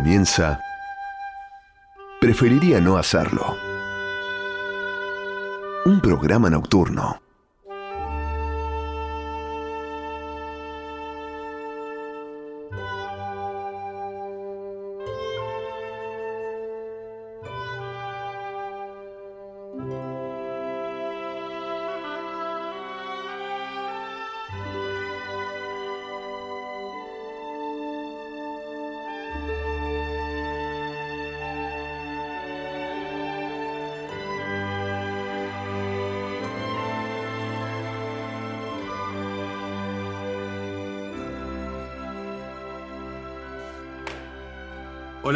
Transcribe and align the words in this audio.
comienza, 0.00 0.58
preferiría 2.22 2.80
no 2.80 2.96
hacerlo. 2.96 3.54
Un 5.84 6.00
programa 6.00 6.48
nocturno. 6.48 7.20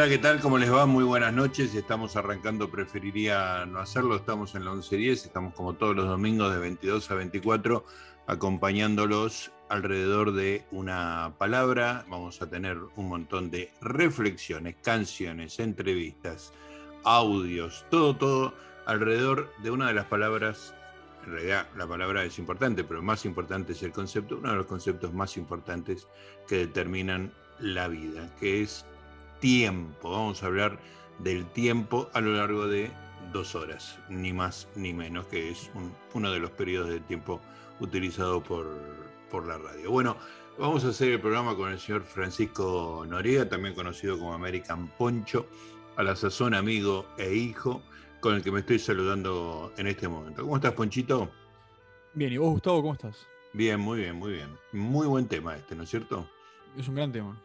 Hola, 0.05 0.13
¿qué 0.13 0.19
tal? 0.19 0.41
¿Cómo 0.41 0.59
les 0.59 0.71
va? 0.71 0.85
Muy 0.85 1.03
buenas 1.03 1.33
noches. 1.33 1.75
Estamos 1.75 2.15
arrancando, 2.15 2.71
preferiría 2.71 3.65
no 3.65 3.79
hacerlo. 3.79 4.17
Estamos 4.17 4.55
en 4.55 4.67
la 4.67 4.73
11.10, 4.73 5.13
estamos 5.13 5.55
como 5.55 5.77
todos 5.77 5.97
los 5.97 6.07
domingos 6.07 6.53
de 6.53 6.61
22 6.61 7.11
a 7.11 7.15
24, 7.15 7.87
acompañándolos 8.27 9.51
alrededor 9.71 10.35
de 10.35 10.67
una 10.73 11.33
palabra. 11.39 12.05
Vamos 12.11 12.43
a 12.43 12.51
tener 12.51 12.77
un 12.97 13.09
montón 13.09 13.51
de 13.51 13.73
reflexiones, 13.81 14.77
canciones, 14.83 15.59
entrevistas, 15.59 16.53
audios, 17.05 17.87
todo, 17.91 18.15
todo 18.15 18.55
alrededor 18.85 19.55
de 19.63 19.71
una 19.71 19.89
de 19.89 19.95
las 19.95 20.05
palabras. 20.05 20.75
En 21.25 21.33
realidad, 21.33 21.67
la 21.79 21.87
palabra 21.87 22.25
es 22.25 22.39
importante, 22.39 22.85
pero 22.85 23.01
más 23.01 23.25
importante 23.25 23.73
es 23.73 23.83
el 23.83 23.93
concepto, 23.93 24.37
uno 24.37 24.51
de 24.51 24.57
los 24.57 24.67
conceptos 24.67 25.15
más 25.15 25.39
importantes 25.39 26.07
que 26.47 26.59
determinan 26.59 27.33
la 27.59 27.89
vida, 27.89 28.31
que 28.39 28.61
es 28.61 28.85
tiempo. 29.41 30.11
Vamos 30.11 30.43
a 30.43 30.47
hablar 30.47 30.79
del 31.19 31.47
tiempo 31.53 32.11
a 32.13 32.21
lo 32.21 32.33
largo 32.33 32.67
de 32.67 32.91
dos 33.33 33.55
horas, 33.55 33.99
ni 34.09 34.33
más 34.33 34.69
ni 34.77 34.93
menos, 34.93 35.27
que 35.27 35.51
es 35.51 35.71
uno 36.13 36.31
de 36.31 36.39
los 36.39 36.51
periodos 36.51 36.91
de 36.91 37.01
tiempo 37.01 37.41
utilizado 37.81 38.43
por, 38.43 38.67
por 39.31 39.47
la 39.47 39.59
radio. 39.59 39.91
Bueno, 39.91 40.17
vamos 40.59 40.85
a 40.85 40.89
hacer 40.89 41.13
el 41.13 41.21
programa 41.21 41.57
con 41.57 41.73
el 41.73 41.79
señor 41.79 42.03
Francisco 42.05 43.05
Noriega, 43.09 43.49
también 43.49 43.75
conocido 43.75 44.19
como 44.19 44.35
American 44.35 44.89
Poncho, 44.99 45.47
a 45.97 46.03
la 46.03 46.17
sazón 46.17 46.55
amigo 46.55 47.07
e 47.19 47.35
hijo, 47.35 47.83
con 48.21 48.35
el 48.35 48.43
que 48.43 48.51
me 48.51 48.61
estoy 48.61 48.79
saludando 48.79 49.73
en 49.77 49.87
este 49.87 50.09
momento. 50.09 50.43
¿Cómo 50.43 50.57
estás, 50.57 50.73
Ponchito? 50.73 51.31
Bien, 52.15 52.33
¿y 52.33 52.39
vos, 52.39 52.53
Gustavo, 52.53 52.81
cómo 52.81 52.95
estás? 52.95 53.27
Bien, 53.53 53.79
muy 53.79 54.01
bien, 54.01 54.17
muy 54.17 54.33
bien. 54.33 54.49
Muy 54.73 55.07
buen 55.07 55.29
tema 55.29 55.57
este, 55.57 55.77
¿no 55.77 55.85
es 55.85 55.91
cierto? 55.91 56.29
Es 56.77 56.89
un 56.89 56.97
gran 56.97 57.13
tema. 57.13 57.41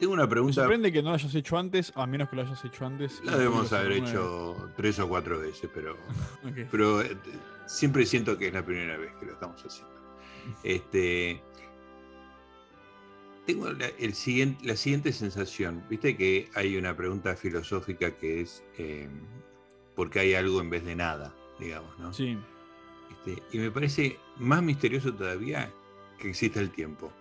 Tengo 0.00 0.14
una 0.14 0.26
pregunta. 0.26 0.62
Me 0.62 0.64
sorprende 0.64 0.90
que 0.90 1.02
no 1.02 1.10
lo 1.10 1.14
hayas 1.16 1.34
hecho 1.34 1.58
antes, 1.58 1.92
a 1.94 2.06
menos 2.06 2.30
que 2.30 2.36
lo 2.36 2.42
hayas 2.42 2.64
hecho 2.64 2.86
antes. 2.86 3.20
La 3.22 3.36
debemos 3.36 3.70
haber 3.74 3.92
hecho 3.92 4.70
tres 4.74 4.98
o 4.98 5.06
cuatro 5.06 5.38
veces, 5.38 5.68
pero, 5.74 5.94
pero 6.70 7.02
eh, 7.02 7.14
siempre 7.66 8.06
siento 8.06 8.38
que 8.38 8.48
es 8.48 8.54
la 8.54 8.64
primera 8.64 8.96
vez 8.96 9.12
que 9.20 9.26
lo 9.26 9.32
estamos 9.32 9.62
haciendo. 9.64 9.90
Este, 10.64 11.42
tengo 13.44 13.70
la, 13.72 13.88
el 13.98 14.14
siguiente, 14.14 14.66
la 14.66 14.74
siguiente 14.74 15.12
sensación. 15.12 15.84
Viste 15.90 16.16
que 16.16 16.48
hay 16.54 16.78
una 16.78 16.96
pregunta 16.96 17.36
filosófica 17.36 18.16
que 18.16 18.40
es 18.40 18.64
eh, 18.78 19.06
¿por 19.94 20.08
qué 20.08 20.20
hay 20.20 20.34
algo 20.34 20.62
en 20.62 20.70
vez 20.70 20.82
de 20.82 20.96
nada? 20.96 21.34
Digamos, 21.58 21.98
¿no? 21.98 22.10
Sí. 22.10 22.38
Este, 23.10 23.42
y 23.52 23.58
me 23.58 23.70
parece 23.70 24.18
más 24.38 24.62
misterioso 24.62 25.12
todavía 25.12 25.70
que 26.18 26.30
exista 26.30 26.58
el 26.58 26.70
tiempo. 26.70 27.12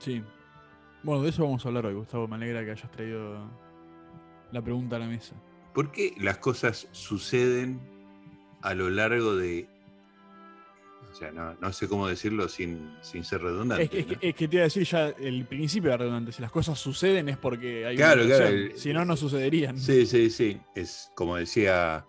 Sí. 0.00 0.24
Bueno, 1.02 1.22
de 1.22 1.30
eso 1.30 1.44
vamos 1.44 1.64
a 1.64 1.68
hablar 1.68 1.86
hoy, 1.86 1.94
Gustavo. 1.94 2.28
Me 2.28 2.36
alegra 2.36 2.64
que 2.64 2.72
hayas 2.72 2.90
traído 2.90 3.50
la 4.52 4.62
pregunta 4.62 4.96
a 4.96 4.98
la 4.98 5.06
mesa. 5.06 5.34
¿Por 5.74 5.92
qué 5.92 6.14
las 6.18 6.38
cosas 6.38 6.88
suceden 6.92 7.80
a 8.62 8.74
lo 8.74 8.90
largo 8.90 9.36
de... 9.36 9.68
O 11.10 11.14
sea, 11.14 11.32
no, 11.32 11.72
sé 11.72 11.88
cómo 11.88 12.06
decirlo 12.06 12.48
sin, 12.48 12.94
sin 13.02 13.24
ser 13.24 13.42
redundante. 13.42 13.84
Es 13.84 14.06
que, 14.06 14.28
es, 14.28 14.34
que, 14.34 14.46
te 14.46 14.56
iba 14.56 14.62
a 14.62 14.64
decir 14.64 14.84
ya 14.84 15.08
el 15.08 15.44
principio 15.44 15.90
de 15.90 15.96
redundante. 15.96 16.32
Si 16.32 16.40
las 16.40 16.52
cosas 16.52 16.78
suceden 16.78 17.28
es 17.28 17.36
porque 17.36 17.84
hay 17.84 17.96
claro, 17.96 18.24
una 18.24 18.36
claro, 18.36 18.56
Si 18.76 18.92
no, 18.92 19.04
no 19.04 19.16
sucederían. 19.16 19.76
Sí, 19.76 20.06
sí, 20.06 20.30
sí. 20.30 20.60
Es 20.74 21.10
como 21.16 21.36
decía 21.36 22.06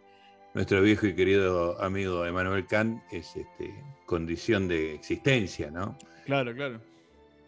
nuestro 0.53 0.81
viejo 0.81 1.07
y 1.07 1.15
querido 1.15 1.81
amigo 1.81 2.25
Emmanuel 2.25 2.67
Kant, 2.67 3.01
es 3.11 3.35
este, 3.35 3.73
condición 4.05 4.67
de 4.67 4.93
existencia, 4.93 5.71
¿no? 5.71 5.97
Claro, 6.25 6.53
claro. 6.53 6.79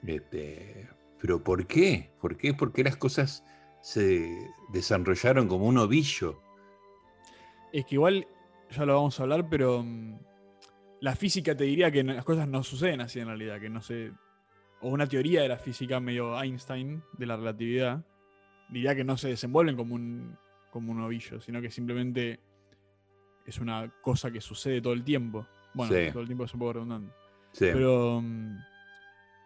Este, 0.06 0.88
pero 1.24 1.42
¿por 1.42 1.66
qué? 1.66 2.12
¿Por 2.20 2.36
qué? 2.36 2.54
Porque 2.54 2.84
las 2.84 2.98
cosas 2.98 3.46
se 3.80 4.52
desarrollaron 4.74 5.48
como 5.48 5.68
un 5.68 5.78
ovillo. 5.78 6.42
Es 7.72 7.86
que 7.86 7.96
igual, 7.96 8.28
ya 8.70 8.86
lo 8.86 8.96
vamos 8.96 9.18
a 9.18 9.24
hablar, 9.24 9.48
pero 9.50 9.84
mm, 9.84 10.20
la 11.00 11.16
física 11.16 11.56
te 11.56 11.64
diría 11.64 11.90
que 11.92 12.04
las 12.04 12.26
cosas 12.26 12.46
no 12.50 12.62
suceden 12.62 13.00
así 13.00 13.22
en 13.22 13.28
realidad, 13.28 13.62
que 13.62 13.70
no 13.70 13.82
sé, 13.82 14.12
o 14.82 14.90
una 14.90 15.08
teoría 15.08 15.44
de 15.44 15.48
la 15.48 15.58
física 15.58 16.02
medio 16.02 16.38
Einstein 16.38 17.02
de 17.14 17.26
la 17.26 17.38
relatividad, 17.38 18.06
diría 18.68 18.94
que 18.94 19.06
no 19.06 19.16
se 19.16 19.30
desenvuelven 19.30 19.78
como 19.78 19.96
un, 19.96 20.38
como 20.72 20.92
un 20.92 21.00
ovillo, 21.04 21.40
sino 21.40 21.62
que 21.62 21.72
simplemente 21.72 22.42
es 23.46 23.60
una 23.60 23.90
cosa 24.02 24.30
que 24.30 24.42
sucede 24.42 24.82
todo 24.82 24.92
el 24.92 25.06
tiempo. 25.06 25.48
Bueno, 25.74 25.96
todo 26.12 26.24
el 26.24 26.28
tiempo 26.28 26.44
es 26.44 26.54
un 26.54 26.60
poco 26.60 26.74
redundante. 26.74 27.14
Sí. 27.54 27.68
Pero 27.72 28.20
mm, 28.22 28.58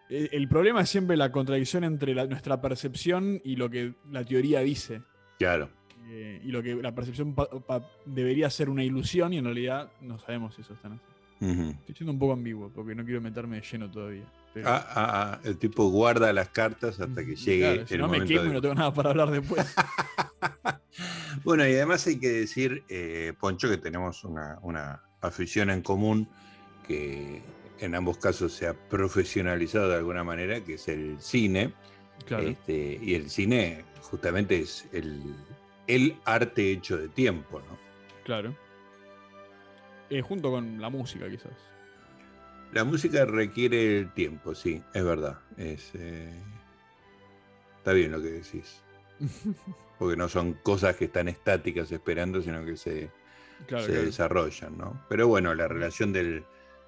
el 0.09 0.47
problema 0.47 0.81
es 0.81 0.89
siempre 0.89 1.17
la 1.17 1.31
contradicción 1.31 1.83
entre 1.83 2.13
nuestra 2.13 2.61
percepción 2.61 3.41
y 3.43 3.55
lo 3.55 3.69
que 3.69 3.93
la 4.09 4.23
teoría 4.23 4.61
dice. 4.61 5.01
Claro. 5.37 5.69
Eh, 6.09 6.41
y 6.43 6.51
lo 6.51 6.63
que 6.63 6.75
la 6.75 6.95
percepción 6.95 7.35
debería 8.05 8.49
ser 8.49 8.69
una 8.69 8.83
ilusión 8.83 9.33
y 9.33 9.39
en 9.39 9.45
realidad 9.45 9.91
no 10.01 10.17
sabemos 10.19 10.55
si 10.55 10.61
eso 10.61 10.73
está 10.73 10.87
así. 10.87 10.99
Estoy 11.39 11.95
siendo 11.95 12.13
un 12.13 12.19
poco 12.19 12.33
ambiguo 12.33 12.71
porque 12.73 12.95
no 12.95 13.05
quiero 13.05 13.21
meterme 13.21 13.57
de 13.57 13.61
lleno 13.61 13.91
todavía. 13.91 14.25
Ah, 14.65 14.85
ah, 14.89 14.93
ah, 14.95 15.39
el 15.43 15.57
tipo 15.57 15.87
guarda 15.89 16.33
las 16.33 16.49
cartas 16.49 16.99
hasta 16.99 17.25
que 17.25 17.35
llegue. 17.35 17.85
si 17.85 17.97
no 17.97 18.07
me 18.07 18.25
quemo 18.25 18.45
y 18.45 18.53
no 18.53 18.61
tengo 18.61 18.73
nada 18.73 18.93
para 18.93 19.11
hablar 19.11 19.29
después. 19.29 19.75
bueno, 21.43 21.67
y 21.67 21.73
además 21.73 22.07
hay 22.07 22.19
que 22.19 22.29
decir, 22.29 22.83
eh, 22.89 23.33
Poncho, 23.39 23.69
que 23.69 23.77
tenemos 23.77 24.23
una, 24.23 24.57
una 24.63 25.03
afición 25.21 25.69
en 25.69 25.81
común 25.81 26.27
que 26.87 27.43
en 27.79 27.95
ambos 27.95 28.17
casos 28.17 28.53
se 28.53 28.67
ha 28.67 28.73
profesionalizado 28.73 29.89
de 29.89 29.95
alguna 29.97 30.23
manera, 30.23 30.63
que 30.63 30.75
es 30.75 30.87
el 30.87 31.19
cine. 31.19 31.73
Este, 32.29 32.99
y 33.01 33.13
el 33.13 33.29
cine 33.29 33.85
justamente 34.01 34.59
es 34.59 34.87
el, 34.91 35.35
el, 35.85 36.17
arte 36.25 36.71
hecho 36.71 36.97
de 36.97 37.07
tiempo, 37.09 37.59
¿no? 37.59 37.77
Claro. 38.23 38.55
Eh, 40.09 40.21
junto 40.21 40.51
con 40.51 40.81
la 40.81 40.89
música, 40.89 41.29
quizás. 41.29 41.53
La 42.73 42.83
música 42.83 43.23
requiere 43.25 43.99
el 43.99 44.13
tiempo, 44.13 44.55
sí, 44.55 44.81
es 44.93 45.03
verdad. 45.03 45.39
Es, 45.57 45.91
eh, 45.93 46.33
Está 47.87 47.95
bien 47.95 48.11
lo 48.11 48.21
que 48.21 48.31
decís. 48.31 48.81
Porque 49.97 50.17
no 50.17 50.27
son 50.27 50.55
cosas 50.55 50.97
que 50.97 51.05
están 51.05 51.29
estáticas 51.29 51.89
esperando, 51.91 52.41
sino 52.41 52.65
que 52.65 52.75
se, 52.75 53.09
se 53.69 54.03
desarrollan, 54.03 54.77
¿no? 54.77 55.01
Pero 55.07 55.29
bueno, 55.29 55.55
la 55.55 55.69
relación 55.69 56.11
del, 56.11 56.43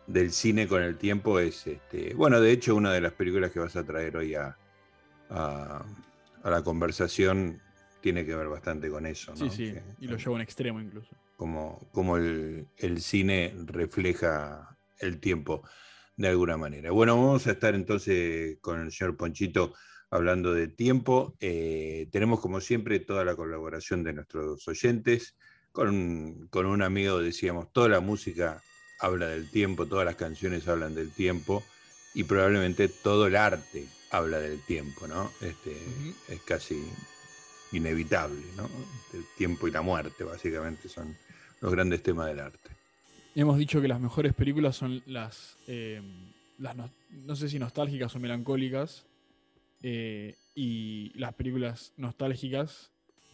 del 0.10 0.32
cine 0.32 0.68
con 0.68 0.82
el 0.82 0.98
tiempo 0.98 1.40
es, 1.40 1.68
este, 1.68 2.16
bueno, 2.16 2.42
de 2.42 2.52
hecho 2.52 2.76
una 2.76 2.92
de 2.92 3.00
las 3.00 3.14
películas 3.14 3.52
que 3.52 3.60
vas 3.60 3.76
a 3.76 3.86
traer 3.86 4.18
hoy 4.18 4.34
a, 4.34 4.58
a, 5.30 5.86
la 6.44 6.64
conversación 6.64 7.62
tiene 8.02 8.26
que 8.26 8.36
ver 8.36 8.48
bastante 8.48 8.90
con 8.90 9.06
eso. 9.06 9.32
¿no? 9.32 9.38
Sí, 9.38 9.50
sí, 9.50 9.74
y 10.00 10.08
lo 10.08 10.18
llevo 10.18 10.36
en 10.36 10.42
extremo 10.42 10.82
incluso. 10.82 11.16
Como, 11.38 11.88
como 11.92 12.18
el, 12.18 12.68
cine 12.98 13.54
refleja 13.66 14.76
el 14.98 15.20
tiempo 15.20 15.64
de 16.18 16.30
alguna 16.30 16.58
manera. 16.58 16.92
Bueno, 16.92 17.16
vamos 17.16 17.46
a 17.46 17.52
estar 17.52 17.76
entonces 17.76 18.58
con 18.62 18.82
el 18.82 18.92
señor 18.92 19.16
Ponchito 19.16 19.76
hablando 20.10 20.54
de 20.56 20.68
tiempo. 20.68 21.38
Eh, 21.40 22.10
tenemos 22.12 22.40
como 22.40 22.62
siempre 22.62 23.00
toda 23.00 23.24
la 23.24 23.36
colaboración 23.36 24.04
de 24.04 24.14
nuestros 24.14 24.68
oyentes. 24.68 25.38
Con, 25.72 26.48
con 26.48 26.66
un 26.66 26.82
amigo 26.82 27.20
decíamos, 27.20 27.72
toda 27.72 27.90
la 27.90 28.00
música 28.00 28.60
habla 29.00 29.28
del 29.28 29.50
tiempo, 29.50 29.86
todas 29.86 30.06
las 30.06 30.16
canciones 30.16 30.68
hablan 30.68 30.96
del 30.96 31.12
tiempo 31.12 31.64
y 32.14 32.24
probablemente 32.24 32.88
todo 32.88 33.28
el 33.28 33.36
arte 33.36 33.88
habla 34.12 34.40
del 34.40 34.60
tiempo, 34.62 35.08
¿no? 35.08 35.32
Este, 35.42 35.78
Es 36.28 36.42
casi 36.42 36.84
inevitable, 37.72 38.44
¿no? 38.58 38.70
El 39.14 39.24
tiempo 39.38 39.68
y 39.68 39.72
la 39.72 39.82
muerte, 39.82 40.24
básicamente, 40.24 40.90
son 40.90 41.16
los 41.62 41.72
grandes 41.72 42.02
temas 42.04 42.28
del 42.28 42.40
arte. 42.40 42.70
Hemos 43.36 43.58
dicho 43.58 43.82
que 43.82 43.88
las 43.88 44.00
mejores 44.00 44.34
películas 44.34 44.76
son 44.76 45.02
las, 45.06 45.58
eh, 45.68 46.02
las 46.58 46.76
no, 46.76 47.36
sé 47.36 47.48
si 47.48 47.60
nostálgicas 47.60 48.16
o 48.16 48.20
melancólicas, 48.20 49.06
eh, 49.82 50.36
y 50.56 51.12
las 51.18 51.34
películas 51.36 51.94
nostálgicas 51.96 52.92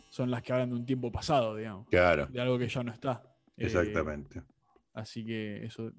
son 0.10 0.30
las 0.30 0.44
que 0.44 0.54
hablan 0.54 0.70
de 0.70 0.76
un 0.76 0.86
tiempo 0.86 1.12
pasado, 1.12 1.56
digamos. 1.56 1.88
Claro. 1.90 2.28
De 2.28 2.40
algo 2.40 2.60
que 2.60 2.68
ya 2.68 2.84
no 2.84 2.92
está. 2.92 3.24
Eh, 3.58 3.66
Exactamente. 3.66 4.42
Así 4.96 5.26
que 5.26 5.66
eso 5.66 5.92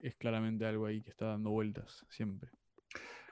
es 0.00 0.14
claramente 0.16 0.66
algo 0.66 0.86
ahí 0.86 1.02
que 1.02 1.10
está 1.10 1.26
dando 1.26 1.50
vueltas 1.50 2.04
siempre. 2.10 2.50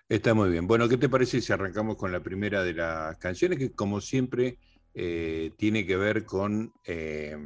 Está 0.08 0.34
muy 0.34 0.50
bien. 0.50 0.66
Bueno, 0.66 0.88
¿qué 0.88 0.96
te 0.96 1.08
parece 1.08 1.40
si 1.40 1.52
arrancamos 1.52 1.96
con 1.96 2.12
la 2.12 2.20
primera 2.20 2.62
de 2.62 2.74
las 2.74 3.16
canciones 3.18 3.58
que 3.58 3.72
como 3.72 4.00
siempre 4.00 4.58
eh, 4.94 5.52
tiene 5.56 5.86
que 5.86 5.96
ver 5.96 6.24
con, 6.24 6.72
eh, 6.84 7.36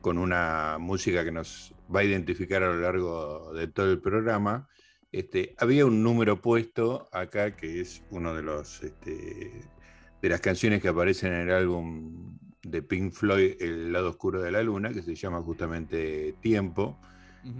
con 0.00 0.18
una 0.18 0.76
música 0.78 1.24
que 1.24 1.32
nos 1.32 1.74
va 1.94 2.00
a 2.00 2.04
identificar 2.04 2.62
a 2.62 2.68
lo 2.68 2.80
largo 2.80 3.52
de 3.54 3.68
todo 3.68 3.90
el 3.90 4.00
programa? 4.00 4.68
Este, 5.12 5.54
había 5.58 5.86
un 5.86 6.02
número 6.02 6.40
puesto 6.40 7.08
acá 7.12 7.56
que 7.56 7.80
es 7.80 8.02
uno 8.10 8.34
de 8.34 8.42
los 8.42 8.82
este, 8.82 9.68
de 10.20 10.28
las 10.28 10.40
canciones 10.40 10.82
que 10.82 10.88
aparecen 10.88 11.32
en 11.32 11.48
el 11.48 11.54
álbum 11.54 12.38
de 12.70 12.82
Pink 12.82 13.12
Floyd, 13.12 13.54
El 13.60 13.92
lado 13.92 14.10
oscuro 14.10 14.42
de 14.42 14.50
la 14.50 14.62
luna, 14.62 14.90
que 14.90 15.02
se 15.02 15.14
llama 15.14 15.40
justamente 15.42 16.34
Tiempo, 16.40 16.98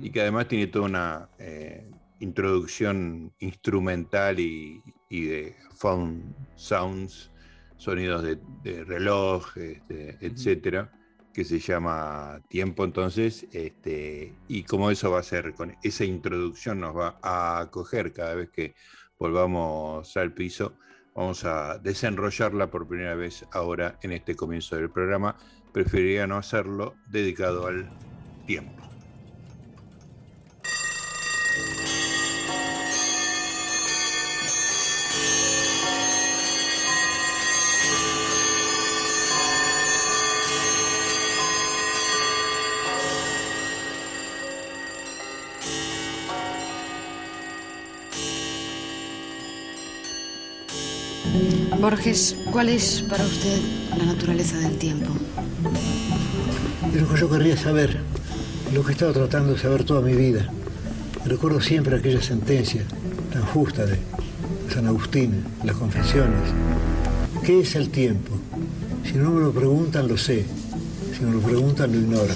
y 0.00 0.10
que 0.10 0.20
además 0.20 0.48
tiene 0.48 0.66
toda 0.66 0.86
una 0.86 1.28
eh, 1.38 1.88
introducción 2.18 3.32
instrumental 3.38 4.40
y, 4.40 4.82
y, 5.08 5.26
de 5.26 5.56
phone 5.76 6.34
sounds, 6.56 7.30
sonidos 7.76 8.24
de, 8.24 8.38
de 8.64 8.82
reloj, 8.82 9.56
este, 9.56 10.18
etcétera, 10.20 10.90
que 11.32 11.44
se 11.44 11.60
llama 11.60 12.40
Tiempo. 12.48 12.84
Entonces, 12.84 13.46
este, 13.52 14.34
y 14.48 14.64
como 14.64 14.90
eso 14.90 15.12
va 15.12 15.20
a 15.20 15.22
ser, 15.22 15.54
con 15.54 15.76
esa 15.84 16.04
introducción 16.04 16.80
nos 16.80 16.96
va 16.96 17.18
a 17.22 17.60
acoger 17.60 18.12
cada 18.12 18.34
vez 18.34 18.50
que 18.50 18.74
volvamos 19.18 20.16
al 20.16 20.32
piso 20.32 20.78
Vamos 21.16 21.44
a 21.46 21.78
desenrollarla 21.78 22.70
por 22.70 22.86
primera 22.86 23.14
vez 23.14 23.46
ahora 23.50 23.98
en 24.02 24.12
este 24.12 24.36
comienzo 24.36 24.76
del 24.76 24.90
programa. 24.90 25.36
Preferiría 25.72 26.26
no 26.26 26.36
hacerlo 26.36 26.94
dedicado 27.06 27.66
al 27.66 27.88
tiempo. 28.46 28.85
Borges, 51.80 52.36
¿cuál 52.50 52.70
es 52.70 53.02
para 53.02 53.24
usted 53.24 53.58
la 53.98 54.06
naturaleza 54.06 54.56
del 54.58 54.78
tiempo? 54.78 55.12
Es 56.94 57.02
lo 57.02 57.08
que 57.08 57.20
yo 57.20 57.28
querría 57.28 57.56
saber, 57.56 57.98
lo 58.72 58.82
que 58.82 58.90
he 58.90 58.92
estado 58.92 59.12
tratando 59.12 59.52
de 59.52 59.58
saber 59.58 59.84
toda 59.84 60.00
mi 60.00 60.14
vida. 60.14 60.50
Recuerdo 61.26 61.60
siempre 61.60 61.96
aquella 61.96 62.22
sentencia 62.22 62.82
tan 63.32 63.42
justa 63.42 63.84
de 63.84 63.98
San 64.72 64.86
Agustín, 64.86 65.44
las 65.64 65.76
confesiones. 65.76 66.40
¿Qué 67.44 67.60
es 67.60 67.76
el 67.76 67.90
tiempo? 67.90 68.32
Si 69.04 69.12
no 69.12 69.30
me 69.30 69.40
lo 69.40 69.52
preguntan, 69.52 70.08
lo 70.08 70.16
sé. 70.16 70.46
Si 71.16 71.24
me 71.24 71.32
lo 71.32 71.40
preguntan, 71.40 71.92
lo 71.92 71.98
ignoro. 71.98 72.34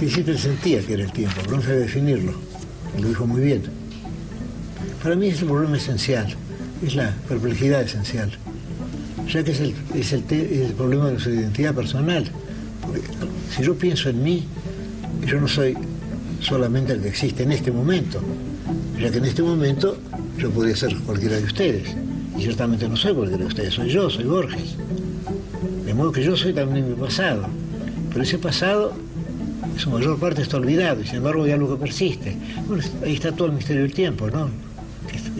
Que 0.00 0.08
siempre 0.08 0.38
sentía 0.38 0.80
que 0.80 0.94
era 0.94 1.04
el 1.04 1.12
tiempo, 1.12 1.36
pero 1.44 1.56
no 1.56 1.62
sabía 1.62 1.80
definirlo. 1.80 2.32
Lo 2.98 3.08
dijo 3.08 3.26
muy 3.26 3.42
bien. 3.42 3.62
Para 5.02 5.16
mí 5.16 5.28
es 5.28 5.42
el 5.42 5.48
problema 5.48 5.76
esencial 5.76 6.34
es 6.82 6.94
la 6.94 7.14
perplejidad 7.28 7.82
esencial, 7.82 8.30
ya 9.32 9.42
que 9.42 9.52
es 9.52 9.60
el, 9.60 9.74
es 9.94 10.12
el, 10.12 10.22
problema 10.76 11.06
de 11.06 11.12
nuestra 11.12 11.32
identidad 11.32 11.74
personal. 11.74 12.24
Si 13.54 13.62
yo 13.62 13.76
pienso 13.76 14.08
en 14.08 14.22
mí, 14.22 14.46
yo 15.26 15.40
no 15.40 15.48
soy 15.48 15.76
solamente 16.40 16.92
el 16.92 17.00
que 17.00 17.08
existe 17.08 17.42
en 17.42 17.52
este 17.52 17.70
momento, 17.70 18.20
ya 19.00 19.10
que 19.10 19.18
en 19.18 19.24
este 19.24 19.42
momento 19.42 19.98
yo 20.38 20.50
podría 20.50 20.76
ser 20.76 20.96
cualquiera 20.98 21.36
de 21.36 21.44
ustedes, 21.44 21.88
y 22.36 22.42
ciertamente 22.42 22.88
no 22.88 22.96
soy 22.96 23.14
cualquiera 23.14 23.42
de 23.42 23.48
ustedes, 23.48 23.74
soy 23.74 23.90
yo, 23.90 24.08
soy 24.08 24.24
Borges. 24.24 24.76
De 25.84 25.94
modo 25.94 26.12
que 26.12 26.22
yo 26.22 26.36
soy 26.36 26.52
también 26.52 26.88
mi 26.88 26.94
pasado, 26.94 27.46
pero 28.10 28.22
ese 28.22 28.38
pasado 28.38 28.92
en 29.72 29.78
su 29.78 29.90
mayor 29.90 30.18
parte 30.18 30.42
está 30.42 30.56
olvidado 30.56 31.00
y 31.00 31.06
sin 31.06 31.16
embargo 31.16 31.44
hay 31.44 31.52
algo 31.52 31.74
que 31.74 31.80
persiste. 31.80 32.36
Bueno, 32.66 32.82
ahí 33.04 33.14
está 33.14 33.32
todo 33.32 33.48
el 33.48 33.54
misterio 33.54 33.82
del 33.82 33.92
tiempo, 33.92 34.30
¿no? 34.30 34.67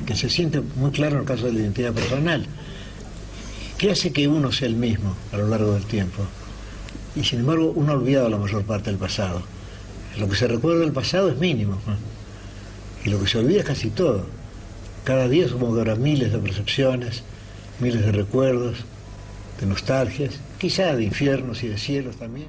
Que 0.09 0.17
se 0.17 0.31
siente 0.31 0.63
muy 0.77 0.91
claro 0.91 1.17
en 1.17 1.21
el 1.21 1.27
caso 1.27 1.45
de 1.45 1.53
la 1.53 1.59
identidad 1.59 1.93
personal. 1.93 2.47
¿Qué 3.77 3.91
hace 3.91 4.11
que 4.11 4.27
uno 4.27 4.51
sea 4.53 4.67
el 4.67 4.75
mismo 4.75 5.15
a 5.35 5.37
lo 5.37 5.49
largo 5.49 5.75
del 5.75 5.85
tiempo? 5.85 6.23
Y 7.15 7.25
sin 7.25 7.41
embargo 7.41 7.75
uno 7.77 7.93
ha 7.93 7.97
olvidado 7.97 8.31
la 8.31 8.39
mayor 8.39 8.65
parte 8.65 8.89
del 8.89 8.99
pasado. 8.99 9.43
Lo 10.19 10.27
que 10.27 10.35
se 10.35 10.49
recuerda 10.49 10.81
del 10.81 10.93
pasado 10.93 11.29
es 11.29 11.37
mínimo. 11.37 11.79
Y 13.05 13.11
lo 13.11 13.21
que 13.21 13.29
se 13.29 13.37
olvida 13.37 13.61
es 13.61 13.67
casi 13.67 13.91
todo. 13.91 14.25
Cada 15.05 15.29
día 15.29 15.47
supongo 15.47 15.75
que 15.75 15.81
habrá 15.81 15.97
miles 15.97 16.33
de 16.33 16.39
percepciones, 16.39 17.23
miles 17.79 18.01
de 18.01 18.11
recuerdos, 18.11 18.79
de 19.61 19.67
nostalgias, 19.67 20.41
quizá 20.57 20.97
de 20.97 21.05
infiernos 21.05 21.63
y 21.65 21.69
de 21.69 21.77
cielos 21.77 22.17
también. 22.17 22.49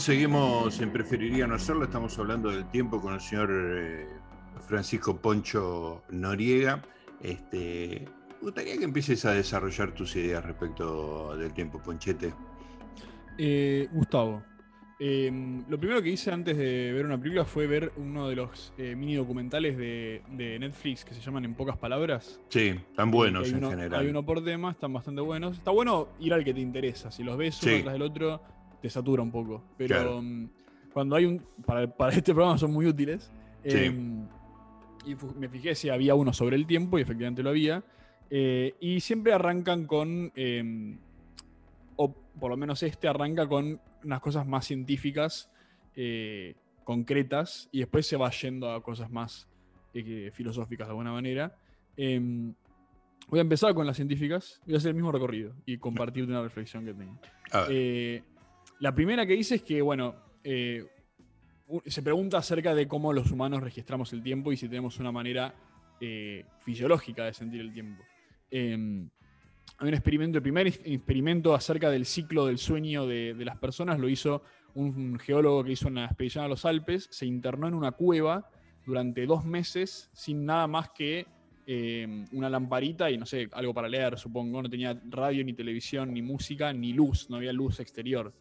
Seguimos 0.00 0.80
en 0.80 0.90
Preferiría 0.90 1.46
no 1.46 1.54
hacerlo. 1.54 1.84
Estamos 1.84 2.18
hablando 2.18 2.50
del 2.50 2.64
tiempo 2.70 3.00
con 3.00 3.12
el 3.14 3.20
señor 3.20 3.50
eh, 3.52 4.06
Francisco 4.66 5.16
Poncho 5.20 6.02
Noriega. 6.10 6.82
Este, 7.20 8.06
me 8.38 8.40
gustaría 8.40 8.78
que 8.78 8.84
empieces 8.84 9.24
a 9.26 9.32
desarrollar 9.32 9.92
tus 9.92 10.16
ideas 10.16 10.42
respecto 10.42 11.36
del 11.36 11.52
tiempo, 11.52 11.82
Ponchete. 11.82 12.32
Eh, 13.36 13.88
Gustavo, 13.92 14.42
em, 14.98 15.64
lo 15.68 15.78
primero 15.78 16.02
que 16.02 16.08
hice 16.08 16.30
antes 16.30 16.56
de 16.56 16.92
ver 16.92 17.04
una 17.04 17.18
película 17.18 17.44
fue 17.44 17.66
ver 17.66 17.92
uno 17.96 18.26
de 18.26 18.36
los 18.36 18.72
eh, 18.78 18.94
mini 18.96 19.16
documentales 19.16 19.76
de, 19.76 20.22
Netflix 20.58 21.04
que 21.04 21.12
se 21.12 21.20
llaman 21.20 21.44
En 21.44 21.54
pocas 21.54 21.76
palabras. 21.76 22.40
Sí, 22.48 22.68
están 22.68 23.10
buenos 23.10 23.52
en 23.52 23.68
general. 23.68 24.00
Hay 24.00 24.08
uno 24.08 24.24
por 24.24 24.42
tema, 24.42 24.70
están 24.70 24.94
bastante 24.94 25.20
buenos. 25.20 25.58
Está 25.58 25.70
bueno 25.70 26.08
ir 26.20 26.32
al 26.32 26.42
que 26.42 26.54
te 26.54 26.60
interesa. 26.60 27.10
Si 27.10 27.22
los 27.22 27.36
ves 27.36 27.62
uno 27.62 27.82
tras 27.82 27.92
del 27.92 28.02
otro, 28.02 28.40
te 28.80 28.90
satura 28.90 29.22
un 29.22 29.30
poco. 29.30 29.62
Pero 29.76 30.20
mm, 30.22 30.48
cuando 30.92 31.16
hay 31.16 31.24
un. 31.24 31.42
Para, 31.64 31.84
este 32.10 32.34
programa 32.34 32.58
son 32.58 32.72
muy 32.72 32.86
útiles. 32.86 33.30
Em, 33.62 34.26
y 35.06 35.14
me 35.38 35.48
fijé 35.48 35.74
si 35.74 35.88
había 35.88 36.14
uno 36.14 36.32
sobre 36.32 36.56
el 36.56 36.66
tiempo, 36.66 36.98
y 36.98 37.02
efectivamente 37.02 37.42
lo 37.42 37.50
había. 37.50 37.82
Eh, 38.30 38.74
y 38.80 39.00
siempre 39.00 39.32
arrancan 39.32 39.86
con. 39.86 40.32
Em, 40.34 40.98
o 41.96 42.12
por 42.12 42.50
lo 42.50 42.56
menos 42.56 42.82
este 42.82 43.08
arranca 43.08 43.46
con 43.46 43.80
unas 44.04 44.20
cosas 44.20 44.46
más 44.46 44.66
científicas, 44.66 45.50
eh, 45.94 46.54
concretas, 46.84 47.68
y 47.72 47.80
después 47.80 48.06
se 48.06 48.16
va 48.16 48.30
yendo 48.30 48.72
a 48.72 48.82
cosas 48.82 49.10
más 49.10 49.48
eh, 49.92 50.30
filosóficas 50.32 50.86
de 50.86 50.92
alguna 50.92 51.12
manera. 51.12 51.54
Em, 51.96 52.54
voy 53.28 53.40
a 53.40 53.42
empezar 53.42 53.74
con 53.74 53.86
las 53.86 53.96
científicas, 53.96 54.62
voy 54.64 54.74
a 54.74 54.78
hacer 54.78 54.90
el 54.90 54.94
mismo 54.94 55.12
recorrido 55.12 55.54
y 55.66 55.76
compartirte 55.76 56.30
una 56.30 56.42
reflexión 56.42 56.84
que 56.84 56.94
tengo. 56.94 57.18
La 58.80 58.94
primera 58.94 59.26
que 59.26 59.34
dice 59.34 59.56
es 59.56 59.62
que, 59.62 59.82
bueno, 59.82 60.14
eh, 60.42 60.86
se 61.84 62.02
pregunta 62.02 62.38
acerca 62.38 62.74
de 62.74 62.88
cómo 62.88 63.12
los 63.12 63.30
humanos 63.30 63.62
registramos 63.62 64.12
el 64.14 64.22
tiempo 64.22 64.52
y 64.52 64.56
si 64.56 64.68
tenemos 64.68 64.98
una 64.98 65.12
manera 65.12 65.54
eh, 66.00 66.46
fisiológica 66.64 67.26
de 67.26 67.34
sentir 67.34 67.60
el 67.60 67.74
tiempo. 67.74 68.02
Em, 68.50 69.10
hay 69.76 69.88
un 69.88 69.94
experimento, 69.94 70.38
el 70.38 70.42
primer 70.42 70.66
experimento 70.66 71.54
acerca 71.54 71.90
del 71.90 72.06
ciclo 72.06 72.46
del 72.46 72.56
sueño 72.56 73.06
de, 73.06 73.34
las 73.44 73.58
personas 73.58 74.00
lo 74.00 74.08
hizo 74.08 74.42
un 74.74 75.18
geólogo 75.18 75.62
que 75.62 75.72
hizo 75.72 75.88
una 75.88 76.06
expedición 76.06 76.44
a 76.46 76.48
los 76.48 76.64
Alpes, 76.64 77.06
se 77.10 77.26
internó 77.26 77.68
en 77.68 77.74
una 77.74 77.92
cueva 77.92 78.50
durante 78.86 79.26
dos 79.26 79.44
meses 79.44 80.08
sin 80.14 80.46
nada 80.46 80.66
más 80.66 80.88
que 80.90 81.26
em, 81.66 82.24
una 82.32 82.48
lamparita 82.48 83.10
y 83.10 83.18
no 83.18 83.26
sé, 83.26 83.50
algo 83.52 83.74
para 83.74 83.90
leer, 83.90 84.18
supongo. 84.18 84.62
No 84.62 84.70
tenía 84.70 84.98
radio, 85.10 85.44
ni 85.44 85.52
televisión, 85.52 86.14
ni 86.14 86.22
música, 86.22 86.72
ni 86.72 86.94
luz, 86.94 87.28
no 87.28 87.36
había 87.36 87.52
luz 87.52 87.78
exterior. 87.78 88.32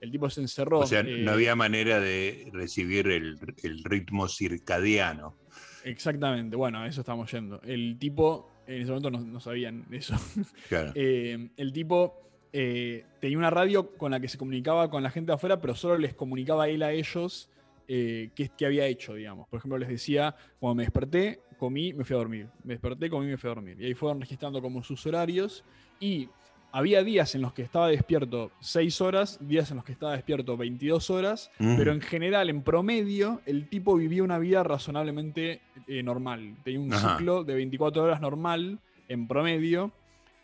El 0.00 0.10
tipo 0.10 0.28
se 0.30 0.40
encerró. 0.40 0.80
O 0.80 0.86
sea, 0.86 1.02
no 1.02 1.08
eh, 1.08 1.34
había 1.34 1.56
manera 1.56 2.00
de 2.00 2.48
recibir 2.52 3.08
el, 3.08 3.38
ritmo 3.84 4.28
circadiano. 4.28 5.36
Exactamente, 5.84 6.56
bueno, 6.56 6.80
a 6.80 6.86
eso 6.86 7.00
estamos 7.00 7.30
yendo. 7.30 7.60
El 7.62 7.96
tipo 7.98 8.50
en 8.66 8.82
ese 8.82 8.90
momento 8.90 9.10
no, 9.10 9.20
no 9.20 9.40
sabían 9.40 9.86
eso. 9.90 10.14
Claro. 10.68 10.92
Eh, 10.94 11.50
el 11.56 11.72
tipo 11.72 12.26
eh, 12.52 13.04
tenía 13.20 13.38
una 13.38 13.50
radio 13.50 13.96
con 13.96 14.10
la 14.10 14.20
que 14.20 14.28
se 14.28 14.38
comunicaba 14.38 14.90
con 14.90 15.02
la 15.02 15.10
gente 15.10 15.28
de 15.28 15.34
afuera, 15.34 15.60
pero 15.60 15.74
solo 15.74 15.98
les 15.98 16.14
comunicaba 16.14 16.68
él 16.68 16.82
a 16.82 16.92
ellos 16.92 17.50
eh, 17.88 18.30
qué, 18.34 18.50
qué 18.56 18.66
había 18.66 18.86
hecho, 18.86 19.14
digamos. 19.14 19.48
Por 19.48 19.58
ejemplo, 19.58 19.78
les 19.78 19.88
decía, 19.88 20.34
cuando 20.58 20.76
me 20.76 20.82
desperté, 20.82 21.40
comí, 21.58 21.92
me 21.92 22.04
fui 22.04 22.14
a 22.14 22.18
dormir. 22.18 22.48
Me 22.64 22.74
desperté, 22.74 23.08
comí, 23.08 23.26
me 23.26 23.36
fui 23.36 23.48
a 23.48 23.54
dormir. 23.54 23.76
Y 23.80 23.86
ahí 23.86 23.94
fueron 23.94 24.20
registrando 24.20 24.60
como 24.60 24.82
sus 24.82 25.04
horarios. 25.06 25.64
Y 26.00 26.28
había 26.76 27.02
días 27.02 27.34
en 27.34 27.40
los 27.40 27.54
que 27.54 27.62
estaba 27.62 27.88
despierto 27.88 28.50
6 28.60 29.00
horas, 29.00 29.38
días 29.40 29.70
en 29.70 29.76
los 29.76 29.84
que 29.86 29.92
estaba 29.92 30.12
despierto 30.12 30.56
22 30.58 31.08
horas, 31.10 31.50
Mm. 31.58 31.76
pero 31.78 31.92
en 31.92 32.02
general, 32.02 32.50
en 32.50 32.60
promedio, 32.62 33.40
el 33.46 33.66
tipo 33.68 33.96
vivía 33.96 34.22
una 34.22 34.38
vida 34.38 34.62
razonablemente 34.62 35.60
eh, 35.88 36.02
normal. 36.02 36.54
Tenía 36.64 36.80
un 36.80 36.92
Ajá. 36.92 37.16
ciclo 37.16 37.44
de 37.44 37.54
24 37.54 38.02
horas 38.02 38.20
normal, 38.20 38.78
en 39.08 39.26
promedio, 39.26 39.90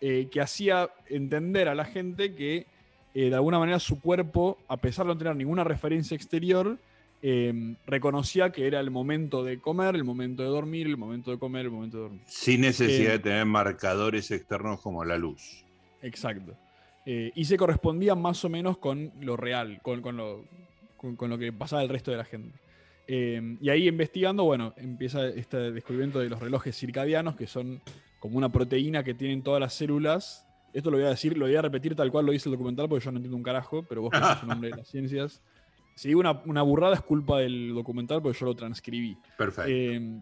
eh, 0.00 0.28
que 0.30 0.40
hacía 0.40 0.88
entender 1.08 1.68
a 1.68 1.74
la 1.74 1.84
gente 1.84 2.34
que 2.34 2.66
eh, 3.14 3.28
de 3.28 3.34
alguna 3.34 3.58
manera 3.58 3.78
su 3.78 4.00
cuerpo, 4.00 4.56
a 4.68 4.78
pesar 4.78 5.04
de 5.04 5.12
no 5.12 5.18
tener 5.18 5.36
ninguna 5.36 5.64
referencia 5.64 6.14
exterior, 6.14 6.78
eh, 7.20 7.74
reconocía 7.86 8.50
que 8.50 8.66
era 8.66 8.80
el 8.80 8.90
momento 8.90 9.44
de 9.44 9.58
comer, 9.58 9.94
el 9.96 10.02
momento 10.04 10.42
de 10.42 10.48
dormir, 10.48 10.86
el 10.86 10.96
momento 10.96 11.30
de 11.30 11.38
comer, 11.38 11.66
el 11.66 11.70
momento 11.72 11.98
de 11.98 12.02
dormir. 12.04 12.22
Sin 12.26 12.62
necesidad 12.62 13.10
Eh, 13.10 13.18
de 13.18 13.18
tener 13.18 13.44
marcadores 13.44 14.30
externos 14.30 14.80
como 14.80 15.04
la 15.04 15.18
luz. 15.18 15.62
Exacto. 16.02 16.56
Eh, 17.06 17.32
y 17.34 17.44
se 17.44 17.56
correspondía 17.56 18.14
más 18.14 18.44
o 18.44 18.48
menos 18.48 18.78
con 18.78 19.12
lo 19.20 19.36
real, 19.36 19.80
con, 19.82 20.02
con 20.02 20.16
lo, 20.16 20.44
con, 20.96 21.16
con 21.16 21.30
lo 21.30 21.38
que 21.38 21.52
pasaba 21.52 21.82
el 21.82 21.88
resto 21.88 22.10
de 22.10 22.16
la 22.16 22.24
gente. 22.24 22.58
Eh, 23.08 23.56
y 23.60 23.68
ahí 23.68 23.88
investigando, 23.88 24.44
bueno, 24.44 24.74
empieza 24.76 25.26
este 25.26 25.72
descubrimiento 25.72 26.20
de 26.20 26.28
los 26.28 26.40
relojes 26.40 26.76
circadianos, 26.76 27.34
que 27.34 27.46
son 27.46 27.80
como 28.20 28.38
una 28.38 28.50
proteína 28.50 29.02
que 29.02 29.14
tienen 29.14 29.42
todas 29.42 29.60
las 29.60 29.74
células. 29.74 30.46
Esto 30.72 30.90
lo 30.90 30.96
voy 30.96 31.06
a 31.06 31.10
decir, 31.10 31.36
lo 31.36 31.46
voy 31.46 31.56
a 31.56 31.62
repetir 31.62 31.96
tal 31.96 32.10
cual 32.10 32.26
lo 32.26 32.32
dice 32.32 32.48
el 32.48 32.52
documental, 32.52 32.88
porque 32.88 33.04
yo 33.04 33.10
no 33.10 33.18
entiendo 33.18 33.36
un 33.36 33.42
carajo, 33.42 33.84
pero 33.88 34.02
vos 34.02 34.10
que 34.12 34.18
sos 34.18 34.42
un 34.44 34.52
hombre 34.52 34.70
de 34.70 34.76
las 34.76 34.88
ciencias. 34.88 35.42
Si 35.96 36.08
digo 36.08 36.20
una, 36.20 36.40
una 36.46 36.62
burrada 36.62 36.94
es 36.94 37.02
culpa 37.02 37.40
del 37.40 37.74
documental, 37.74 38.22
porque 38.22 38.38
yo 38.38 38.46
lo 38.46 38.54
transcribí. 38.54 39.18
Perfecto. 39.36 39.70
Eh, 39.70 40.20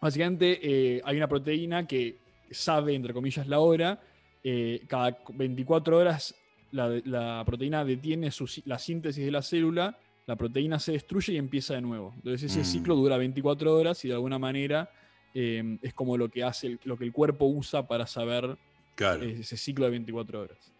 básicamente 0.00 0.60
eh, 0.62 1.02
hay 1.04 1.16
una 1.16 1.28
proteína 1.28 1.86
que 1.86 2.18
sabe, 2.50 2.94
entre 2.94 3.12
comillas, 3.12 3.46
la 3.48 3.58
hora. 3.58 4.00
Eh, 4.48 4.82
cada 4.86 5.18
24 5.34 5.98
horas 5.98 6.34
la, 6.70 6.88
la 7.04 7.42
proteína 7.44 7.84
detiene 7.84 8.30
su 8.30 8.48
la 8.64 8.78
síntesis 8.78 9.24
de 9.24 9.32
la 9.32 9.42
célula, 9.42 9.98
la 10.26 10.36
proteína 10.36 10.78
se 10.78 10.92
destruye 10.92 11.32
y 11.32 11.36
empieza 11.36 11.74
de 11.74 11.80
nuevo. 11.80 12.12
Entonces 12.16 12.44
ese 12.52 12.60
Mm. 12.60 12.64
ciclo 12.64 12.94
dura 12.94 13.16
24 13.16 13.74
horas 13.74 14.04
y 14.04 14.08
de 14.08 14.14
alguna 14.14 14.38
manera 14.38 14.88
eh, 15.34 15.78
es 15.82 15.92
como 15.94 16.16
lo 16.16 16.28
que 16.30 16.44
hace, 16.44 16.66
el- 16.68 16.80
lo 16.84 16.96
que 16.96 17.04
el 17.04 17.12
cuerpo 17.12 17.44
usa 17.46 17.86
para 17.86 18.06
saber 18.06 18.56
claro. 18.94 19.22
eh, 19.22 19.36
ese 19.40 19.56
ciclo 19.56 19.84
de 19.84 19.90
24 19.90 20.40
horas. 20.40 20.72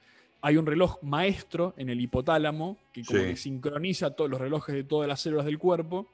Hay 0.43 0.57
un 0.57 0.65
reloj 0.67 0.99
maestro 1.03 1.75
en 1.77 1.89
el 1.91 2.01
hipotálamo 2.01 2.79
que 2.93 3.03
como 3.05 3.21
Sí. 3.21 3.27
que 3.27 3.37
sincroniza 3.37 4.11
todos 4.13 4.31
los 4.31 4.41
relojes 4.41 4.75
de 4.75 4.85
todas 4.85 5.09
las 5.09 5.21
células 5.21 5.45
del 5.47 5.59
cuerpo. 5.59 6.07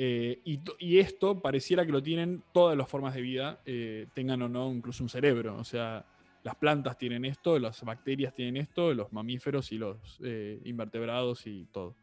eh, 0.00 0.38
y, 0.44 0.58
to- 0.58 0.76
y 0.78 0.98
esto 1.00 1.40
pareciera 1.40 1.84
que 1.84 1.90
lo 1.90 2.00
tienen 2.02 2.42
todas 2.52 2.76
las 2.78 2.88
formas 2.88 3.14
de 3.14 3.20
vida, 3.20 3.60
eh, 3.66 4.06
tengan 4.14 4.40
o 4.42 4.48
no 4.48 4.72
incluso 4.72 5.02
un 5.02 5.08
cerebro. 5.08 5.56
O 5.58 5.64
sea, 5.64 6.04
las 6.48 6.56
plantas 6.56 6.96
tienen 6.96 7.24
esto, 7.26 7.58
las 7.58 7.82
bacterias 7.84 8.34
tienen 8.34 8.56
esto, 8.56 8.94
los 8.94 9.12
mamíferos 9.12 9.70
y 9.72 9.78
los 9.78 10.18
eh, 10.24 10.58
invertebrados 10.64 11.46
y 11.46 11.66
todo. 11.70 11.94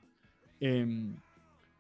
Em, 0.59 1.15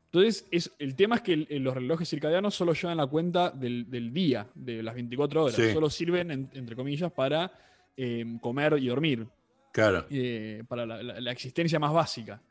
entonces, 0.05 0.47
es, 0.51 0.71
el 0.79 0.95
tema 0.95 1.15
es 1.17 1.21
que 1.21 1.33
el- 1.33 1.63
los 1.63 1.73
relojes 1.75 2.09
circadianos 2.09 2.55
solo 2.55 2.73
llevan 2.73 2.97
la 2.97 3.05
cuenta 3.07 3.51
del, 3.51 3.89
del 3.89 4.11
día, 4.13 4.47
de 4.55 4.81
las 4.81 4.95
24 4.95 5.43
horas. 5.43 5.55
Sí. 5.55 5.71
Solo 5.73 5.89
sirven, 5.89 6.31
en- 6.31 6.49
entre 6.53 6.75
comillas, 6.75 7.11
para 7.11 7.51
em, 7.97 8.39
comer 8.39 8.75
y 8.79 8.87
dormir, 8.87 9.25
Claro. 9.71 10.05
eh, 10.09 10.63
para 10.67 10.85
la, 10.85 11.01
la- 11.03 11.21
la 11.21 11.31
existencia 11.31 11.79
más 11.79 11.93
básica. 11.93 12.41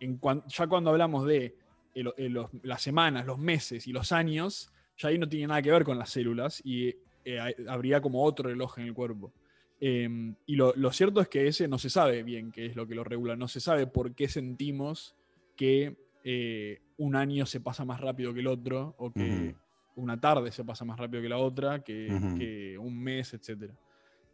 En 0.00 0.18
cuan- 0.18 0.42
ya 0.48 0.66
cuando 0.66 0.90
hablamos 0.90 1.26
de 1.26 1.54
el- 1.94 2.12
el- 2.16 2.32
los- 2.32 2.50
las 2.62 2.80
semanas, 2.82 3.26
los 3.26 3.38
meses 3.38 3.86
y 3.86 3.92
los 3.92 4.12
años, 4.12 4.70
ya 4.96 5.08
ahí 5.08 5.18
no 5.18 5.28
tiene 5.28 5.46
nada 5.48 5.60
que 5.62 5.70
ver 5.70 5.84
con 5.84 5.98
las 5.98 6.10
células 6.10 6.60
y 6.64 6.94
eh, 7.26 7.38
habría 7.68 8.00
como 8.02 8.22
otro 8.22 8.48
reloj 8.50 8.78
en 8.78 8.86
el 8.88 8.92
cuerpo. 8.94 9.32
Em, 9.80 10.34
y 10.46 10.56
lo, 10.56 10.72
lo 10.76 10.92
cierto 10.92 11.20
es 11.20 11.28
que 11.28 11.46
ese 11.46 11.68
no 11.68 11.78
se 11.78 11.90
sabe 11.90 12.22
bien 12.22 12.52
qué 12.52 12.66
es 12.66 12.76
lo 12.76 12.86
que 12.86 12.94
lo 12.94 13.04
regula, 13.04 13.36
no 13.36 13.48
se 13.48 13.60
sabe 13.60 13.86
por 13.86 14.14
qué 14.14 14.28
sentimos 14.28 15.14
que 15.56 15.96
eh, 16.22 16.80
un 16.96 17.16
año 17.16 17.44
se 17.44 17.60
pasa 17.60 17.84
más 17.84 18.00
rápido 18.00 18.32
que 18.32 18.40
el 18.40 18.46
otro 18.46 18.94
o 18.98 19.12
que 19.12 19.54
una 19.96 20.18
tarde 20.20 20.50
se 20.52 20.64
pasa 20.64 20.84
más 20.84 20.98
rápido 20.98 21.22
que 21.22 21.28
la 21.28 21.38
otra, 21.38 21.82
que 21.82 22.76
un 22.80 23.02
mes, 23.02 23.34
etc. 23.34 23.72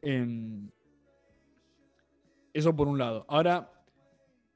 Em, 0.02 0.70
eso 2.52 2.74
por 2.74 2.88
un 2.88 2.98
lado. 2.98 3.24
Ahora, 3.28 3.70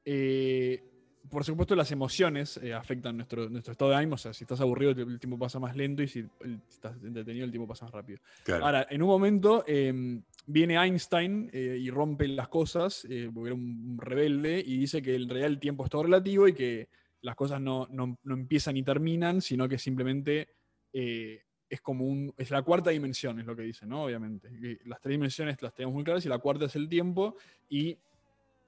eh, 0.05 0.83
por 1.31 1.45
supuesto, 1.45 1.75
las 1.75 1.91
emociones 1.91 2.59
eh, 2.59 2.75
afectan 2.75 3.17
nuestro, 3.17 3.49
nuestro 3.49 3.73
estado 3.73 3.91
de 3.93 3.97
ánimo. 3.97 4.15
O 4.15 4.19
sea, 4.19 4.33
si 4.33 4.45
estás 4.45 4.61
aburrido, 4.61 4.91
el 4.93 5.19
tiempo 5.19 5.39
pasa 5.39 5.59
más 5.59 5.75
lento 5.77 6.03
y 6.03 6.09
si, 6.09 6.19
el- 6.21 6.61
si 6.69 6.75
estás 6.75 6.95
entretenido, 7.03 7.45
el 7.45 7.51
tiempo 7.51 7.67
pasa 7.69 7.87
más 7.87 7.95
rápido. 7.95 8.19
claro. 8.45 8.65
Ahora, 8.67 8.87
en 8.91 9.03
un 9.03 9.09
momento 9.09 9.65
eh, 9.67 10.21
viene 10.47 10.77
Einstein 10.77 11.51
eh, 11.53 11.79
y 11.81 11.91
rompe 11.91 12.29
las 12.29 12.49
cosas, 12.49 13.07
eh, 13.09 13.31
porque 13.33 13.49
era 13.49 13.55
un 13.55 13.97
rebelde, 13.99 14.63
y 14.65 14.77
dice 14.79 15.01
que 15.03 15.15
en 15.15 15.29
realidad 15.29 15.49
el 15.51 15.59
tiempo 15.59 15.85
es 15.85 15.91
todo 15.91 16.03
relativo 16.05 16.47
y 16.47 16.53
que 16.53 16.89
las 17.23 17.35
cosas 17.37 17.61
no, 17.61 17.89
no- 17.91 18.19
no 18.23 18.35
empiezan 18.35 18.75
ni 18.75 18.83
terminan, 18.83 19.41
sino 19.41 19.69
que 19.69 19.79
simplemente 19.79 20.49
eh, 20.93 21.41
es 21.71 21.81
como 21.81 22.07
un. 22.07 22.33
es 22.37 22.51
la 22.51 22.63
cuarta 22.63 22.91
dimensión, 22.91 23.41
es 23.41 23.47
lo 23.47 23.57
que 23.57 23.63
dice, 23.63 23.87
¿no? 23.87 24.05
Obviamente. 24.05 24.49
Las 24.85 25.01
tres 25.01 25.13
dimensiones 25.15 25.61
las 25.63 25.75
tenemos 25.75 25.95
muy 25.95 26.05
claras 26.05 26.25
y 26.27 26.29
la 26.29 26.39
cuarta 26.39 26.67
es 26.67 26.77
el 26.77 26.89
tiempo, 26.89 27.35
y 27.69 27.97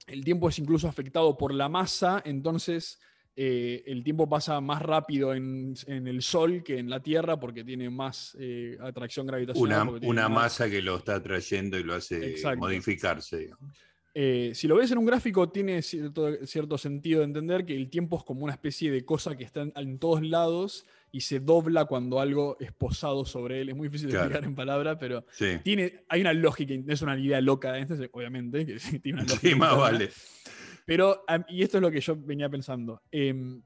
el 0.05 0.23
tiempo 0.23 0.49
es 0.49 0.59
incluso 0.59 0.87
afectado 0.87 1.37
por 1.37 1.53
la 1.53 1.67
masa, 1.69 2.21
entonces. 2.25 2.99
eh, 3.39 3.83
el 3.85 4.03
tiempo 4.03 4.27
pasa 4.27 4.59
más 4.61 4.81
rápido 4.81 5.31
en, 5.31 5.75
en 5.85 6.07
el 6.07 6.23
Sol 6.23 6.63
que 6.63 6.79
en 6.79 6.89
la 6.89 6.99
Tierra 7.03 7.39
porque 7.39 7.63
tiene 7.63 7.87
más 7.87 8.35
eh, 8.39 8.75
atracción 8.81 9.27
gravitacional. 9.27 9.99
una 10.01 10.27
más- 10.27 10.43
masa 10.43 10.67
que 10.67 10.81
lo 10.81 10.97
está 10.97 11.15
atrayendo 11.17 11.77
y 11.77 11.83
lo 11.83 11.93
hace 11.93 12.31
Exacto. 12.31 12.57
modificarse. 12.57 13.51
Eh, 14.15 14.53
si 14.55 14.67
lo 14.67 14.75
ves 14.77 14.89
en 14.89 14.97
un 14.97 15.05
gráfico, 15.05 15.49
tiene 15.49 15.83
cierto, 15.83 16.33
cierto 16.47 16.79
sentido 16.79 17.19
de 17.19 17.25
entender 17.25 17.63
que 17.63 17.75
el 17.75 17.91
tiempo 17.91 18.17
es 18.17 18.23
como 18.23 18.43
una 18.43 18.53
especie 18.53 18.89
de 18.89 19.05
cosa 19.05 19.37
que 19.37 19.43
está 19.43 19.61
en, 19.61 19.71
en 19.75 19.99
todos 19.99 20.23
lados 20.23 20.87
y 21.11 21.21
se 21.21 21.39
dobla 21.39 21.85
cuando 21.85 22.19
algo 22.19 22.57
es 22.59 22.71
posado 22.73 23.25
sobre 23.25 23.61
él. 23.61 23.69
Es 23.69 23.75
muy 23.75 23.87
difícil 23.87 24.07
de 24.09 24.13
Claro. 24.13 24.25
explicar 24.25 24.47
en 24.49 24.55
palabras, 24.55 24.97
pero 24.99 25.25
Sí. 25.31 25.57
tiene, 25.63 26.03
hay 26.09 26.21
una 26.21 26.33
lógica, 26.33 26.73
es 26.87 27.01
una 27.01 27.17
idea 27.17 27.41
loca, 27.41 27.77
este, 27.77 28.09
obviamente, 28.11 28.65
que 28.65 28.79
sí, 28.99 28.99
tiene 28.99 29.21
una 29.21 29.27
lógica 29.29 29.49
Sí, 29.49 29.55
más 29.55 29.77
vale. 29.77 30.09
Pero, 30.85 31.23
y 31.49 31.63
esto 31.63 31.77
es 31.77 31.81
lo 31.81 31.91
que 31.91 31.99
yo 32.01 32.15
venía 32.15 32.49
pensando. 32.49 33.01
em, 33.11 33.61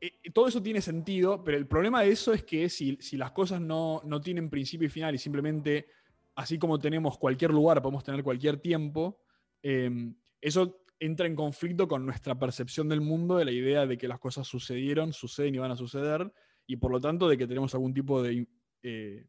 eh, 0.00 0.12
todo 0.32 0.46
eso 0.48 0.62
tiene 0.62 0.80
sentido, 0.82 1.42
pero 1.42 1.56
el 1.56 1.66
problema 1.66 2.02
de 2.02 2.10
eso 2.10 2.32
es 2.32 2.44
que 2.44 2.68
si, 2.68 2.96
si 3.00 3.16
las 3.16 3.32
cosas 3.32 3.60
no, 3.60 4.02
no 4.04 4.20
tienen 4.20 4.50
principio 4.50 4.86
y 4.86 4.90
final 4.90 5.14
y 5.14 5.18
simplemente, 5.18 5.86
así 6.34 6.58
como 6.58 6.78
tenemos 6.78 7.16
cualquier 7.18 7.50
lugar, 7.50 7.80
podemos 7.82 8.04
tener 8.04 8.22
cualquier 8.22 8.58
tiempo, 8.58 9.22
em, 9.62 10.14
eso 10.40 10.82
entra 10.98 11.26
en 11.26 11.36
conflicto 11.36 11.86
con 11.88 12.06
nuestra 12.06 12.38
percepción 12.38 12.88
del 12.88 13.00
mundo, 13.00 13.36
de 13.36 13.44
la 13.44 13.52
idea 13.52 13.86
de 13.86 13.98
que 13.98 14.08
las 14.08 14.18
cosas 14.18 14.46
sucedieron, 14.46 15.12
suceden 15.12 15.54
y 15.54 15.58
van 15.58 15.70
a 15.70 15.76
suceder, 15.76 16.32
y 16.66 16.76
por 16.76 16.90
lo 16.90 17.00
tanto 17.00 17.28
de 17.28 17.36
que 17.36 17.46
tenemos 17.46 17.74
algún 17.74 17.94
tipo 17.94 18.22
de 18.22 18.46
eh, 18.82 19.26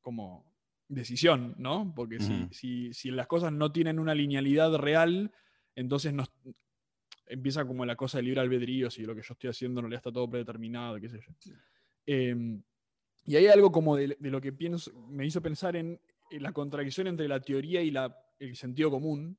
como 0.00 0.52
decisión, 0.88 1.54
¿no? 1.58 1.92
Porque 1.94 2.20
si, 2.20 2.48
si, 2.52 2.92
si 2.92 3.10
las 3.10 3.26
cosas 3.26 3.52
no 3.52 3.72
tienen 3.72 3.98
una 3.98 4.14
linealidad 4.14 4.74
real, 4.76 5.32
entonces 5.74 6.12
nos, 6.12 6.30
empieza 7.26 7.64
como 7.64 7.84
la 7.84 7.96
cosa 7.96 8.18
de 8.18 8.24
libre 8.24 8.40
albedrío, 8.40 8.90
si 8.90 9.02
lo 9.02 9.14
que 9.14 9.22
yo 9.22 9.32
estoy 9.32 9.50
haciendo 9.50 9.80
en 9.80 9.84
realidad 9.84 9.98
está 9.98 10.12
todo 10.12 10.30
predeterminado, 10.30 11.00
qué 11.00 11.08
sé 11.08 11.20
yo. 11.20 11.52
Eh, 12.06 12.60
y 13.24 13.36
hay 13.36 13.46
algo 13.48 13.72
como 13.72 13.96
de, 13.96 14.16
de 14.18 14.30
lo 14.30 14.40
que 14.40 14.52
pienso, 14.52 14.92
me 15.08 15.26
hizo 15.26 15.42
pensar 15.42 15.74
en, 15.74 16.00
en 16.30 16.42
la 16.42 16.52
contradicción 16.52 17.08
entre 17.08 17.28
la 17.28 17.40
teoría 17.40 17.82
y 17.82 17.90
la, 17.90 18.16
el 18.38 18.54
sentido 18.56 18.90
común, 18.90 19.38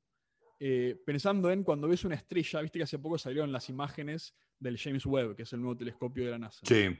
eh, 0.60 1.00
pensando 1.06 1.50
en 1.50 1.62
cuando 1.62 1.86
ves 1.88 2.04
una 2.04 2.14
estrella, 2.16 2.60
viste 2.62 2.78
que 2.78 2.82
hace 2.84 2.98
poco 2.98 3.16
salieron 3.18 3.52
las 3.52 3.68
imágenes 3.68 4.34
del 4.58 4.76
James 4.78 5.06
Webb, 5.06 5.36
que 5.36 5.42
es 5.42 5.52
el 5.52 5.60
nuevo 5.60 5.76
telescopio 5.76 6.24
de 6.24 6.30
la 6.32 6.38
NASA 6.38 6.60
Sí. 6.64 6.96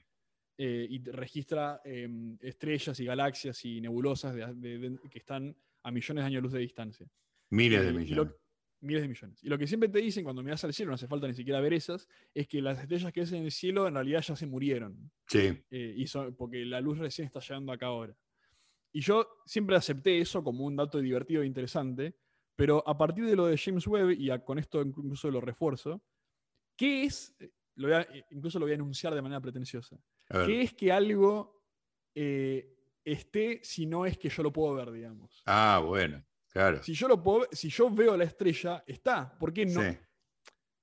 eh, 0.58 0.86
y 0.88 1.02
registra 1.10 1.80
eh, 1.84 2.08
estrellas 2.40 2.98
y 3.00 3.04
galaxias 3.04 3.64
y 3.64 3.80
nebulosas 3.80 4.34
de- 4.34 4.54
de- 4.54 4.78
de- 4.90 4.98
que 5.10 5.18
están 5.18 5.56
a 5.82 5.90
millones 5.90 6.22
de 6.22 6.26
años 6.26 6.42
luz 6.42 6.52
de 6.52 6.60
distancia. 6.60 7.06
Miles 7.50 7.82
de 7.84 7.92
lo- 7.92 7.98
millones. 7.98 8.34
miles 8.80 9.02
de 9.02 9.08
millones. 9.08 9.42
Y 9.42 9.48
lo 9.48 9.58
que 9.58 9.66
siempre 9.66 9.88
te 9.88 9.98
dicen 9.98 10.22
cuando 10.22 10.40
miras 10.42 10.62
al 10.62 10.72
cielo, 10.72 10.90
no 10.90 10.94
hace 10.94 11.08
falta 11.08 11.26
ni 11.26 11.34
siquiera 11.34 11.60
ver 11.60 11.72
esas, 11.72 12.06
es 12.32 12.46
que 12.46 12.62
las 12.62 12.78
estrellas 12.78 13.12
que 13.12 13.20
ves 13.22 13.32
en 13.32 13.42
el 13.44 13.50
cielo 13.50 13.88
en 13.88 13.94
realidad 13.94 14.20
ya 14.22 14.36
se 14.36 14.46
murieron. 14.46 15.10
Sí. 15.26 15.50
eh, 15.70 15.94
y 15.96 16.06
son, 16.06 16.36
porque 16.36 16.64
la 16.64 16.80
luz 16.80 16.98
recién 16.98 17.26
está 17.26 17.40
llegando 17.40 17.72
acá 17.72 17.86
ahora. 17.86 18.16
Y 18.92 19.00
yo 19.00 19.26
siempre 19.46 19.74
acepté 19.76 20.18
eso 20.20 20.42
como 20.44 20.64
un 20.64 20.76
dato 20.76 21.00
divertido 21.00 21.42
e 21.42 21.46
interesante, 21.46 22.14
pero 22.58 22.82
a 22.88 22.98
partir 22.98 23.24
de 23.24 23.36
lo 23.36 23.46
de 23.46 23.56
James 23.56 23.86
Webb, 23.86 24.10
y 24.18 24.30
a- 24.30 24.44
con 24.44 24.58
esto 24.58 24.82
incluso 24.82 25.30
lo 25.30 25.40
refuerzo, 25.40 26.02
¿qué 26.76 27.04
es? 27.04 27.36
Lo 27.76 27.96
a- 27.96 28.04
incluso 28.32 28.58
lo 28.58 28.64
voy 28.64 28.72
a 28.72 28.74
enunciar 28.74 29.14
de 29.14 29.22
manera 29.22 29.40
pretenciosa. 29.40 29.96
¿Qué 30.44 30.62
es 30.62 30.74
que 30.74 30.90
algo 30.90 31.62
eh, 32.16 32.74
esté 33.04 33.60
si 33.62 33.86
no 33.86 34.04
es 34.04 34.18
que 34.18 34.28
yo 34.28 34.42
lo 34.42 34.52
puedo 34.52 34.74
ver, 34.74 34.90
digamos. 34.90 35.40
Ah, 35.46 35.80
bueno, 35.86 36.24
claro. 36.48 36.82
Si 36.82 36.92
yo, 36.94 37.06
lo 37.06 37.22
puedo, 37.22 37.46
si 37.52 37.68
yo 37.68 37.88
veo 37.90 38.16
la 38.16 38.24
estrella, 38.24 38.82
está. 38.86 39.38
¿Por 39.38 39.52
qué 39.52 39.64
no? 39.64 39.80
Sí, 39.82 39.96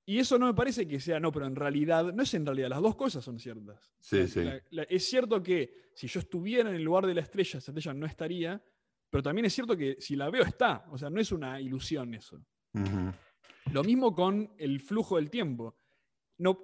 Y 0.06 0.18
eso 0.18 0.38
no 0.38 0.46
me 0.46 0.54
parece 0.54 0.88
que 0.88 0.98
sea, 0.98 1.20
no, 1.20 1.30
pero 1.30 1.46
en 1.46 1.54
realidad, 1.56 2.10
no 2.14 2.22
es 2.22 2.32
en 2.32 2.46
realidad, 2.46 2.70
las 2.70 2.80
dos 2.80 2.96
cosas 2.96 3.22
son 3.22 3.38
ciertas. 3.38 3.92
Sí, 4.00 4.20
La- 4.20 4.26
sí. 4.28 4.44
la- 4.44 4.62
la- 4.70 4.82
es 4.84 5.04
cierto 5.10 5.42
que 5.42 5.90
si 5.94 6.06
yo 6.06 6.20
estuviera 6.20 6.70
en 6.70 6.76
el 6.76 6.82
lugar 6.82 7.04
de 7.06 7.12
la 7.14 7.20
estrella, 7.20 7.58
esa 7.58 7.70
estrella 7.70 7.92
no 7.92 8.06
estaría, 8.06 8.64
pero 9.10 9.22
también 9.22 9.44
es 9.46 9.52
cierto 9.54 9.76
que 9.76 9.96
si 10.00 10.16
la 10.16 10.30
veo 10.30 10.42
está, 10.44 10.84
o 10.90 10.98
sea, 10.98 11.10
no 11.10 11.20
es 11.20 11.32
una 11.32 11.60
ilusión 11.60 12.14
eso. 12.14 12.44
Lo 13.72 13.82
mismo 13.82 14.14
con 14.14 14.54
el 14.58 14.80
flujo 14.80 15.16
del 15.16 15.30
tiempo. 15.30 15.78
No, 16.38 16.58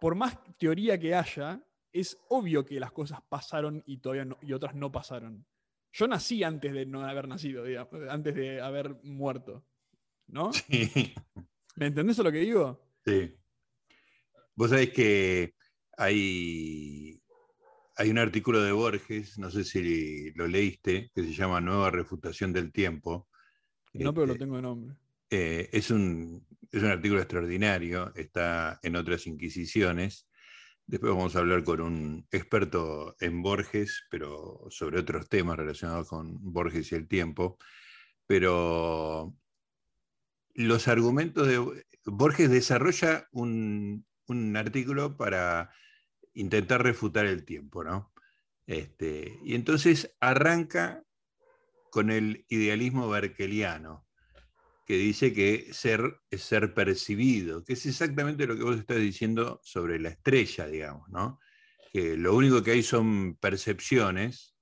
por 0.00 0.14
más 0.14 0.38
teoría 0.58 0.98
que 0.98 1.14
haya, 1.14 1.62
es 1.92 2.16
obvio 2.28 2.64
que 2.64 2.78
las 2.78 2.92
cosas 2.92 3.20
pasaron 3.28 3.82
y 3.86 3.98
todavía 3.98 4.24
no- 4.24 4.38
y 4.42 4.52
otras 4.52 4.74
no 4.74 4.92
pasaron. 4.92 5.44
Yo 5.92 6.06
nací 6.06 6.42
antes 6.44 6.72
de 6.72 6.86
no 6.86 7.02
haber 7.02 7.26
nacido, 7.26 7.64
digamos, 7.64 7.92
antes 8.08 8.34
de 8.34 8.60
haber 8.60 8.94
muerto. 9.02 9.64
¿No? 10.28 10.52
Sí. 10.52 11.14
¿Me 11.76 11.86
entendés 11.86 12.18
lo 12.18 12.30
que 12.30 12.38
digo? 12.38 12.80
Sí. 13.04 13.34
Vos 14.54 14.70
sabés 14.70 14.90
que 14.90 15.54
hay, 15.96 17.17
hay 17.98 18.10
un 18.10 18.18
artículo 18.18 18.62
de 18.62 18.72
Borges, 18.72 19.38
no 19.38 19.50
sé 19.50 19.64
si 19.64 20.32
lo 20.34 20.48
leíste, 20.48 21.10
que 21.14 21.24
se 21.24 21.34
llama 21.34 21.60
Nueva 21.60 21.90
Refutación 21.90 22.52
del 22.52 22.72
Tiempo. 22.72 23.28
No, 23.92 24.14
pero 24.14 24.26
lo 24.26 24.36
Este, 24.36 24.38
tengo 24.38 24.56
de 24.56 24.62
nombre. 24.62 24.96
eh, 25.30 25.68
es, 25.72 25.90
un, 25.90 26.46
es 26.72 26.82
un 26.82 26.90
artículo 26.90 27.20
extraordinario, 27.20 28.12
está 28.14 28.78
en 28.82 28.96
otras 28.96 29.26
inquisiciones. 29.26 30.28
Después 30.86 31.12
vamos 31.14 31.36
a 31.36 31.40
hablar 31.40 31.64
con 31.64 31.80
un 31.82 32.26
experto 32.30 33.16
en 33.20 33.42
Borges, 33.42 34.06
pero 34.10 34.66
sobre 34.70 35.00
otros 35.00 35.28
temas 35.28 35.56
relacionados 35.58 36.08
con 36.08 36.38
Borges 36.52 36.92
y 36.92 36.96
el 36.96 37.08
tiempo. 37.08 37.58
Pero 38.26 39.36
los 40.54 40.88
argumentos 40.88 41.46
de 41.46 41.84
Borges 42.04 42.50
desarrolla 42.50 43.28
un, 43.32 44.06
un 44.26 44.56
artículo 44.56 45.16
para 45.16 45.70
intentar 46.38 46.82
refutar 46.82 47.26
el 47.26 47.44
tiempo, 47.44 47.82
¿no? 47.82 48.12
Este, 48.66 49.38
y 49.42 49.54
entonces 49.54 50.14
arranca 50.20 51.02
con 51.90 52.10
el 52.10 52.44
idealismo 52.48 53.08
berkeliano, 53.08 54.06
que 54.86 54.96
dice 54.96 55.32
que 55.32 55.68
ser 55.72 56.20
es 56.30 56.42
ser 56.42 56.74
percibido, 56.74 57.64
que 57.64 57.72
es 57.72 57.84
exactamente 57.86 58.46
lo 58.46 58.56
que 58.56 58.62
vos 58.62 58.78
estás 58.78 58.98
diciendo 58.98 59.60
sobre 59.62 59.98
la 59.98 60.10
estrella, 60.10 60.66
digamos, 60.66 61.08
¿no? 61.08 61.40
Que 61.92 62.16
lo 62.16 62.34
único 62.36 62.62
que 62.62 62.72
hay 62.72 62.82
son 62.82 63.36
percepciones, 63.36 64.54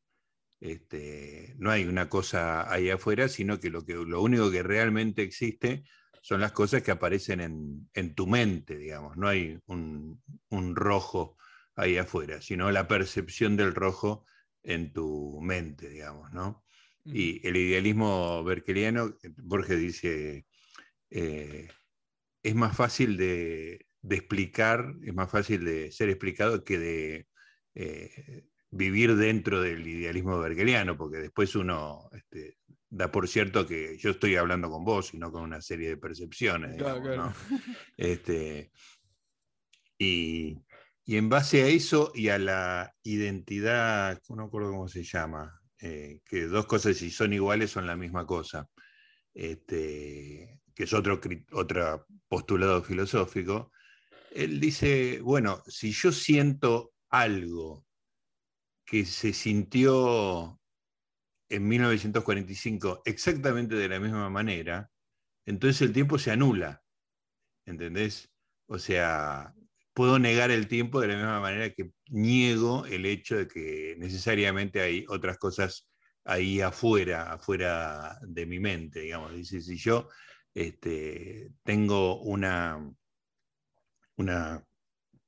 este, 0.61 1.55
no 1.59 1.71
hay 1.71 1.85
una 1.85 2.09
cosa 2.09 2.73
ahí 2.73 2.89
afuera, 2.89 3.29
sino 3.29 3.61
que 3.61 3.71
lo, 3.71 3.85
que 3.85 3.95
lo 3.95 4.23
único 4.23 4.51
que 4.51 4.63
realmente 4.63 5.23
existe 5.23 5.85
son 6.23 6.41
las 6.41 6.53
cosas 6.53 6.83
que 6.83 6.91
aparecen 6.91 7.41
en, 7.41 7.91
en 7.93 8.15
tu 8.15 8.27
mente, 8.27 8.79
digamos, 8.79 9.17
no 9.17 9.29
hay 9.29 9.59
un, 9.67 10.23
un 10.49 10.75
rojo 10.75 11.37
ahí 11.77 11.99
afuera, 11.99 12.41
sino 12.41 12.71
la 12.71 12.89
percepción 12.89 13.57
del 13.57 13.75
rojo 13.75 14.27
en 14.63 14.93
tu 14.93 15.41
mente, 15.43 15.89
digamos, 15.89 16.33
¿no? 16.33 16.65
Y 17.05 17.47
el 17.47 17.57
idealismo 17.57 18.43
berkeliano, 18.43 19.17
Borges 19.37 19.79
dice, 19.79 20.45
eh, 21.11 21.69
es 22.43 22.55
más 22.57 22.77
fácil 22.77 23.17
de, 23.17 23.87
de 24.03 24.17
explicar, 24.17 24.93
es 25.05 25.15
más 25.15 25.31
fácil 25.31 25.65
de 25.65 25.93
ser 25.93 26.09
explicado 26.09 26.65
que 26.65 26.79
de 26.79 27.29
eh, 27.75 28.45
vivir 28.71 29.15
dentro 29.15 29.61
del 29.61 29.87
idealismo 29.87 30.39
berkeliano, 30.41 30.97
porque 30.97 31.19
después 31.19 31.55
uno 31.55 32.09
este, 32.13 32.59
da 32.89 33.13
por 33.13 33.29
cierto 33.29 33.67
que 33.67 33.97
yo 33.99 34.11
estoy 34.11 34.37
hablando 34.37 34.69
con 34.71 34.85
vos 34.85 35.15
y 35.15 35.19
no 35.19 35.31
con 35.31 35.43
una 35.43 35.61
serie 35.61 35.91
de 35.91 35.97
percepciones. 35.97 36.77
Claro, 36.77 37.01
digamos, 37.01 37.37
claro. 37.37 37.51
¿no? 37.51 37.59
Este, 37.97 38.73
y, 39.99 40.59
y 41.09 41.17
en 41.17 41.29
base 41.29 41.63
a 41.63 41.69
eso 41.69 42.11
y 42.15 42.29
a 42.31 42.39
la 42.39 42.93
identidad, 43.05 44.21
no 44.29 44.43
acuerdo 44.43 44.73
cómo 44.73 44.89
se 44.89 45.05
llama, 45.05 45.63
eh, 45.81 46.21
que 46.25 46.47
dos 46.47 46.67
cosas 46.67 46.97
si 46.97 47.11
son 47.11 47.33
iguales 47.33 47.71
son 47.71 47.87
la 47.87 47.95
misma 47.95 48.27
cosa, 48.27 48.69
este, 49.33 50.61
que 50.75 50.83
es 50.83 50.93
otro, 50.93 51.21
otro 51.53 52.07
postulado 52.27 52.83
filosófico, 52.83 53.71
él 54.33 54.59
dice, 54.59 55.21
bueno, 55.23 55.63
si 55.69 55.93
yo 55.93 56.11
siento 56.11 56.93
algo 57.09 57.87
que 58.85 59.05
se 59.05 59.33
sintió 59.33 60.61
en 61.49 61.69
1945 61.69 63.03
exactamente 63.05 63.77
de 63.77 63.89
la 63.89 64.01
misma 64.01 64.29
manera, 64.29 64.91
entonces 65.45 65.83
el 65.83 65.93
tiempo 65.93 66.19
se 66.19 66.33
anula, 66.33 66.83
¿entendés? 67.65 68.33
O 68.67 68.81
sea, 68.81 69.55
puedo 69.97 70.19
negar 70.19 70.51
el 70.51 70.69
tiempo 70.69 71.01
de 71.01 71.09
la 71.09 71.15
misma 71.15 71.41
manera 71.41 71.71
que 71.71 71.91
niego 72.11 72.85
el 72.85 73.07
hecho 73.07 73.35
de 73.39 73.49
que 73.49 73.97
necesariamente 73.97 74.83
hay 74.83 75.07
otras 75.09 75.39
cosas 75.39 75.89
ahí 76.23 76.61
afuera, 76.61 77.33
afuera 77.33 78.19
de 78.21 78.45
mi 78.45 78.61
mente, 78.61 79.01
digamos. 79.01 79.35
Dice, 79.35 79.63
si 79.63 79.79
yo 79.79 80.11
este, 80.53 81.51
tengo 81.63 82.21
una, 82.21 82.79
una 84.17 84.63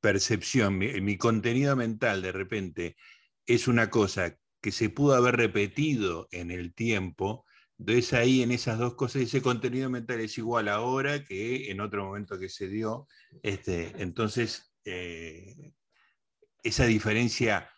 percepción, 0.02 0.76
mi, 0.76 1.00
mi 1.00 1.16
contenido 1.16 1.74
mental 1.74 2.20
de 2.20 2.32
repente 2.32 2.96
es 3.46 3.68
una 3.68 3.88
cosa 3.88 4.36
que 4.60 4.70
se 4.70 4.90
pudo 4.90 5.14
haber 5.14 5.36
repetido 5.36 6.28
en 6.30 6.50
el 6.50 6.74
tiempo, 6.74 7.46
entonces 7.78 8.12
ahí 8.14 8.42
en 8.42 8.50
esas 8.52 8.78
dos 8.78 8.94
cosas 8.94 9.22
ese 9.22 9.42
contenido 9.42 9.88
mental 9.90 10.20
es 10.20 10.36
igual 10.38 10.68
ahora 10.68 11.24
que 11.24 11.70
en 11.70 11.80
otro 11.80 12.04
momento 12.06 12.38
que 12.38 12.48
se 12.48 12.68
dio. 12.68 13.06
Este, 13.42 13.92
entonces, 14.02 14.74
eh, 14.84 15.54
esa 16.62 16.86
diferencia 16.86 17.70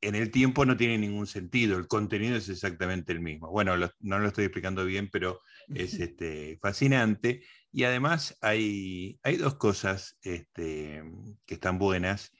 en 0.00 0.14
el 0.14 0.30
tiempo 0.30 0.64
no 0.66 0.76
tiene 0.76 0.98
ningún 0.98 1.26
sentido, 1.26 1.78
el 1.78 1.88
contenido 1.88 2.36
es 2.36 2.48
exactamente 2.48 3.12
el 3.12 3.20
mismo. 3.20 3.50
Bueno, 3.50 3.76
lo- 3.76 3.90
no 4.00 4.18
lo 4.18 4.28
estoy 4.28 4.44
explicando 4.46 4.84
bien, 4.84 5.10
pero 5.10 5.42
es 5.74 6.00
este, 6.00 6.58
fascinante. 6.62 7.44
Y 7.72 7.84
además 7.84 8.38
hay, 8.42 9.20
hay 9.22 9.36
dos 9.36 9.56
cosas 9.56 10.18
este, 10.22 11.02
que 11.46 11.54
están 11.54 11.78
buenas. 11.78 12.32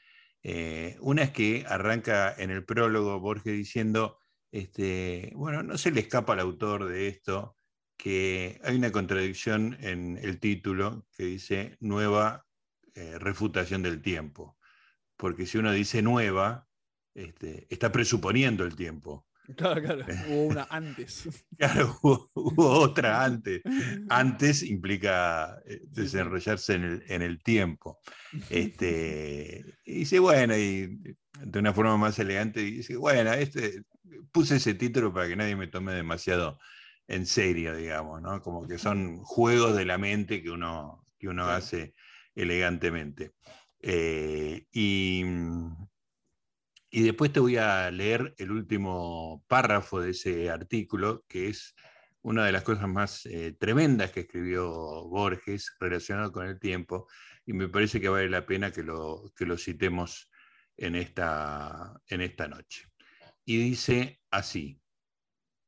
Eh, 0.42 0.96
una 1.00 1.24
es 1.24 1.30
que 1.32 1.64
arranca 1.68 2.34
en 2.38 2.50
el 2.50 2.64
prólogo 2.64 3.20
Borges 3.20 3.54
diciendo, 3.54 4.18
este, 4.56 5.32
bueno, 5.34 5.62
no 5.62 5.76
se 5.76 5.90
le 5.90 6.00
escapa 6.00 6.32
al 6.32 6.40
autor 6.40 6.86
de 6.86 7.08
esto, 7.08 7.56
que 7.98 8.58
hay 8.64 8.76
una 8.76 8.90
contradicción 8.90 9.76
en 9.80 10.18
el 10.22 10.40
título 10.40 11.06
que 11.16 11.24
dice 11.24 11.76
nueva 11.80 12.46
eh, 12.94 13.18
refutación 13.18 13.82
del 13.82 14.00
tiempo. 14.00 14.56
Porque 15.16 15.44
si 15.46 15.58
uno 15.58 15.72
dice 15.72 16.00
nueva, 16.00 16.66
este, 17.14 17.66
está 17.68 17.92
presuponiendo 17.92 18.64
el 18.64 18.74
tiempo. 18.76 19.26
Claro, 19.56 19.80
claro. 19.80 20.04
Hubo 20.28 20.46
una 20.46 20.66
antes. 20.70 21.28
Claro, 21.56 21.96
hubo, 22.02 22.30
hubo 22.34 22.68
otra 22.80 23.22
antes. 23.24 23.62
Antes 24.08 24.64
implica 24.64 25.60
eh, 25.66 25.78
Sí, 25.82 25.84
sí. 25.84 26.00
desarrollarse 26.02 26.74
en 26.74 26.82
el, 26.82 27.04
en 27.06 27.22
el 27.22 27.40
tiempo. 27.44 28.00
Este, 28.50 29.64
y 29.84 29.98
dice, 30.00 30.18
bueno, 30.18 30.56
y 30.56 30.98
de 31.44 31.58
una 31.60 31.72
forma 31.72 31.96
más 31.96 32.18
elegante, 32.18 32.60
dice, 32.60 32.96
bueno, 32.96 33.32
este, 33.34 33.84
puse 34.32 34.56
ese 34.56 34.74
título 34.74 35.12
para 35.12 35.28
que 35.28 35.36
nadie 35.36 35.56
me 35.56 35.66
tome 35.66 35.92
demasiado 35.92 36.58
en 37.08 37.26
serio, 37.26 37.76
digamos, 37.76 38.20
¿no? 38.20 38.40
Como 38.42 38.66
que 38.66 38.78
son 38.78 39.18
juegos 39.22 39.76
de 39.76 39.84
la 39.84 39.98
mente 39.98 40.42
que 40.42 40.50
uno, 40.50 41.04
que 41.18 41.28
uno 41.28 41.46
hace 41.46 41.94
elegantemente. 42.34 43.32
Eh, 43.80 44.66
y, 44.72 45.24
y 46.90 47.02
después 47.02 47.32
te 47.32 47.40
voy 47.40 47.56
a 47.56 47.90
leer 47.90 48.34
el 48.38 48.50
último 48.50 49.44
párrafo 49.46 50.00
de 50.00 50.10
ese 50.10 50.50
artículo, 50.50 51.24
que 51.28 51.48
es 51.48 51.74
una 52.22 52.44
de 52.44 52.52
las 52.52 52.64
cosas 52.64 52.88
más 52.88 53.24
eh, 53.26 53.54
tremendas 53.58 54.10
que 54.10 54.20
escribió 54.20 54.68
Borges 55.08 55.76
relacionado 55.78 56.32
con 56.32 56.46
el 56.46 56.58
tiempo, 56.58 57.06
y 57.44 57.52
me 57.52 57.68
parece 57.68 58.00
que 58.00 58.08
vale 58.08 58.28
la 58.28 58.44
pena 58.44 58.72
que 58.72 58.82
lo, 58.82 59.32
que 59.36 59.46
lo 59.46 59.56
citemos 59.56 60.28
en 60.76 60.96
esta, 60.96 62.00
en 62.08 62.20
esta 62.22 62.48
noche. 62.48 62.88
Y 63.48 63.59
dice 63.59 64.20
así, 64.30 64.82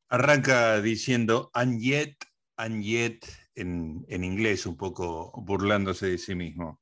arranca 0.09 0.81
diciendo, 0.81 1.51
and 1.55 1.81
yet, 1.81 2.17
and 2.57 2.83
yet, 2.83 3.25
en, 3.55 4.05
en 4.09 4.25
inglés, 4.25 4.67
un 4.67 4.77
poco 4.77 5.33
burlándose 5.47 6.09
de 6.09 6.19
sí 6.19 6.35
mismo. 6.35 6.81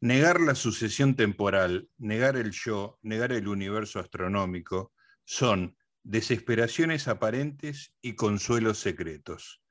Negar 0.00 0.40
la 0.40 0.54
sucesión 0.54 1.16
temporal, 1.16 1.88
negar 1.96 2.36
el 2.36 2.52
yo, 2.52 2.98
negar 3.00 3.32
el 3.32 3.48
universo 3.48 3.98
astronómico, 3.98 4.92
son 5.24 5.76
desesperaciones 6.02 7.08
aparentes 7.08 7.94
y 8.02 8.14
consuelos 8.14 8.78
secretos. 8.78 9.62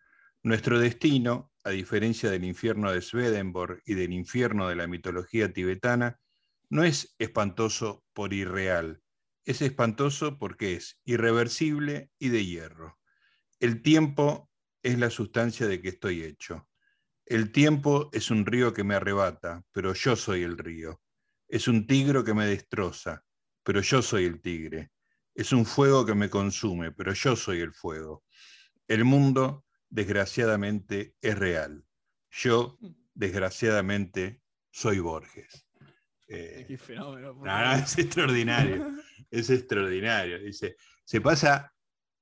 Nuestro 0.42 0.80
destino, 0.80 1.52
a 1.64 1.70
diferencia 1.70 2.32
del 2.32 2.44
infierno 2.44 2.92
de 2.92 3.02
Swedenborg 3.02 3.84
y 3.86 3.94
del 3.94 4.14
infierno 4.14 4.68
de 4.68 4.76
la 4.76 4.88
mitología 4.88 5.54
tibetana, 5.54 6.20
no 6.70 6.84
es 6.84 7.16
espantoso 7.20 8.04
por 8.14 8.34
irreal, 8.34 9.02
es 9.50 9.64
espantoso 9.64 10.38
porque 10.38 10.76
es 10.76 11.00
irreversible 11.06 12.12
y 12.20 12.30
de 12.30 12.46
hierro. 12.46 13.00
El 13.60 13.82
tiempo 13.82 14.52
es 14.84 15.00
la 15.00 15.10
sustancia 15.10 15.66
de 15.66 15.82
que 15.82 15.90
estoy 15.90 16.22
hecho. 16.22 16.70
El 17.26 17.52
tiempo 17.52 18.12
es 18.14 18.30
un 18.30 18.46
río 18.46 18.76
que 18.76 18.84
me 18.84 18.94
arrebata, 18.94 19.64
pero 19.72 19.96
yo 19.96 20.16
soy 20.16 20.44
el 20.44 20.56
río. 20.56 21.02
Es 21.48 21.68
un 21.68 21.88
tigre 21.88 22.24
que 22.24 22.36
me 22.36 22.46
destroza, 22.46 23.24
pero 23.64 23.82
yo 23.82 24.04
soy 24.04 24.26
el 24.26 24.40
tigre. 24.40 24.92
Es 25.34 25.52
un 25.52 25.66
fuego 25.66 26.06
que 26.06 26.14
me 26.14 26.30
consume, 26.30 26.92
pero 26.92 27.14
yo 27.14 27.36
soy 27.36 27.62
el 27.62 27.74
fuego. 27.74 28.24
El 28.88 29.04
mundo, 29.04 29.66
desgraciadamente, 29.90 31.16
es 31.22 31.36
real. 31.36 31.84
Yo, 32.30 32.78
desgraciadamente, 33.16 34.44
soy 34.70 35.00
Borges. 35.00 35.66
Eh, 36.28 36.66
Qué 36.68 36.78
fenómeno. 36.78 37.34
por 37.34 37.48
no, 37.48 37.52
favor. 37.52 37.78
no, 37.80 37.84
es 37.84 37.98
extraordinario. 37.98 38.92
Es 39.32 39.50
extraordinario. 39.50 40.40
Dice, 40.40 40.76
se 41.06 41.22
pasa, 41.22 41.74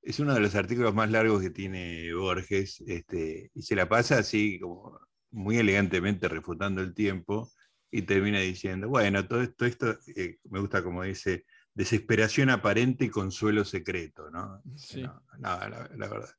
es 0.01 0.19
uno 0.19 0.33
de 0.33 0.39
los 0.39 0.55
artículos 0.55 0.93
más 0.93 1.11
largos 1.11 1.41
que 1.41 1.49
tiene 1.49 2.13
Borges, 2.13 2.81
este, 2.87 3.51
y 3.53 3.61
se 3.61 3.75
la 3.75 3.87
pasa 3.87 4.19
así 4.19 4.59
como 4.59 4.99
muy 5.31 5.57
elegantemente 5.57 6.27
refutando 6.27 6.81
el 6.81 6.93
tiempo 6.93 7.51
y 7.91 8.01
termina 8.03 8.39
diciendo, 8.39 8.89
bueno, 8.89 9.27
todo 9.27 9.41
esto, 9.41 9.65
esto 9.65 9.97
eh, 10.15 10.37
me 10.49 10.59
gusta 10.59 10.83
como 10.83 11.03
dice, 11.03 11.45
desesperación 11.73 12.49
aparente 12.49 13.05
y 13.05 13.09
consuelo 13.09 13.63
secreto, 13.63 14.29
¿no? 14.29 14.61
Sí. 14.75 15.01
No, 15.01 15.23
no, 15.37 15.39
la, 15.39 15.89
la 15.95 16.07
verdad, 16.07 16.29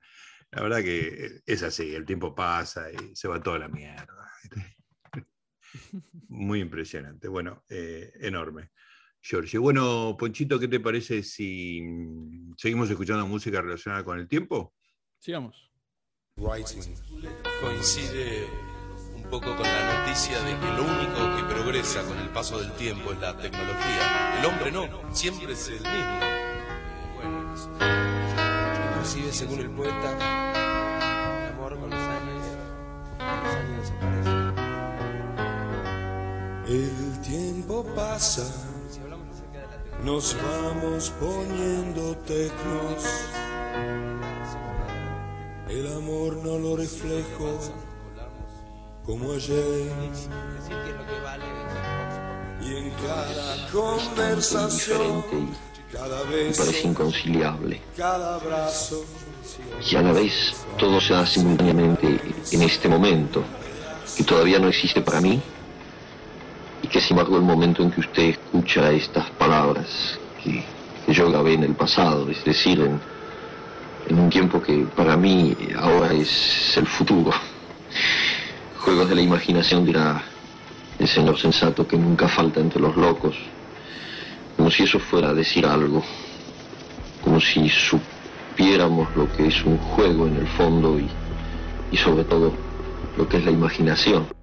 la 0.50 0.62
verdad 0.62 0.82
que 0.82 1.40
es 1.44 1.62
así, 1.62 1.94
el 1.94 2.04
tiempo 2.04 2.34
pasa 2.34 2.90
y 2.90 3.14
se 3.14 3.28
va 3.28 3.42
toda 3.42 3.58
la 3.58 3.68
mierda. 3.68 4.30
Muy 6.28 6.60
impresionante, 6.60 7.28
bueno, 7.28 7.64
eh, 7.68 8.12
enorme. 8.20 8.70
Giorgio. 9.28 9.60
Bueno, 9.60 10.16
Ponchito, 10.18 10.58
¿qué 10.58 10.68
te 10.68 10.80
parece 10.80 11.22
si 11.22 11.82
mm, 11.82 12.54
seguimos 12.56 12.88
escuchando 12.88 13.26
música 13.26 13.60
relacionada 13.60 14.02
con 14.02 14.18
el 14.18 14.26
tiempo? 14.26 14.72
Sigamos. 15.18 15.70
Writing 16.38 16.94
coincide 17.60 18.46
un 19.16 19.24
poco 19.24 19.54
con 19.54 19.64
la 19.64 19.98
noticia 19.98 20.40
de 20.40 20.58
que 20.58 20.66
lo 20.66 20.84
único 20.84 21.36
que 21.36 21.42
progresa 21.52 22.02
con 22.04 22.16
el 22.18 22.30
paso 22.30 22.58
del 22.58 22.72
tiempo 22.72 23.12
es 23.12 23.18
la 23.18 23.36
tecnología. 23.36 24.38
El 24.38 24.46
hombre 24.46 24.72
no, 24.72 24.88
siempre 25.14 25.52
es 25.52 25.68
el 25.68 25.80
mismo. 25.80 26.20
Bueno, 27.16 27.54
inclusive 28.92 29.32
según 29.32 29.60
el 29.60 29.70
poeta, 29.70 30.12
el 31.44 31.52
amor 31.52 31.78
con 31.78 31.90
los 31.90 32.00
años, 32.00 32.42
los 33.18 33.54
años 33.54 33.82
desaparecen. 33.82 34.38
El 36.68 37.20
tiempo 37.20 37.84
pasa, 37.94 38.44
nos 40.04 40.36
vamos 40.42 41.12
poniendo 41.20 42.16
tecnos. 42.26 43.04
El 45.68 45.86
amor 45.96 46.36
no 46.36 46.58
lo 46.58 46.76
reflejo 46.76 47.58
como 49.04 49.32
ayer. 49.32 49.90
Y 52.60 52.76
en 52.76 52.90
cada 52.90 53.70
conversación, 53.70 55.24
cada 55.92 56.22
beso, 56.24 56.64
parece 56.64 56.88
inconciliable. 56.88 57.80
cada 57.96 58.36
abrazo, 58.36 59.04
Y 59.90 59.96
a 59.96 60.02
la 60.02 60.12
vez 60.12 60.32
todo 60.78 61.00
se 61.00 61.14
da 61.14 61.26
simultáneamente 61.26 62.20
en 62.52 62.62
este 62.62 62.88
momento, 62.88 63.42
que 64.16 64.24
todavía 64.24 64.58
no 64.58 64.68
existe 64.68 65.00
para 65.00 65.20
mí, 65.20 65.40
y 66.82 66.88
que 66.88 67.00
sin 67.00 67.16
embargo 67.16 67.36
el 67.36 67.42
momento 67.42 67.82
en 67.82 67.90
que 67.90 68.00
usted 68.00 68.22
escucha 68.24 68.90
estas 68.92 69.30
palabras 69.30 70.18
que, 70.42 70.64
yo 71.08 71.30
grabé 71.30 71.54
en 71.54 71.64
el 71.64 71.74
pasado, 71.74 72.28
es 72.28 72.44
decir, 72.44 72.80
en, 72.80 73.00
en 74.10 74.18
un 74.18 74.28
tiempo 74.28 74.60
que 74.60 74.86
para 74.94 75.16
mí 75.16 75.56
ahora 75.74 76.12
es 76.12 76.76
el 76.76 76.86
futuro. 76.86 77.30
Juegos 78.80 79.08
de 79.08 79.14
la 79.14 79.22
imaginación 79.22 79.86
dirá 79.86 80.22
el 80.98 81.08
señor 81.08 81.38
sensato 81.38 81.86
que 81.86 81.96
nunca 81.96 82.28
falta 82.28 82.60
entre 82.60 82.80
los 82.82 82.94
locos, 82.94 83.36
como 84.56 84.70
si 84.70 84.82
eso 84.82 84.98
fuera 84.98 85.30
a 85.30 85.34
decir 85.34 85.64
algo, 85.64 86.04
como 87.24 87.40
si 87.40 87.70
supiéramos 87.70 89.08
lo 89.16 89.32
que 89.34 89.46
es 89.46 89.64
un 89.64 89.78
juego 89.78 90.26
en 90.26 90.36
el 90.36 90.46
fondo 90.46 90.98
y, 90.98 91.08
y 91.90 91.96
sobre 91.96 92.24
todo 92.24 92.52
lo 93.16 93.26
que 93.26 93.38
es 93.38 93.44
la 93.46 93.50
imaginación. 93.50 94.37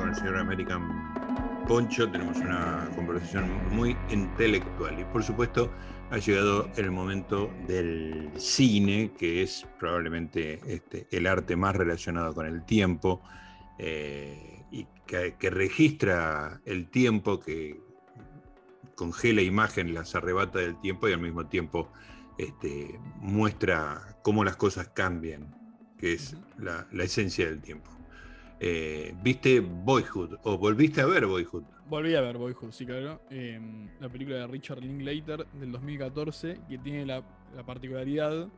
Con 0.00 0.08
el 0.08 0.14
señor 0.14 0.38
American 0.38 1.12
Poncho. 1.68 2.10
Tenemos 2.10 2.38
una 2.38 2.88
conversación 2.96 3.50
muy 3.70 3.94
intelectual. 4.08 4.98
Y 4.98 5.04
por 5.04 5.22
supuesto, 5.22 5.70
ha 6.10 6.16
llegado 6.16 6.70
el 6.76 6.90
momento 6.90 7.50
del 7.66 8.30
cine, 8.36 9.12
que 9.18 9.42
es 9.42 9.66
probablemente 9.78 10.60
este, 10.66 11.06
el 11.10 11.26
arte 11.26 11.54
más 11.54 11.76
relacionado 11.76 12.34
con 12.34 12.46
el 12.46 12.64
tiempo 12.64 13.20
eh, 13.78 14.64
y 14.70 14.86
que, 15.06 15.34
que 15.38 15.50
registra 15.50 16.62
el 16.64 16.88
tiempo, 16.88 17.38
que 17.38 17.78
congela 18.94 19.42
imagen, 19.42 19.92
las 19.92 20.14
arrebata 20.14 20.60
del 20.60 20.80
tiempo 20.80 21.08
y 21.08 21.12
al 21.12 21.20
mismo 21.20 21.46
tiempo 21.46 21.92
este, 22.38 22.98
muestra 23.16 24.16
cómo 24.22 24.44
las 24.44 24.56
cosas 24.56 24.88
cambian, 24.88 25.54
que 25.98 26.14
es 26.14 26.36
la, 26.58 26.86
la 26.90 27.04
esencia 27.04 27.44
del 27.46 27.60
tiempo. 27.60 27.99
Eh, 28.62 29.14
¿Viste 29.22 29.60
Boyhood 29.60 30.36
o 30.42 30.58
volviste 30.58 31.00
a 31.00 31.06
ver 31.06 31.24
Boyhood? 31.24 31.64
Volví 31.88 32.14
a 32.14 32.20
ver 32.20 32.36
Boyhood, 32.36 32.72
sí, 32.72 32.84
claro. 32.84 33.22
Eh, 33.30 33.58
la 33.98 34.08
película 34.10 34.36
de 34.36 34.46
Richard 34.46 34.80
Linklater 34.80 35.46
del 35.54 35.72
2014, 35.72 36.60
que 36.68 36.78
tiene 36.78 37.06
la, 37.06 37.22
la 37.56 37.64
particularidad 37.64 38.48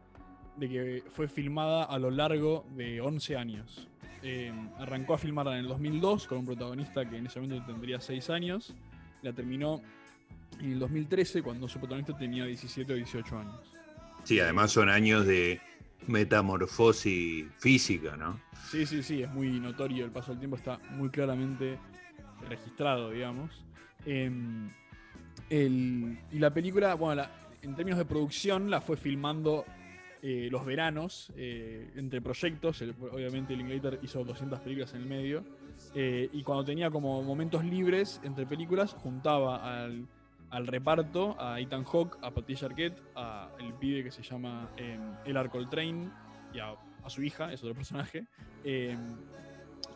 de 0.56 0.68
que 0.68 1.02
fue 1.12 1.28
filmada 1.28 1.84
a 1.84 1.98
lo 1.98 2.10
largo 2.10 2.66
de 2.76 3.00
11 3.00 3.36
años. 3.36 3.88
Eh, 4.24 4.52
arrancó 4.78 5.14
a 5.14 5.18
filmarla 5.18 5.52
en 5.52 5.60
el 5.60 5.68
2002 5.68 6.26
con 6.26 6.38
un 6.38 6.46
protagonista 6.46 7.08
que 7.08 7.16
en 7.16 7.26
ese 7.26 7.40
momento 7.40 7.64
tendría 7.66 8.00
6 8.00 8.30
años. 8.30 8.74
La 9.22 9.32
terminó 9.32 9.80
en 10.60 10.72
el 10.72 10.78
2013 10.78 11.42
cuando 11.42 11.68
su 11.68 11.78
protagonista 11.78 12.16
tenía 12.16 12.44
17 12.44 12.92
o 12.92 12.96
18 12.96 13.38
años. 13.38 13.72
Sí, 14.24 14.38
además 14.38 14.70
son 14.70 14.88
años 14.88 15.26
de 15.26 15.60
metamorfosis 16.08 17.46
física, 17.58 18.16
¿no? 18.16 18.40
Sí, 18.70 18.86
sí, 18.86 19.02
sí, 19.02 19.22
es 19.22 19.30
muy 19.30 19.48
notorio. 19.60 20.04
El 20.04 20.10
paso 20.10 20.30
del 20.32 20.38
tiempo 20.38 20.56
está 20.56 20.78
muy 20.90 21.10
claramente 21.10 21.78
registrado, 22.48 23.10
digamos. 23.10 23.50
Em, 24.06 24.68
el- 25.50 26.18
y 26.32 26.38
la 26.38 26.52
película, 26.52 26.94
bueno, 26.94 27.24
en 27.62 27.74
términos 27.74 27.98
de 27.98 28.04
producción, 28.04 28.70
la 28.70 28.80
fue 28.80 28.96
filmando 28.96 29.64
eh, 30.24 30.48
los 30.52 30.64
veranos 30.64 31.32
eh, 31.36 31.90
entre 31.96 32.20
proyectos. 32.22 32.80
El- 32.80 32.94
obviamente, 33.12 33.56
hizo 34.02 34.22
200 34.24 34.60
películas 34.60 34.94
en 34.94 35.02
el 35.02 35.06
medio. 35.08 35.44
eh, 35.94 36.30
y 36.32 36.42
cuando 36.44 36.64
tenía 36.64 36.90
como 36.90 37.22
momentos 37.24 37.64
libres 37.64 38.20
entre 38.22 38.46
películas, 38.46 38.92
juntaba 38.92 39.82
al, 39.82 40.06
al 40.52 40.66
reparto 40.66 41.34
a 41.40 41.58
Ethan 41.60 41.84
Hawke, 41.84 42.16
a 42.22 42.30
Patricia 42.30 42.68
Arquette, 42.68 42.96
a 43.16 43.48
el 43.58 43.72
pibe 43.74 44.04
que 44.04 44.10
se 44.10 44.22
llama 44.22 44.68
eh, 44.76 44.96
El 45.24 45.50
Coltrane 45.50 46.08
y 46.54 46.58
a, 46.60 46.74
a 47.04 47.10
su 47.10 47.22
hija, 47.22 47.52
es 47.52 47.60
otro 47.62 47.74
personaje. 47.74 48.24
Eh, 48.62 48.96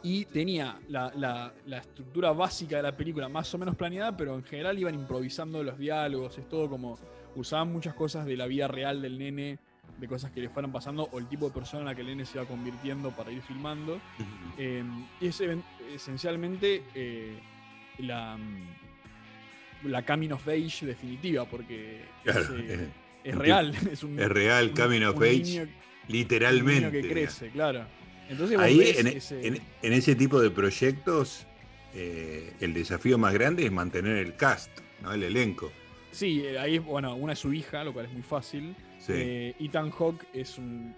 y 0.03 0.25
tenía 0.27 0.79
la, 0.89 1.13
la- 1.17 1.53
la 1.67 1.79
estructura 1.79 2.33
básica 2.33 2.77
de 2.77 2.83
la 2.83 2.93
película 2.97 3.29
más 3.29 3.53
o 3.55 3.59
menos 3.59 3.77
planeada, 3.77 4.17
pero 4.17 4.35
en 4.35 4.45
general 4.45 4.79
iban 4.79 4.95
improvisando 4.95 5.63
los 5.63 5.79
diálogos, 5.79 6.37
es 6.39 6.49
todo 6.49 6.69
como 6.69 6.99
usaban 7.35 7.71
muchas 7.73 7.95
cosas 7.95 8.25
de 8.25 8.37
la 8.37 8.47
vida 8.47 8.67
real 8.67 9.03
del 9.03 9.19
nene, 9.19 9.59
de 9.99 10.09
cosas 10.09 10.31
que 10.31 10.41
le 10.41 10.49
fueran 10.49 10.73
pasando, 10.73 11.09
o 11.13 11.19
el 11.19 11.27
tipo 11.27 11.47
de 11.49 11.53
persona 11.55 11.81
en 11.83 11.87
la 11.87 11.95
que 11.95 12.01
el 12.03 12.07
nene 12.09 12.25
se 12.25 12.39
iba 12.39 12.47
convirtiendo 12.47 13.11
para 13.11 13.31
ir 13.31 13.43
filmando. 13.43 14.01
Eh, 14.59 14.85
y 15.21 15.27
es 15.27 15.43
esencialmente 15.95 16.83
eh, 16.95 17.39
la, 17.99 18.39
la 19.89 20.05
Coming 20.05 20.33
of 20.33 20.47
Age 20.49 20.87
definitiva, 20.87 21.45
porque 21.45 22.01
Claro, 22.25 22.41
es, 22.41 22.51
eh, 22.51 22.55
eh, 22.69 22.89
es 23.25 23.35
real. 23.35 23.73
Es, 23.93 24.03
un, 24.03 24.19
Es 24.19 24.29
real, 24.29 24.69
un- 24.69 24.75
Coming 24.77 25.03
of 25.05 25.17
Age, 25.21 25.39
niño- 25.43 25.63
un 25.63 25.69
literalmente. 26.09 26.81
niño 26.81 26.91
que 26.91 27.09
crece, 27.09 27.49
claro. 27.51 27.85
Entonces 28.29 28.59
Ahí, 28.59 28.79
ves 28.79 28.99
en, 28.99 29.07
ese- 29.09 29.47
en- 29.47 29.61
en 29.83 29.93
ese 29.93 30.15
tipo 30.17 30.41
de 30.41 30.51
proyectos, 30.51 31.47
eh, 31.95 32.53
el 32.61 32.75
desafío 32.75 33.19
más 33.19 33.33
grande 33.35 33.65
es 33.65 33.73
mantener 33.73 34.17
el 34.17 34.35
cast, 34.37 34.71
¿no? 35.03 35.13
el 35.13 35.23
elenco. 35.23 35.73
Sí, 36.11 36.43
eh, 36.45 36.59
ahí, 36.59 36.79
bueno, 36.79 37.15
una 37.15 37.35
es 37.35 37.39
su 37.39 37.53
hija, 37.53 37.85
lo 37.85 37.93
cual 37.93 38.07
es 38.07 38.13
muy 38.13 38.23
fácil. 38.23 38.75
Sí. 38.99 39.13
Eh, 39.15 39.55
Ethan 39.61 39.91
Hawke 39.91 40.25
es 40.33 40.59
un, 40.59 40.95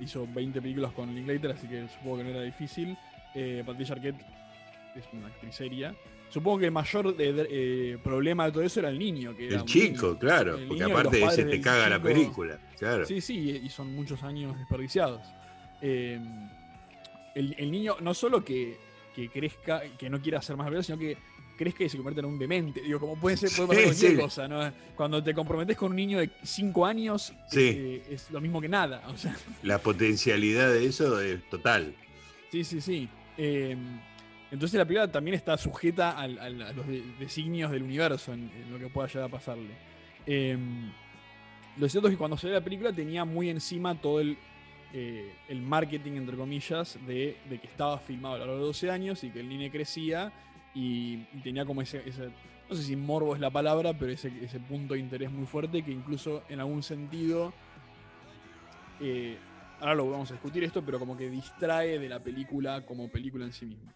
hizo 0.00 0.26
20 0.26 0.60
películas 0.60 0.92
con 0.92 1.14
Linklater, 1.14 1.52
así 1.52 1.66
que 1.68 1.86
supongo 1.88 2.18
que 2.18 2.24
no 2.24 2.30
era 2.30 2.42
difícil. 2.42 2.96
Eh, 3.34 3.62
Patricia 3.64 3.94
Arquette 3.94 4.20
es 4.96 5.04
una 5.12 5.28
actriz 5.28 5.54
seria. 5.54 5.94
Supongo 6.30 6.60
que 6.60 6.66
el 6.66 6.70
mayor 6.70 7.14
de- 7.16 7.46
eh, 7.50 7.98
problema 8.02 8.46
de 8.46 8.52
todo 8.52 8.62
eso 8.62 8.80
era 8.80 8.88
el 8.88 8.98
niño. 8.98 9.34
Que 9.36 9.48
el 9.48 9.64
chico, 9.64 10.06
niño. 10.08 10.18
claro, 10.18 10.56
El 10.56 10.68
porque 10.68 10.84
aparte 10.84 11.20
padres 11.20 11.50
te 11.50 11.60
caga 11.60 11.88
la 11.88 12.00
película. 12.00 12.58
Claro. 12.78 13.04
Sí, 13.04 13.20
sí, 13.20 13.60
y 13.62 13.68
son 13.68 13.94
muchos 13.94 14.22
años 14.22 14.56
desperdiciados. 14.58 15.20
Eh, 15.82 16.18
el, 17.34 17.54
el 17.58 17.70
niño 17.70 17.96
no 18.00 18.14
solo 18.14 18.44
que, 18.44 18.76
que 19.14 19.28
crezca, 19.28 19.82
que 19.98 20.08
no 20.08 20.20
quiera 20.20 20.38
hacer 20.38 20.56
más 20.56 20.66
películas, 20.66 20.86
sino 20.86 20.98
que 20.98 21.16
crezca 21.56 21.84
y 21.84 21.88
se 21.88 21.96
convierta 21.96 22.20
en 22.20 22.26
un 22.26 22.38
demente. 22.38 22.80
Digo, 22.80 22.98
como 23.00 23.16
puede 23.18 23.36
ser, 23.36 23.50
puede 23.50 23.68
pasar 23.68 23.82
Sí, 23.82 23.84
cualquier 23.88 24.12
sí. 24.12 24.16
cosa, 24.18 24.48
¿no? 24.48 24.72
Cuando 24.96 25.22
te 25.22 25.34
comprometes 25.34 25.76
con 25.76 25.90
un 25.90 25.96
niño 25.96 26.18
de 26.18 26.30
5 26.42 26.86
años, 26.86 27.32
Sí. 27.50 27.68
eh, 27.76 28.02
es 28.10 28.30
lo 28.30 28.40
mismo 28.40 28.60
que 28.60 28.68
nada. 28.68 29.02
O 29.08 29.16
sea, 29.16 29.36
La 29.62 29.78
potencialidad 29.78 30.72
de 30.72 30.86
eso 30.86 31.20
es 31.20 31.42
total. 31.50 31.94
sí, 32.50 32.64
sí, 32.64 32.80
sí. 32.80 33.08
Entonces 34.50 34.78
la 34.78 34.84
película 34.84 35.10
también 35.10 35.34
está 35.36 35.56
sujeta 35.56 36.18
a 36.18 36.26
los 36.26 36.86
de- 36.86 37.02
designios 37.18 37.70
del 37.70 37.82
universo 37.84 38.32
en, 38.32 38.50
lo 38.70 38.78
que 38.78 38.88
pueda 38.88 39.06
llegar 39.06 39.24
a 39.24 39.28
pasarle. 39.28 39.70
Eh, 40.26 40.58
lo 41.76 41.88
cierto 41.88 42.08
es 42.08 42.14
que 42.14 42.18
cuando 42.18 42.36
salió 42.36 42.54
la 42.54 42.64
película 42.64 42.92
tenía 42.92 43.24
muy 43.24 43.48
encima 43.48 43.94
todo 43.94 44.20
el, 44.20 44.36
eh, 44.92 45.32
el 45.48 45.62
marketing, 45.62 46.12
entre 46.12 46.36
comillas, 46.36 46.98
de, 47.06 47.36
que 47.48 47.66
estaba 47.66 47.98
filmado 47.98 48.34
a 48.34 48.38
lo 48.38 48.44
largo 48.46 48.60
de 48.60 48.66
12 48.66 48.90
años 48.90 49.22
y 49.22 49.30
que 49.30 49.40
el 49.40 49.48
niño 49.48 49.70
crecía 49.70 50.32
y, 50.74 51.14
y 51.32 51.40
tenía 51.44 51.64
como 51.64 51.80
ese, 51.82 52.02
ese- 52.08 52.30
no 52.68 52.76
sé 52.76 52.82
si 52.82 52.96
morbo 52.96 53.34
es 53.34 53.40
la 53.40 53.50
palabra, 53.50 53.92
pero 53.96 54.10
ese, 54.12 54.32
ese 54.42 54.58
punto 54.60 54.94
de 54.94 55.00
interés 55.00 55.30
muy 55.30 55.46
fuerte 55.46 55.82
que 55.82 55.90
incluso 55.92 56.42
en 56.48 56.58
algún 56.60 56.82
sentido, 56.82 57.52
eh, 59.00 59.38
ahora 59.80 59.94
lo 59.94 60.10
vamos 60.10 60.30
a 60.30 60.34
discutir 60.34 60.64
esto, 60.64 60.82
pero 60.84 60.98
como 60.98 61.16
que 61.16 61.30
distrae 61.30 61.98
de 61.98 62.08
la 62.08 62.18
película 62.20 62.84
como 62.84 63.08
película 63.08 63.44
en 63.44 63.52
sí 63.52 63.66
misma. 63.66 63.92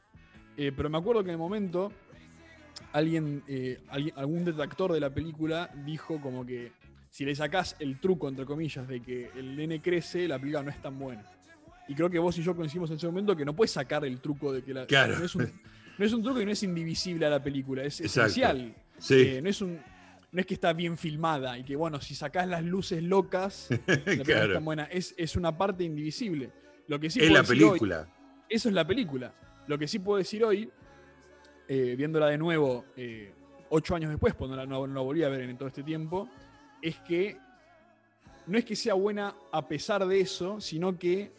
Eh, 0.56 0.72
pero 0.76 0.88
me 0.90 0.98
acuerdo 0.98 1.22
que 1.24 1.30
en 1.30 1.34
el 1.34 1.38
momento 1.38 1.92
alguien, 2.92 3.42
eh, 3.48 3.80
alguien- 3.88 4.14
algún 4.16 4.44
detractor 4.44 4.92
de 4.92 5.00
la 5.00 5.10
película 5.10 5.70
dijo 5.84 6.20
como 6.20 6.44
que 6.46 6.72
si 7.10 7.24
le 7.24 7.34
sacás 7.34 7.76
el 7.78 8.00
truco, 8.00 8.28
entre 8.28 8.44
comillas, 8.44 8.86
de 8.88 9.00
que 9.00 9.30
el 9.36 9.56
nene 9.56 9.80
crece, 9.80 10.26
la 10.26 10.38
película 10.38 10.62
no 10.62 10.70
es 10.70 10.80
tan 10.82 10.98
buena. 10.98 11.22
Y 11.88 11.94
creo 11.94 12.08
que 12.10 12.18
vos 12.18 12.36
y 12.38 12.42
yo 12.42 12.56
coincidimos 12.56 12.90
en 12.90 12.96
ese 12.96 13.06
momento 13.06 13.36
que 13.36 13.44
no 13.44 13.54
puedes 13.54 13.70
sacar 13.72 14.04
el 14.04 14.20
truco 14.20 14.52
de 14.52 14.62
que 14.62 14.72
la. 14.74 14.86
Claro. 14.86 15.18
No 15.18 15.24
es 15.24 15.34
un, 15.34 15.50
no 15.98 16.04
es 16.04 16.12
un 16.12 16.22
truco 16.22 16.40
y 16.40 16.44
no 16.44 16.50
es 16.50 16.62
indivisible 16.62 17.26
a 17.26 17.30
la 17.30 17.42
película, 17.42 17.82
es 17.84 18.00
Exacto. 18.00 18.30
esencial. 18.30 18.74
Sí, 18.98 19.14
Eh, 19.20 19.40
no, 19.42 19.48
es 19.50 19.60
un, 19.60 19.78
no 20.32 20.40
es 20.40 20.46
que 20.46 20.54
está 20.54 20.72
bien 20.72 20.96
filmada 20.96 21.58
y 21.58 21.62
que, 21.64 21.76
bueno, 21.76 22.00
si 22.00 22.14
sacás 22.14 22.48
las 22.48 22.64
luces 22.64 23.02
locas, 23.02 23.68
la 23.86 23.96
película 24.04 24.38
no 24.38 24.44
es 24.46 24.52
tan 24.54 24.64
buena. 24.64 24.84
Es, 24.84 25.14
es 25.18 25.36
una 25.36 25.56
parte 25.56 25.84
indivisible. 25.84 26.50
Lo 26.88 26.98
que 26.98 27.10
sí 27.10 27.20
es 27.20 27.30
la 27.30 27.40
decir 27.42 27.62
hoy- 27.64 27.70
película. 27.70 28.08
eso 28.48 28.68
es 28.68 28.74
la 28.74 28.86
película. 28.86 29.34
Lo 29.66 29.78
que 29.78 29.88
sí 29.88 29.98
puedo 29.98 30.18
decir 30.18 30.44
hoy, 30.44 30.70
eh, 31.68 31.94
viéndola 31.96 32.26
de 32.28 32.38
nuevo 32.38 32.84
eh, 32.96 33.32
ocho 33.70 33.94
años 33.94 34.10
después, 34.10 34.34
cuando 34.34 34.56
la, 34.56 34.66
no, 34.66 34.86
no 34.86 34.94
la 34.94 35.00
volví 35.00 35.22
a 35.22 35.28
ver 35.28 35.40
en 35.42 35.56
todo 35.56 35.68
este 35.68 35.82
tiempo, 35.82 36.28
es 36.82 36.98
que 37.00 37.38
no 38.46 38.58
es 38.58 38.64
que 38.64 38.76
sea 38.76 38.94
buena 38.94 39.34
a 39.52 39.66
pesar 39.66 40.06
de 40.06 40.20
eso, 40.20 40.60
sino 40.60 40.98
que 40.98 41.32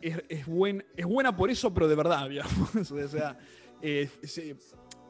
es, 0.00 0.16
es, 0.28 0.46
buen- 0.46 0.84
es 0.96 1.06
buena 1.06 1.34
por 1.36 1.50
eso, 1.50 1.72
pero 1.72 1.88
de 1.88 1.94
verdad, 1.96 2.28
digamos. 2.28 2.90
o 2.90 3.08
sea, 3.08 3.36
eh, 3.82 4.08
se- 4.22 4.56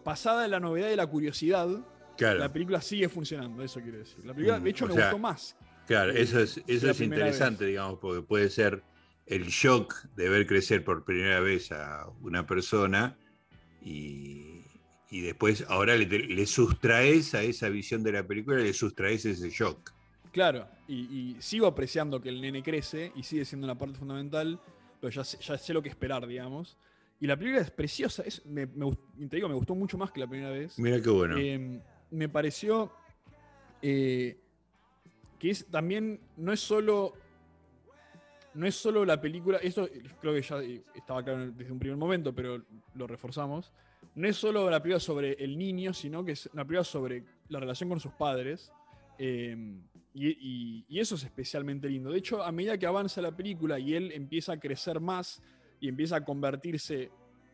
pasada 0.05 0.47
la 0.49 0.61
novedad 0.61 0.91
y 0.91 0.97
la 0.97 1.07
curiosidad, 1.07 1.69
Claro. 2.17 2.41
la 2.41 2.53
película 2.53 2.81
sigue 2.81 3.09
funcionando, 3.09 3.63
eso 3.63 3.81
quiero 3.81 3.99
decir. 3.99 4.25
La 4.25 4.35
película, 4.35 4.59
Mm, 4.59 4.65
de 4.65 4.71
hecho, 4.71 4.85
o 4.87 4.89
me 4.89 4.95
sea, 4.95 5.05
gustó 5.05 5.19
más. 5.19 5.57
Claro, 5.87 6.11
eso 6.13 6.41
es, 6.41 6.61
eso 6.67 6.91
es 6.91 7.01
interesante, 7.01 7.65
digamos, 7.65 7.99
porque 8.01 8.23
puede 8.23 8.51
ser 8.51 8.83
el 9.29 9.47
shock 9.47 9.95
de 10.17 10.29
ver 10.29 10.47
crecer 10.47 10.85
por 10.85 11.05
primera 11.05 11.41
vez 11.41 11.71
a 11.73 12.07
una 12.23 12.47
persona 12.47 13.17
y, 13.83 14.63
y 15.11 15.21
después 15.21 15.65
ahora 15.69 15.97
le, 15.97 16.07
le 16.07 16.47
sustraes 16.47 17.35
a 17.35 17.43
esa 17.43 17.69
visión 17.69 18.03
de 18.03 18.13
la 18.13 18.27
película, 18.27 18.59
le 18.59 18.73
sustraes 18.73 19.25
ese 19.25 19.51
shock. 19.51 19.93
Claro, 20.33 20.69
y, 20.87 20.95
y 20.95 21.37
sigo 21.41 21.67
apreciando 21.67 22.21
que 22.21 22.29
el 22.29 22.41
nene 22.41 22.63
crece 22.63 23.13
y 23.17 23.23
sigue 23.23 23.45
siendo 23.45 23.67
una 23.67 23.77
parte 23.77 23.99
fundamental, 23.99 24.61
pero 25.01 25.11
ya 25.11 25.25
sé, 25.25 25.39
ya 25.39 25.57
sé 25.59 25.73
lo 25.73 25.83
que 25.83 25.89
esperar, 25.89 26.27
digamos. 26.27 26.79
Y 27.21 27.27
la 27.27 27.37
película 27.37 27.63
es 27.63 27.71
preciosa, 27.71 28.23
es, 28.23 28.45
me, 28.47 28.67
te 28.67 29.37
digo, 29.37 29.49
me 29.49 29.55
gustó 29.55 29.75
mucho 29.75 29.99
más 29.99 30.13
que 30.13 30.21
la 30.21 30.27
primera 30.27 30.51
vez. 30.51 30.79
Mira 30.79 31.01
qué 31.03 31.11
bueno. 31.11 31.37
Eh, 31.37 31.81
me 32.11 32.29
pareció 32.29 32.93
eh, 33.83 34.39
que 35.39 35.51
es 35.51 35.67
también, 35.67 36.21
no 36.37 36.53
es 36.53 36.61
solo. 36.61 37.15
No 38.55 38.67
es 38.67 38.75
solo 38.75 39.05
la 39.05 39.21
película, 39.21 39.59
esto 39.59 39.89
creo 40.21 40.35
que 40.35 40.43
ya 40.43 40.61
estaba 40.95 41.23
claro 41.23 41.51
desde 41.53 41.71
un 41.73 41.79
primer 41.79 41.97
momento, 41.97 42.35
pero 42.35 42.63
lo 42.95 43.07
reforzamos. 43.07 43.73
No 44.15 44.27
es 44.27 44.37
solo 44.37 44.69
la 44.69 44.83
película 44.83 44.99
sobre 45.01 45.33
el 45.35 45.57
niño, 45.57 45.93
sino 45.93 46.25
que 46.25 46.33
es 46.33 46.47
una 46.53 46.65
película 46.65 46.85
sobre 46.85 47.25
la 47.49 47.61
relación 47.61 47.89
con 47.89 48.01
sus 48.01 48.13
padres. 48.13 48.73
eh, 49.21 49.57
y, 50.15 50.29
y- 50.29 50.85
y 50.89 50.99
eso 51.01 51.17
es 51.17 51.25
especialmente 51.25 51.89
lindo. 51.89 52.11
De 52.13 52.19
hecho, 52.19 52.41
a 52.43 52.53
medida 52.53 52.79
que 52.79 52.87
avanza 52.87 53.21
la 53.21 53.37
película 53.37 53.79
y 53.79 53.95
él 53.95 54.13
empieza 54.13 54.53
a 54.53 54.61
crecer 54.61 55.01
más 55.01 55.43
y 55.81 55.89
empieza 55.89 56.17
a 56.17 56.25
convertirse, 56.25 57.11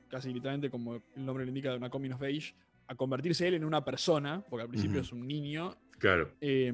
casi 0.08 0.30
literalmente 0.32 0.68
como 0.70 0.94
el 0.96 1.02
nombre 1.24 1.44
le 1.44 1.50
indica, 1.50 1.70
de 1.70 1.78
una 1.78 1.88
coming 1.90 2.10
of 2.12 2.20
age, 2.22 2.54
a 2.86 2.94
convertirse 2.94 3.48
él 3.48 3.54
en 3.54 3.64
una 3.64 3.82
persona, 3.84 4.42
porque 4.48 4.62
al 4.64 4.68
principio 4.68 5.00
es 5.00 5.10
un 5.12 5.26
niño, 5.26 5.74
Claro. 5.98 6.32
eh, 6.40 6.72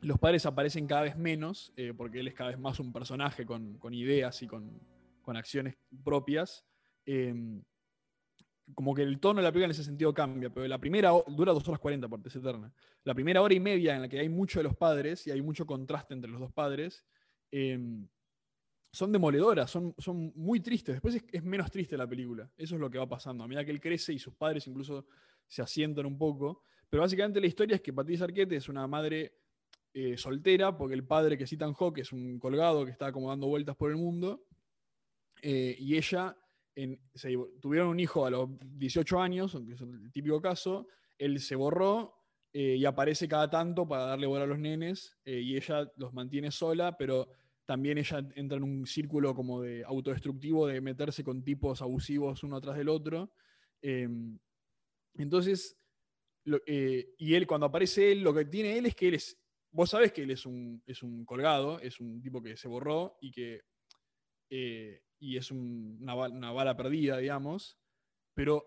los 0.00 0.18
padres 0.18 0.46
aparecen 0.46 0.86
cada 0.86 1.02
vez 1.02 1.16
menos, 1.16 1.72
eh, 1.76 1.92
porque 1.96 2.20
él 2.20 2.28
es 2.28 2.34
cada 2.34 2.50
vez 2.50 2.58
más 2.58 2.80
un 2.80 2.92
personaje 2.92 3.44
con, 3.46 3.78
ideas 3.92 4.42
y 4.42 4.46
con, 4.46 4.80
acciones 5.26 5.76
propias. 6.02 6.64
eh, 7.06 7.62
como 8.74 8.94
que 8.94 9.02
el 9.02 9.18
tono 9.20 9.40
de 9.40 9.44
la 9.44 9.50
película 9.50 9.66
en 9.66 9.70
ese 9.72 9.84
sentido 9.84 10.14
cambia, 10.14 10.50
pero 10.50 10.66
la 10.66 10.78
primera 10.78 11.10
dura 11.28 11.52
2 11.52 11.68
horas 11.68 11.80
40, 11.80 12.08
parte 12.08 12.28
es 12.28 12.36
eterna. 12.36 12.72
La 13.04 13.14
primera 13.14 13.42
hora 13.42 13.54
y 13.54 13.60
media 13.60 13.94
en 13.94 14.02
la 14.02 14.08
que 14.08 14.18
hay 14.18 14.28
mucho 14.28 14.60
de 14.60 14.64
los 14.64 14.76
padres 14.76 15.26
y 15.26 15.30
hay 15.30 15.42
mucho 15.42 15.66
contraste 15.66 16.14
entre 16.14 16.30
los 16.30 16.40
dos 16.40 16.52
padres, 16.52 17.04
eh, 17.50 17.78
son 18.92 19.10
demoledoras, 19.10 19.70
son, 19.70 19.94
son 19.98 20.32
muy 20.36 20.60
tristes. 20.60 20.94
Después 20.94 21.14
es, 21.14 21.24
es 21.32 21.42
menos 21.42 21.70
triste 21.70 21.96
la 21.96 22.06
película. 22.06 22.50
Eso 22.56 22.74
es 22.74 22.80
lo 22.80 22.90
que 22.90 22.98
va 22.98 23.08
pasando. 23.08 23.44
A 23.44 23.48
medida 23.48 23.64
que 23.64 23.70
él 23.70 23.80
crece 23.80 24.12
y 24.12 24.18
sus 24.18 24.34
padres 24.34 24.66
incluso 24.66 25.06
se 25.48 25.62
asientan 25.62 26.06
un 26.06 26.18
poco. 26.18 26.62
Pero 26.88 27.02
básicamente 27.02 27.40
la 27.40 27.46
historia 27.46 27.76
es 27.76 27.80
que 27.80 27.92
Patricia 27.92 28.24
Arquette 28.24 28.52
es 28.52 28.68
una 28.68 28.86
madre 28.86 29.41
eh, 29.94 30.16
soltera, 30.16 30.74
porque 30.74 30.94
el 30.94 31.04
padre 31.06 31.36
que 31.36 31.44
es 31.44 31.52
Ethan 31.52 31.74
Hawke 31.74 31.98
es 31.98 32.12
un 32.12 32.38
colgado 32.38 32.86
que 32.86 32.90
está 32.90 33.12
como 33.12 33.28
dando 33.28 33.46
vueltas 33.46 33.76
por 33.76 33.90
el 33.90 33.98
mundo. 33.98 34.46
eh, 35.42 35.76
y 35.78 35.96
ella 35.96 36.36
se 37.14 37.36
tuvieron 37.60 37.88
un 37.88 38.00
hijo 38.00 38.24
a 38.24 38.30
los 38.30 38.48
18 38.60 39.20
años, 39.20 39.52
que 39.66 39.74
es 39.74 39.80
el 39.82 40.10
típico 40.10 40.40
caso. 40.40 40.86
Él 41.18 41.40
se 41.40 41.54
borró 41.56 42.14
eh, 42.54 42.76
y 42.76 42.86
aparece 42.86 43.28
cada 43.28 43.50
tanto 43.50 43.86
para 43.86 44.06
darle 44.06 44.26
bola 44.26 44.44
a 44.44 44.46
los 44.46 44.58
nenes. 44.58 45.18
y 45.26 45.56
ella 45.56 45.92
los 45.96 46.14
mantiene 46.14 46.50
sola, 46.50 46.96
pero 46.96 47.28
también 47.66 47.98
ella 47.98 48.26
entra 48.34 48.56
en 48.56 48.62
un 48.64 48.86
círculo 48.86 49.34
como 49.34 49.60
de 49.60 49.84
autodestructivo 49.84 50.66
de 50.66 50.80
meterse 50.80 51.22
con 51.22 51.44
tipos 51.44 51.82
abusivos 51.82 52.42
uno 52.44 52.56
atrás 52.56 52.78
del 52.78 52.88
otro. 52.88 53.32
Em, 53.82 54.38
entonces, 55.16 55.76
y 56.44 57.34
él, 57.34 57.46
cuando 57.46 57.66
aparece 57.66 58.12
él, 58.12 58.22
lo 58.22 58.32
que 58.32 58.46
tiene 58.46 58.78
él 58.78 58.86
es 58.86 58.94
que 58.94 59.08
él 59.08 59.14
es. 59.14 59.41
Vos 59.72 59.90
sabés 59.90 60.12
que 60.12 60.22
él 60.22 60.30
es 60.30 60.44
un, 60.46 60.82
es 60.86 61.02
un 61.02 61.24
colgado, 61.24 61.80
es 61.80 61.98
un 61.98 62.20
tipo 62.22 62.42
que 62.42 62.56
se 62.56 62.68
borró 62.68 63.16
y 63.20 63.30
que. 63.32 63.62
eh, 64.50 65.02
y 65.18 65.36
es 65.36 65.50
un- 65.50 65.98
una, 66.00 66.14
una 66.14 66.52
bala 66.52 66.76
perdida, 66.76 67.16
digamos. 67.18 67.78
Pero 68.34 68.64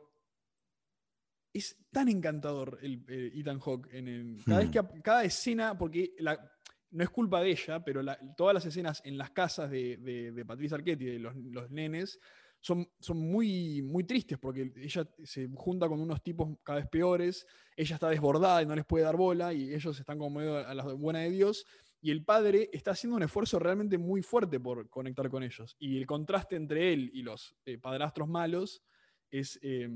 es 1.54 1.78
tan 1.92 2.10
encantador 2.10 2.80
el, 2.82 3.04
Ethan 3.08 3.60
Hawke 3.60 3.88
en 3.94 4.08
el- 4.08 4.44
cada 4.46 4.60
vez 4.60 4.68
Hmm. 4.68 4.72
que 4.72 4.80
ap- 4.80 5.02
cada 5.04 5.24
escena, 5.24 5.78
porque 5.78 6.14
la, 6.20 6.52
no 6.92 7.04
es 7.04 7.10
culpa 7.10 7.42
de 7.42 7.52
ella, 7.52 7.84
pero 7.84 8.02
la- 8.02 8.20
todas 8.36 8.54
las 8.54 8.66
escenas 8.66 9.02
en 9.06 9.18
las 9.18 9.32
casas 9.32 9.70
de, 9.70 9.98
de, 9.98 10.32
de 10.32 10.46
Patricia 10.46 10.76
Arquette 10.78 11.02
y 11.02 11.06
de 11.06 11.20
los, 11.20 11.36
los 11.36 11.70
nenes 11.72 12.20
son, 12.66 12.90
son 13.00 13.18
muy, 13.18 13.84
muy 13.84 14.06
tristes 14.06 14.40
porque 14.40 14.74
ella 14.78 15.08
se 15.24 15.48
junta 15.54 15.88
con 15.88 16.02
unos 16.02 16.24
tipos 16.24 16.58
cada 16.64 16.80
vez 16.80 16.88
peores, 16.90 17.46
ella 17.78 17.94
está 17.94 18.10
desbordada 18.10 18.64
y 18.64 18.66
no 18.66 18.76
les 18.76 18.86
puede 18.86 19.04
dar 19.04 19.16
bola 19.16 19.54
y 19.54 19.72
ellos 19.72 20.00
están 20.00 20.18
como 20.18 20.40
medio 20.40 20.58
a 20.58 20.74
la 20.74 20.84
buena 20.94 21.20
de 21.20 21.30
Dios 21.30 21.64
y 22.02 22.10
el 22.10 22.26
padre 22.26 22.72
está 22.74 22.92
haciendo 22.92 23.18
un 23.18 23.22
esfuerzo 23.22 23.60
realmente 23.60 24.00
muy 24.00 24.24
fuerte 24.24 24.60
por 24.60 24.90
conectar 24.90 25.30
con 25.30 25.44
ellos 25.44 25.76
y 25.78 25.96
el 25.98 26.08
contraste 26.08 26.56
entre 26.56 26.92
él 26.92 27.12
y 27.14 27.22
los 27.22 27.56
eh, 27.66 27.78
padrastros 27.78 28.28
malos 28.28 28.82
es, 29.30 29.60
eh, 29.62 29.88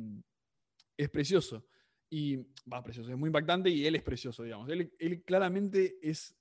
es 0.96 1.10
precioso. 1.10 1.66
Y 2.12 2.38
va, 2.72 2.84
precioso, 2.84 3.10
es 3.10 3.18
muy 3.18 3.30
impactante 3.30 3.72
y 3.72 3.86
él 3.86 3.96
es 3.96 4.04
precioso, 4.04 4.44
digamos. 4.44 4.70
Él, 4.70 4.92
él 5.00 5.24
claramente 5.24 5.98
es. 6.02 6.36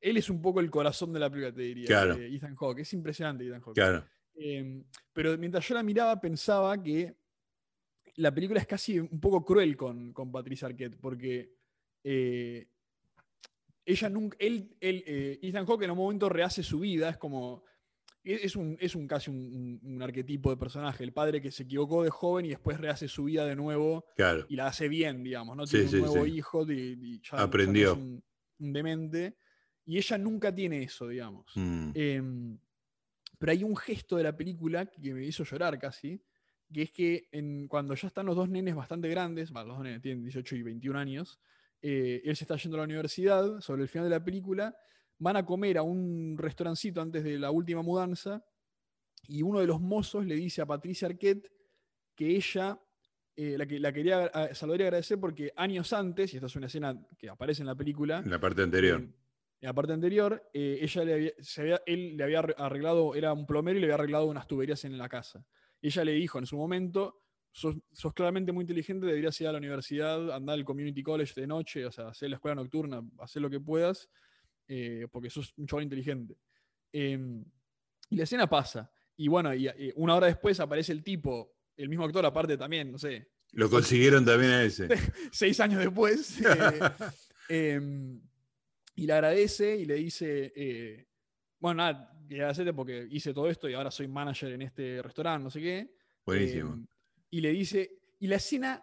Él 0.00 0.18
es 0.18 0.28
un 0.28 0.42
poco 0.42 0.60
el 0.60 0.70
corazón 0.70 1.14
de 1.14 1.20
la 1.20 1.30
película, 1.30 1.54
te 1.54 1.62
diría. 1.62 1.86
Claro. 1.86 2.14
Ethan 2.16 2.54
Hawke. 2.56 2.80
Es 2.80 2.92
impresionante, 2.92 3.46
Ethan 3.46 3.62
Hawke. 3.62 3.74
Claro. 3.74 4.04
Eh, 4.36 4.82
pero 5.12 5.36
mientras 5.38 5.66
yo 5.68 5.74
la 5.74 5.82
miraba, 5.82 6.20
pensaba 6.20 6.82
que 6.82 7.14
la 8.16 8.32
película 8.34 8.60
es 8.60 8.66
casi 8.66 8.98
un 8.98 9.20
poco 9.20 9.44
cruel 9.44 9.76
con, 9.76 10.12
con 10.12 10.30
Patricia 10.32 10.66
Arquette, 10.68 10.96
porque 11.00 11.52
eh, 12.02 12.68
ella 13.84 14.08
nunca. 14.08 14.36
Él, 14.40 14.76
él, 14.80 15.04
eh, 15.06 15.38
Ethan 15.42 15.66
Hawke 15.66 15.82
en 15.84 15.90
un 15.90 15.98
momento 15.98 16.28
rehace 16.28 16.62
su 16.62 16.80
vida, 16.80 17.08
es 17.10 17.16
como. 17.16 17.64
Es 18.22 18.42
es 18.44 18.56
un, 18.56 18.74
es 18.80 18.94
un 18.94 19.06
casi 19.06 19.30
un, 19.30 19.36
un- 19.36 19.80
un 19.96 20.02
arquetipo 20.02 20.48
de 20.48 20.56
personaje, 20.56 21.04
el 21.04 21.12
padre 21.12 21.42
que 21.42 21.50
se 21.50 21.64
equivocó 21.64 22.02
de 22.02 22.08
joven 22.08 22.46
y 22.46 22.50
después 22.50 22.80
rehace 22.80 23.06
su 23.06 23.24
vida 23.24 23.44
de 23.44 23.54
nuevo 23.54 24.06
Claro. 24.16 24.46
y 24.48 24.56
la 24.56 24.68
hace 24.68 24.88
bien, 24.88 25.22
digamos, 25.22 25.54
¿no? 25.54 25.66
Tiene 25.66 25.88
sí, 25.88 25.96
un 25.96 26.00
nuevo 26.06 26.24
sí. 26.24 26.30
hijo 26.32 26.70
y, 26.72 26.98
y 27.02 27.16
ya- 27.20 27.32
ya 27.32 27.36
no 27.36 27.42
Aprendió. 27.42 27.92
es 27.92 27.98
un, 27.98 28.24
un 28.60 28.72
demente. 28.72 29.36
Y 29.84 29.98
ella 29.98 30.16
nunca 30.16 30.54
tiene 30.54 30.82
eso, 30.82 31.06
digamos. 31.08 31.44
Mm. 31.54 31.90
Pero 33.44 33.52
hay 33.52 33.62
un 33.62 33.76
gesto 33.76 34.16
de 34.16 34.22
la 34.22 34.34
película 34.34 34.86
que 34.86 35.12
me 35.12 35.22
hizo 35.22 35.44
llorar 35.44 35.78
casi, 35.78 36.18
que 36.72 36.80
es 36.80 36.90
que 36.90 37.28
en- 37.30 37.68
cuando 37.68 37.94
ya 37.94 38.08
están 38.08 38.24
los 38.24 38.34
dos 38.36 38.48
nenes 38.48 38.74
bastante 38.74 39.06
grandes, 39.06 39.50
bueno, 39.50 39.68
los 39.68 39.76
dos 39.76 39.84
nenes 39.84 40.00
tienen 40.00 40.22
18 40.22 40.56
y 40.56 40.62
21 40.62 40.96
años, 40.98 41.38
eh, 41.82 42.22
él 42.24 42.34
se 42.36 42.44
está 42.44 42.56
yendo 42.56 42.76
a 42.76 42.78
la 42.78 42.84
universidad, 42.84 43.60
sobre 43.60 43.82
el 43.82 43.88
final 43.90 44.08
de 44.08 44.16
la 44.16 44.24
película, 44.24 44.74
van 45.18 45.36
a 45.36 45.44
comer 45.44 45.76
a 45.76 45.82
un 45.82 46.38
restaurancito 46.38 47.02
antes 47.02 47.22
de 47.22 47.38
la 47.38 47.50
última 47.50 47.82
mudanza, 47.82 48.42
y 49.28 49.42
uno 49.42 49.60
de 49.60 49.66
los 49.66 49.78
mozos 49.78 50.24
le 50.24 50.36
dice 50.36 50.62
a 50.62 50.66
Patricia 50.66 51.06
Arquette 51.06 51.52
que 52.14 52.28
ella 52.36 52.80
eh, 53.36 53.58
la, 53.58 53.66
que, 53.66 53.78
la 53.78 53.92
quería 53.92 54.54
saludar 54.54 54.80
y 54.80 54.84
agradecer 54.84 55.20
porque 55.20 55.52
años 55.54 55.92
antes, 55.92 56.32
y 56.32 56.38
esta 56.38 56.46
es 56.46 56.56
una 56.56 56.68
escena 56.68 56.98
que 57.18 57.28
aparece 57.28 57.60
en 57.60 57.66
la 57.66 57.74
película, 57.74 58.20
En 58.20 58.30
la 58.30 58.40
parte 58.40 58.62
anterior. 58.62 59.00
en, 59.02 59.14
en 59.64 59.68
la 59.68 59.72
parte 59.72 59.94
anterior, 59.94 60.46
eh, 60.52 60.78
ella 60.82 61.04
le 61.04 61.14
había, 61.14 61.32
se 61.40 61.62
había- 61.62 61.82
él 61.86 62.18
le 62.18 62.24
había 62.24 62.40
arre- 62.42 62.54
arreglado, 62.58 63.14
era 63.14 63.32
un 63.32 63.46
plomero 63.46 63.78
y 63.78 63.80
le 63.80 63.86
había 63.86 63.94
arreglado 63.94 64.26
unas 64.26 64.46
tuberías 64.46 64.84
en 64.84 64.98
la 64.98 65.08
casa. 65.08 65.42
Ella 65.80 66.04
le 66.04 66.12
dijo 66.12 66.38
en 66.38 66.44
su 66.44 66.58
momento, 66.58 67.22
sos, 67.50 67.74
sos 67.90 68.12
claramente 68.12 68.52
muy 68.52 68.64
inteligente, 68.64 69.06
deberías 69.06 69.40
ir 69.40 69.48
a 69.48 69.52
la 69.52 69.58
universidad, 69.58 70.32
andar 70.32 70.54
al 70.58 70.66
community 70.66 71.02
college 71.02 71.40
de 71.40 71.46
noche, 71.46 71.86
o 71.86 71.90
sea, 71.90 72.08
hacer 72.08 72.28
la 72.28 72.36
escuela 72.36 72.56
nocturna, 72.56 73.02
hacer 73.20 73.40
lo 73.40 73.48
que 73.48 73.58
puedas, 73.58 74.10
eh, 74.68 75.06
porque 75.10 75.30
sos 75.30 75.54
un 75.56 75.66
chaval 75.66 75.84
inteligente. 75.84 76.36
Em, 76.92 77.42
y 78.10 78.16
la 78.16 78.24
escena 78.24 78.46
pasa. 78.46 78.90
Y 79.16 79.28
bueno, 79.28 79.54
y, 79.54 79.66
y 79.66 79.92
una 79.96 80.16
hora 80.16 80.26
después 80.26 80.60
aparece 80.60 80.92
el 80.92 81.02
tipo, 81.02 81.54
el 81.74 81.88
mismo 81.88 82.04
actor 82.04 82.26
aparte 82.26 82.58
también, 82.58 82.92
no 82.92 82.98
sé, 82.98 83.30
Lo 83.52 83.70
consiguieron 83.70 84.26
también 84.26 84.50
a 84.52 84.62
ese. 84.62 84.88
seis 85.32 85.58
años 85.60 85.80
después. 85.80 86.38
y 88.94 89.06
le 89.06 89.12
agradece 89.12 89.76
y 89.76 89.84
le 89.86 89.94
dice, 89.94 90.52
eh, 90.54 91.06
bueno, 91.58 91.78
nada, 91.82 92.12
agradecete 92.30 92.72
porque 92.72 93.06
hice 93.10 93.32
todo 93.34 93.48
esto 93.50 93.68
y 93.68 93.74
ahora 93.74 93.90
soy 93.90 94.08
manager 94.08 94.52
en 94.52 94.62
este 94.62 95.02
restaurante, 95.02 95.44
no 95.44 95.50
sé 95.50 95.60
qué. 95.60 95.94
Buenísimo. 96.24 96.74
Eh, 96.76 96.86
y 97.30 97.40
le 97.40 97.50
dice, 97.52 97.98
y 98.20 98.26
la 98.26 98.36
escena 98.36 98.82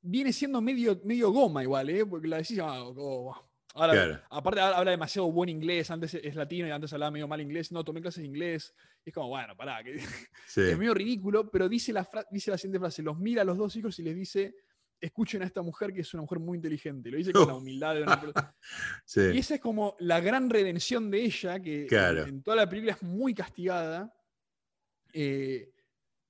viene 0.00 0.32
siendo 0.32 0.60
medio, 0.60 1.00
medio 1.04 1.30
goma 1.32 1.62
igual, 1.62 1.90
¿eh? 1.90 2.06
porque 2.06 2.28
la 2.28 2.38
decís, 2.38 2.58
ah, 2.60 2.84
oh, 2.84 3.34
ahora, 3.74 3.92
Claro. 3.92 4.20
aparte 4.30 4.60
habla 4.60 4.90
demasiado 4.92 5.30
buen 5.32 5.48
inglés, 5.48 5.90
antes 5.90 6.14
es 6.14 6.34
latino 6.36 6.66
y 6.68 6.70
antes 6.70 6.92
hablaba 6.92 7.10
medio 7.10 7.26
mal 7.28 7.40
inglés, 7.40 7.72
no, 7.72 7.84
tomé 7.84 8.00
clases 8.00 8.22
de 8.22 8.28
inglés, 8.28 8.72
y 9.04 9.10
es 9.10 9.14
como, 9.14 9.28
bueno, 9.28 9.56
pará, 9.56 9.82
que 9.82 9.98
Sí. 10.46 10.60
es 10.76 10.78
medio 10.78 10.94
ridículo, 10.94 11.50
pero 11.50 11.68
dice 11.68 11.92
la, 11.92 12.08
dice 12.30 12.50
la 12.52 12.58
siguiente 12.58 12.78
frase, 12.78 13.02
los 13.02 13.18
mira 13.18 13.42
a 13.42 13.44
los 13.44 13.58
dos 13.58 13.74
hijos 13.76 13.98
y 13.98 14.02
les 14.04 14.14
dice, 14.14 14.54
escuchen 15.00 15.42
a 15.42 15.46
esta 15.46 15.62
mujer 15.62 15.92
que 15.92 16.00
es 16.00 16.12
una 16.14 16.22
mujer 16.22 16.38
muy 16.40 16.56
inteligente, 16.56 17.10
lo 17.10 17.16
dice 17.18 17.32
con 17.32 17.46
la 17.48 17.54
humildad 17.56 17.94
de 17.94 18.02
una. 18.02 18.54
Sí. 19.04 19.20
Y 19.34 19.38
esa 19.38 19.54
es 19.56 19.60
como 19.60 19.96
la 20.00 20.20
gran 20.20 20.50
redención 20.50 21.10
de 21.10 21.22
ella, 21.24 21.60
que 21.60 21.86
Claro. 21.86 22.22
en, 22.22 22.28
en 22.28 22.42
toda 22.42 22.56
la 22.56 22.68
película 22.68 22.92
es 22.92 23.02
muy 23.02 23.34
castigada. 23.34 24.12
eh, 25.12 25.72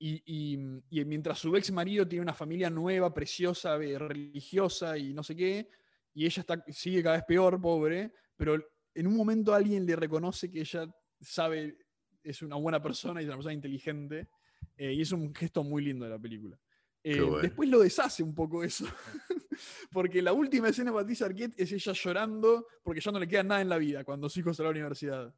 y, 0.01 0.23
y- 0.25 0.81
y 1.01 1.03
mientras 1.05 1.39
su 1.39 1.53
ex 1.57 1.71
marido 1.71 2.07
tiene 2.07 2.23
una 2.23 2.33
familia 2.33 2.69
nueva, 2.69 3.13
preciosa, 3.13 3.75
eh, 3.83 3.99
religiosa 3.99 4.97
y 4.97 5.13
no 5.13 5.23
sé 5.23 5.35
qué, 5.35 5.67
y 6.13 6.25
ella 6.25 6.39
está, 6.41 6.63
sigue 6.69 7.03
cada 7.03 7.17
vez 7.17 7.25
peor, 7.27 7.59
pobre, 7.59 8.13
pero 8.37 8.55
en 8.95 9.07
un 9.07 9.15
momento 9.17 9.53
alguien 9.53 9.85
le 9.85 9.97
reconoce 9.97 10.49
que 10.49 10.61
ella 10.61 10.89
sabe, 11.19 11.77
es 12.23 12.41
una 12.41 12.55
buena 12.55 12.81
persona 12.81 13.19
y 13.21 13.25
es 13.25 13.27
una 13.27 13.35
persona 13.37 13.53
inteligente, 13.53 14.29
eh, 14.77 14.93
y 14.93 15.01
es 15.01 15.11
un 15.11 15.35
gesto 15.35 15.65
muy 15.65 15.83
lindo 15.83 16.05
de 16.05 16.11
la 16.11 16.19
película. 16.19 16.57
Eh, 17.03 17.21
bueno. 17.21 17.39
Después 17.39 17.69
lo 17.69 17.79
deshace 17.79 18.23
un 18.23 18.33
poco 18.35 18.63
eso. 18.63 18.85
Porque 19.91 20.21
la 20.21 20.33
última 20.33 20.69
escena 20.69 20.91
de 20.91 20.97
Patricia 20.97 21.25
Arquette 21.25 21.59
es 21.59 21.71
ella 21.71 21.91
llorando 21.93 22.67
porque 22.83 23.01
ya 23.01 23.11
no 23.11 23.19
le 23.19 23.27
queda 23.27 23.43
nada 23.43 23.61
en 23.61 23.67
la 23.69 23.77
vida 23.77 24.03
cuando 24.05 24.29
su 24.29 24.39
hijo 24.39 24.53
se 24.53 24.63
va 24.63 24.69
a 24.69 24.71
la 24.71 24.77
universidad. 24.79 25.35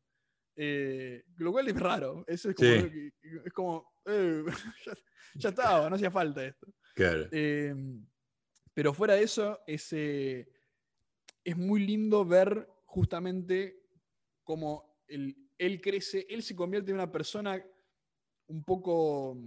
Eh, 0.56 1.24
lo 1.38 1.52
cual 1.52 1.67
es 1.69 1.80
raro. 1.80 2.24
Eso 2.28 2.50
es 2.50 2.56
como, 2.56 2.69
Sí. 2.69 3.12
es 3.45 3.54
como 3.54 3.93
eh, 4.06 4.43
ya, 4.86 4.93
ya 5.36 5.50
estaba, 5.50 5.89
no 5.89 5.95
hacía 5.95 6.12
falta 6.12 6.45
esto. 6.45 6.67
Claro. 6.93 7.28
Eh, 7.32 7.74
pero 8.74 8.93
fuera 8.93 9.15
de 9.15 9.24
eso, 9.24 9.60
es, 9.65 9.91
es 9.93 11.58
muy 11.58 11.86
lindo 11.86 12.24
ver 12.26 12.67
justamente 12.86 13.82
cómo 14.43 15.02
él, 15.08 15.36
él 15.58 15.82
crece, 15.82 16.26
él 16.30 16.43
se 16.43 16.56
convierte 16.56 16.91
en 16.91 16.95
una 16.97 17.12
persona 17.12 17.63
un 18.47 18.63
poco, 18.63 19.38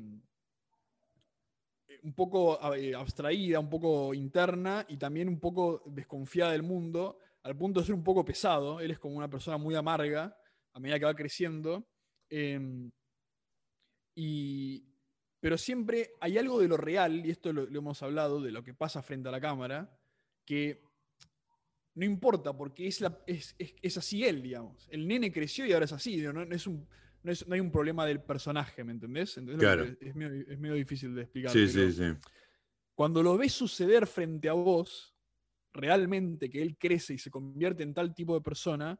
un 2.04 2.12
poco 2.12 2.58
eh, 2.74 2.94
abstraída, 2.94 3.58
un 3.58 3.70
poco 3.70 4.12
interna 4.14 4.84
y 4.88 4.98
también 4.98 5.28
un 5.28 5.40
poco 5.40 5.82
desconfiada 5.86 6.52
del 6.52 6.62
mundo, 6.62 7.18
al 7.42 7.56
punto 7.56 7.80
de 7.80 7.86
ser 7.86 7.94
un 7.94 8.04
poco 8.04 8.24
pesado. 8.24 8.78
Él 8.80 8.90
es 8.90 8.98
como 8.98 9.16
una 9.16 9.28
persona 9.28 9.56
muy 9.56 9.74
amarga 9.74 10.36
a 10.74 10.80
medida 10.80 10.98
que 10.98 11.06
va 11.06 11.14
creciendo. 11.14 11.88
Em, 12.28 12.90
y, 14.14 14.84
pero 15.40 15.56
siempre 15.56 16.12
hay 16.20 16.36
algo 16.38 16.60
de 16.60 16.68
lo 16.68 16.76
real, 16.76 17.24
y 17.24 17.30
esto 17.30 17.52
lo, 17.52 17.64
hemos 17.66 18.02
hablado, 18.02 18.40
de 18.40 18.52
lo 18.52 18.62
que 18.62 18.74
pasa 18.74 19.02
frente 19.02 19.28
a 19.30 19.32
la 19.32 19.40
cámara, 19.40 19.98
que 20.44 20.82
no 21.94 22.04
importa, 22.04 22.54
porque 22.56 22.86
es, 22.86 23.02
es, 23.26 23.54
es- 23.58 23.96
así 23.96 24.24
él, 24.24 24.42
digamos. 24.42 24.88
El 24.90 25.06
nene 25.08 25.32
creció 25.32 25.64
y 25.64 25.72
ahora 25.72 25.86
es 25.86 25.92
así, 25.92 26.18
no 26.18 26.42
es 26.42 26.66
un, 26.66 26.86
no, 27.24 27.32
es- 27.32 27.46
no 27.48 27.54
hay 27.54 27.60
un 27.60 27.70
problema 27.72 28.06
del 28.06 28.20
personaje, 28.22 28.84
¿me 28.84 28.92
entendés? 28.92 29.37
Entonces, 29.38 29.62
lo 29.62 29.68
Claro. 29.68 29.98
que 29.98 30.08
es, 30.08 30.14
medio, 30.14 30.44
es 30.46 30.58
medio 30.58 30.74
difícil 30.74 31.14
de 31.14 31.22
explicar. 31.22 31.50
Sí, 31.50 31.66
sí, 31.66 31.90
sí. 31.92 32.04
Cuando 32.94 33.22
lo 33.22 33.37
ves 33.37 33.52
suceder 33.52 34.06
frente 34.06 34.48
a 34.48 34.52
vos, 34.52 35.16
realmente 35.72 36.48
que 36.48 36.62
él 36.62 36.76
crece 36.78 37.14
y 37.14 37.18
se 37.18 37.30
convierte 37.30 37.82
en 37.82 37.92
tal 37.92 38.14
tipo 38.14 38.34
de 38.34 38.40
persona, 38.40 38.96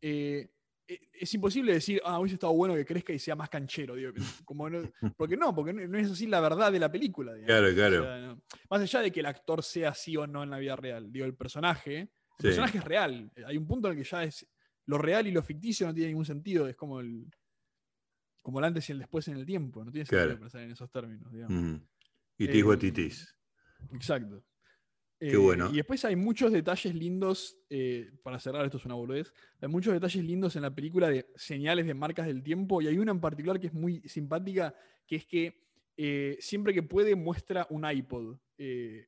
eh, 0.00 0.48
e- 0.86 1.00
es 1.12 1.34
imposible 1.34 1.72
decir, 1.72 2.00
ah, 2.04 2.18
hubiese 2.20 2.34
estado 2.34 2.52
bueno 2.54 2.74
que 2.74 2.84
crezca 2.84 3.12
y 3.12 3.18
sea 3.18 3.34
más 3.36 3.48
canchero. 3.50 3.94
digo, 3.94 4.12
como 4.46 4.70
no- 4.70 4.90
porque 5.16 5.36
no, 5.36 5.54
porque 5.54 5.72
no, 5.72 5.86
no 5.86 5.98
es 5.98 6.10
así 6.10 6.26
la 6.26 6.40
verdad 6.40 6.72
de 6.72 6.78
la 6.78 6.90
película. 6.90 7.34
digamos. 7.34 7.46
Claro, 7.48 7.68
O 7.70 7.74
claro. 7.74 8.02
sea, 8.04 8.18
no. 8.28 8.42
Más 8.70 8.80
allá 8.80 9.00
de 9.00 9.10
que 9.12 9.20
el 9.20 9.26
actor 9.26 9.62
sea 9.62 9.90
así 9.90 10.16
o 10.16 10.26
no 10.26 10.42
en 10.42 10.50
la 10.50 10.58
vida 10.58 10.76
real. 10.76 11.10
Digo, 11.12 11.26
el 11.26 11.34
personaje, 11.34 11.98
el 12.00 12.08
Sí. 12.38 12.42
personaje 12.46 12.78
es 12.78 12.84
real. 12.84 13.30
Hay 13.46 13.56
un 13.56 13.66
punto 13.66 13.88
en 13.88 13.98
el 13.98 14.02
que 14.04 14.08
ya 14.08 14.24
es 14.24 14.46
lo 14.86 14.98
real 14.98 15.26
y 15.26 15.30
lo 15.30 15.42
ficticio 15.42 15.86
no 15.86 15.94
tiene 15.94 16.08
ningún 16.08 16.24
sentido. 16.26 16.66
Es 16.68 16.76
como 16.76 17.00
el, 17.00 17.26
como 18.42 18.58
el 18.58 18.64
antes 18.66 18.88
y 18.88 18.92
el 18.92 18.98
después 18.98 19.26
en 19.28 19.36
el 19.36 19.46
tiempo. 19.46 19.84
No 19.84 19.90
tiene 19.90 20.04
sentido 20.06 20.24
Claro. 20.26 20.40
pensar 20.40 20.62
en 20.62 20.70
esos 20.72 20.90
términos. 20.90 21.32
digamos. 21.32 21.62
Ujú. 21.76 21.86
Itis 22.38 22.56
Eh, 22.56 22.62
guatitis. 22.62 23.36
Exacto. 23.92 24.44
Qué 25.18 25.30
Eh, 25.30 25.36
bueno. 25.36 25.70
Y 25.72 25.76
después 25.76 26.04
hay 26.04 26.16
muchos 26.16 26.52
detalles 26.52 26.94
lindos, 26.94 27.56
eh, 27.70 28.10
para 28.22 28.38
cerrar, 28.38 28.64
esto 28.64 28.76
es 28.78 28.84
una 28.84 28.94
boludez, 28.94 29.32
hay 29.60 29.68
muchos 29.68 29.92
detalles 29.94 30.22
lindos 30.24 30.56
en 30.56 30.62
la 30.62 30.74
película 30.74 31.08
de 31.08 31.30
señales 31.36 31.86
de 31.86 31.94
marcas 31.94 32.26
del 32.26 32.42
tiempo 32.42 32.82
y 32.82 32.88
hay 32.88 32.98
una 32.98 33.12
en 33.12 33.20
particular 33.20 33.58
que 33.60 33.68
es 33.68 33.72
muy 33.72 34.00
simpática, 34.08 34.74
que 35.06 35.16
es 35.16 35.24
que 35.26 35.62
eh, 35.96 36.36
siempre 36.40 36.74
que 36.74 36.82
puede 36.82 37.14
muestra 37.14 37.66
un 37.70 37.88
iPod. 37.88 38.36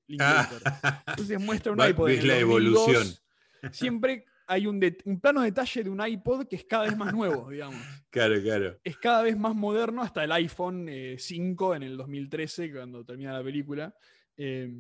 Linklater. 0.07 0.63
Entonces 1.07 1.41
muestra 1.41 1.73
un 1.73 1.81
iPod. 1.89 2.09
en 2.11 2.21
el 2.21 2.29
la 2.29 2.41
2002, 2.41 2.89
evolución. 2.89 3.73
Siempre 3.73 4.25
hay 4.47 4.67
un, 4.67 4.81
plano 5.21 5.43
detalle 5.43 5.85
de 5.85 5.91
un 5.91 6.07
iPod 6.07 6.47
que 6.47 6.57
es 6.57 6.65
cada 6.65 6.85
vez 6.85 6.97
más 6.97 7.13
nuevo, 7.13 7.49
digamos 7.51 7.81
Claro, 8.11 8.41
claro. 8.43 8.79
es 8.83 8.97
cada 8.99 9.23
vez 9.23 9.37
más 9.37 9.55
moderno 9.55 10.03
hasta 10.03 10.25
el 10.25 10.33
iPhone 10.33 10.89
eh, 10.89 11.17
5 11.19 11.75
en 11.75 11.83
el 11.83 11.97
2013, 11.97 12.73
cuando 12.73 13.05
termina 13.05 13.33
la 13.33 13.43
película. 13.43 13.95
Eh, 14.37 14.73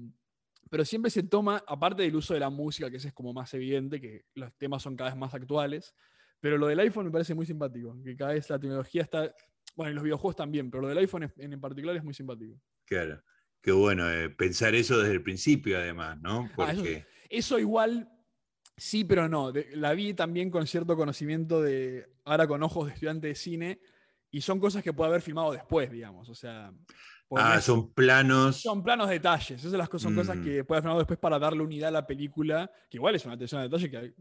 pero 0.70 0.84
siempre 0.84 1.10
se 1.10 1.22
toma, 1.22 1.62
aparte 1.66 2.02
del 2.02 2.16
uso 2.16 2.34
de 2.34 2.40
la 2.40 2.50
música, 2.50 2.90
que 2.90 2.96
ese 2.96 3.08
es 3.08 3.14
como 3.14 3.32
más 3.32 3.52
evidente, 3.54 4.00
que 4.00 4.24
los 4.34 4.52
temas 4.56 4.82
son 4.82 4.96
cada 4.96 5.10
vez 5.10 5.18
más 5.18 5.34
actuales, 5.34 5.94
pero 6.40 6.58
lo 6.58 6.66
del 6.66 6.80
iPhone 6.80 7.06
me 7.06 7.12
parece 7.12 7.34
muy 7.34 7.46
simpático, 7.46 7.96
que 8.02 8.16
cada 8.16 8.32
vez 8.32 8.48
la 8.50 8.58
tecnología 8.58 9.02
está, 9.02 9.32
bueno, 9.74 9.92
y 9.92 9.94
los 9.94 10.04
videojuegos 10.04 10.36
también, 10.36 10.70
pero 10.70 10.82
lo 10.82 10.88
del 10.88 10.98
iPhone 10.98 11.30
en, 11.36 11.52
en 11.52 11.60
particular 11.60 11.96
es 11.96 12.04
muy 12.04 12.14
simpático. 12.14 12.60
Claro. 12.84 13.22
Qué 13.60 13.72
bueno 13.72 14.08
eh, 14.10 14.30
pensar 14.30 14.74
eso 14.74 14.98
desde 14.98 15.12
el 15.14 15.22
principio, 15.22 15.76
además, 15.78 16.20
¿no? 16.20 16.48
Ah, 16.56 16.72
eso- 16.72 16.82
Porque. 16.82 17.04
Eso 17.28 17.58
igual, 17.58 18.08
sí, 18.76 19.04
pero 19.04 19.28
no. 19.28 19.52
De- 19.52 19.74
la 19.76 19.92
vi 19.94 20.14
también 20.14 20.50
con 20.50 20.66
cierto 20.66 20.96
conocimiento 20.96 21.60
de, 21.62 22.06
ahora 22.24 22.46
con 22.46 22.62
ojos 22.62 22.86
de 22.86 22.94
estudiante 22.94 23.28
de 23.28 23.34
cine, 23.34 23.80
y 24.30 24.40
son 24.40 24.60
cosas 24.60 24.82
que 24.82 24.92
puede 24.92 25.08
haber 25.10 25.22
filmado 25.22 25.52
después, 25.52 25.90
digamos. 25.90 26.28
O 26.28 26.34
sea, 26.34 26.72
Ah, 27.34 27.60
son 27.60 27.92
planos. 27.92 28.60
son 28.62 28.82
planos 28.84 29.08
detalles. 29.08 29.58
Esas 29.58 29.72
las 29.72 29.88
cosas, 29.88 30.04
son 30.04 30.14
cosas 30.14 30.36
Mm. 30.36 30.44
que 30.44 30.64
puede 30.64 30.80
hacer 30.80 30.92
después 30.96 31.18
para 31.18 31.38
darle 31.38 31.62
unidad 31.62 31.88
a 31.88 31.92
la 31.92 32.06
película, 32.06 32.70
que 32.88 32.98
igual 32.98 33.14
es 33.16 33.24
una 33.24 33.34
atención 33.34 33.60
a 33.60 33.64
detalle 33.64 33.90
que 33.90 34.14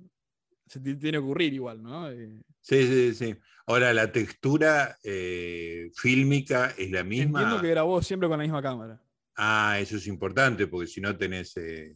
se 0.68 0.80
ti- 0.80 0.96
tiene 0.96 1.18
que 1.20 1.24
ocurrir 1.24 1.54
igual, 1.54 1.84
¿no? 1.84 2.10
Eh, 2.10 2.42
Sí, 2.62 2.84
sí, 2.88 3.14
sí. 3.14 3.36
Ahora, 3.68 3.94
la 3.94 4.12
textura 4.12 4.98
eh, 5.04 5.92
fílmica 5.96 6.74
es 6.78 6.90
la 6.90 7.04
misma. 7.04 7.42
entiendo 7.42 7.62
que 7.62 7.70
grabó 7.70 8.02
siempre 8.02 8.28
con 8.28 8.38
la 8.40 8.44
misma 8.44 8.62
cámara. 8.62 9.00
Ah, 9.36 9.78
eso 9.80 9.98
es 9.98 10.08
importante, 10.08 10.66
porque 10.68 10.88
si 10.88 11.00
no 11.02 11.16
tenés. 11.16 11.56
eh, 11.58 11.96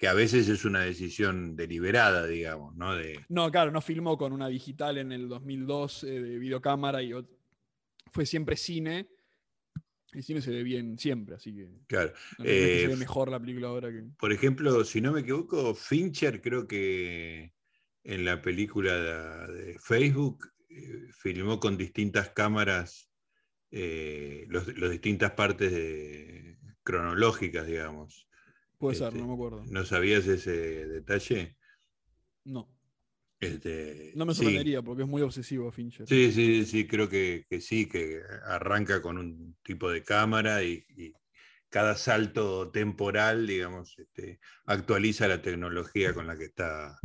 que 0.00 0.08
a 0.08 0.14
veces 0.14 0.48
es 0.48 0.64
una 0.64 0.80
decisión 0.80 1.54
deliberada, 1.56 2.26
digamos, 2.26 2.74
¿no? 2.74 2.96
De, 2.96 3.20
No, 3.28 3.50
claro, 3.50 3.70
no 3.70 3.82
filmó 3.82 4.16
con 4.16 4.32
una 4.32 4.48
digital 4.48 4.96
en 4.96 5.12
el 5.12 5.28
2002 5.28 6.04
eh, 6.04 6.22
de 6.22 6.38
videocámara 6.38 7.02
y 7.02 7.12
fue 8.10 8.24
siempre 8.24 8.56
cine. 8.56 9.10
El 10.12 10.22
cine 10.22 10.40
se 10.40 10.52
ve 10.52 10.62
bien 10.62 10.98
siempre, 10.98 11.36
así 11.36 11.54
que 11.54 11.68
claro. 11.86 12.14
no, 12.38 12.44
no 12.44 12.50
es 12.50 12.56
que 12.56 12.76
Eh, 12.78 12.80
se 12.80 12.88
ve 12.88 12.96
mejor 12.96 13.30
la 13.30 13.38
película 13.38 13.68
ahora 13.68 13.90
que. 13.90 14.02
Por 14.18 14.32
ejemplo, 14.32 14.82
si 14.84 15.02
no 15.02 15.12
me 15.12 15.20
equivoco, 15.20 15.74
Fincher 15.74 16.40
creo 16.40 16.66
que 16.66 17.52
en 18.02 18.24
la 18.24 18.40
película 18.40 19.46
de, 19.48 19.78
Facebook 19.78 20.46
eh, 20.70 21.08
filmó 21.12 21.60
con 21.60 21.76
distintas 21.76 22.30
cámaras 22.30 23.10
eh, 23.70 24.46
los, 24.48 24.66
las 24.78 24.90
distintas 24.90 25.32
partes 25.32 25.70
de- 25.72 26.56
cronológicas, 26.82 27.66
digamos. 27.66 28.29
Puede 28.80 28.96
ser, 28.96 29.06
este, 29.08 29.20
no 29.20 29.28
me 29.28 29.34
acuerdo. 29.34 29.62
¿No 29.70 29.84
sabías 29.84 30.26
ese 30.26 30.50
detalle? 30.86 31.56
No, 32.44 32.68
Este, 33.38 34.12
no 34.16 34.26
me 34.26 34.32
sí. 34.34 34.38
sorprendería 34.38 34.82
porque 34.82 35.02
es 35.02 35.08
muy 35.08 35.22
obsesivo 35.22 35.70
Fincher. 35.70 36.06
Sí, 36.08 36.32
sí, 36.32 36.64
sí, 36.66 36.86
creo 36.88 37.08
que, 37.08 37.44
que 37.48 37.60
sí, 37.60 37.86
que 37.88 38.20
arranca 38.44 39.00
con 39.00 39.18
un 39.18 39.56
tipo 39.62 39.90
de 39.90 40.02
cámara 40.02 40.62
y, 40.64 40.84
y 40.96 41.12
cada 41.68 41.94
salto 41.94 42.70
temporal, 42.70 43.46
digamos, 43.46 43.96
este, 43.98 44.40
actualiza 44.66 45.28
la 45.28 45.40
tecnología 45.40 46.12
con 46.12 46.26
la 46.26 46.36
que 46.36 46.46
está 46.46 46.98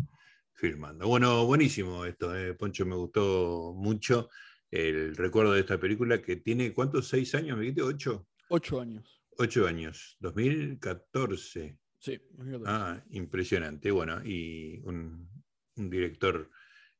filmando. 0.54 1.08
Bueno, 1.08 1.46
buenísimo 1.46 2.06
esto, 2.06 2.36
eh, 2.36 2.54
Poncho, 2.56 2.86
me 2.86 2.96
gustó 2.96 3.74
mucho 3.76 4.30
el 4.72 5.16
recuerdo 5.16 5.54
de 5.54 5.60
esta 5.62 5.80
película 5.80 6.22
que 6.22 6.38
tiene, 6.38 6.74
¿cuántos? 6.74 7.08
¿Seis 7.08 7.36
años? 7.36 7.58
¿Me 7.58 7.64
dijiste? 7.64 7.84
¿Ocho? 7.84 8.28
Ocho 8.48 8.80
años. 8.82 9.22
Ocho 9.38 9.68
años, 9.68 10.18
2014. 10.20 11.78
Sí, 12.00 12.22
2014. 12.32 12.64
Ah, 12.68 13.04
impresionante. 13.10 13.92
Bueno, 13.92 14.22
y 14.24 14.80
un, 14.84 15.30
un 15.76 15.90
director 15.90 16.50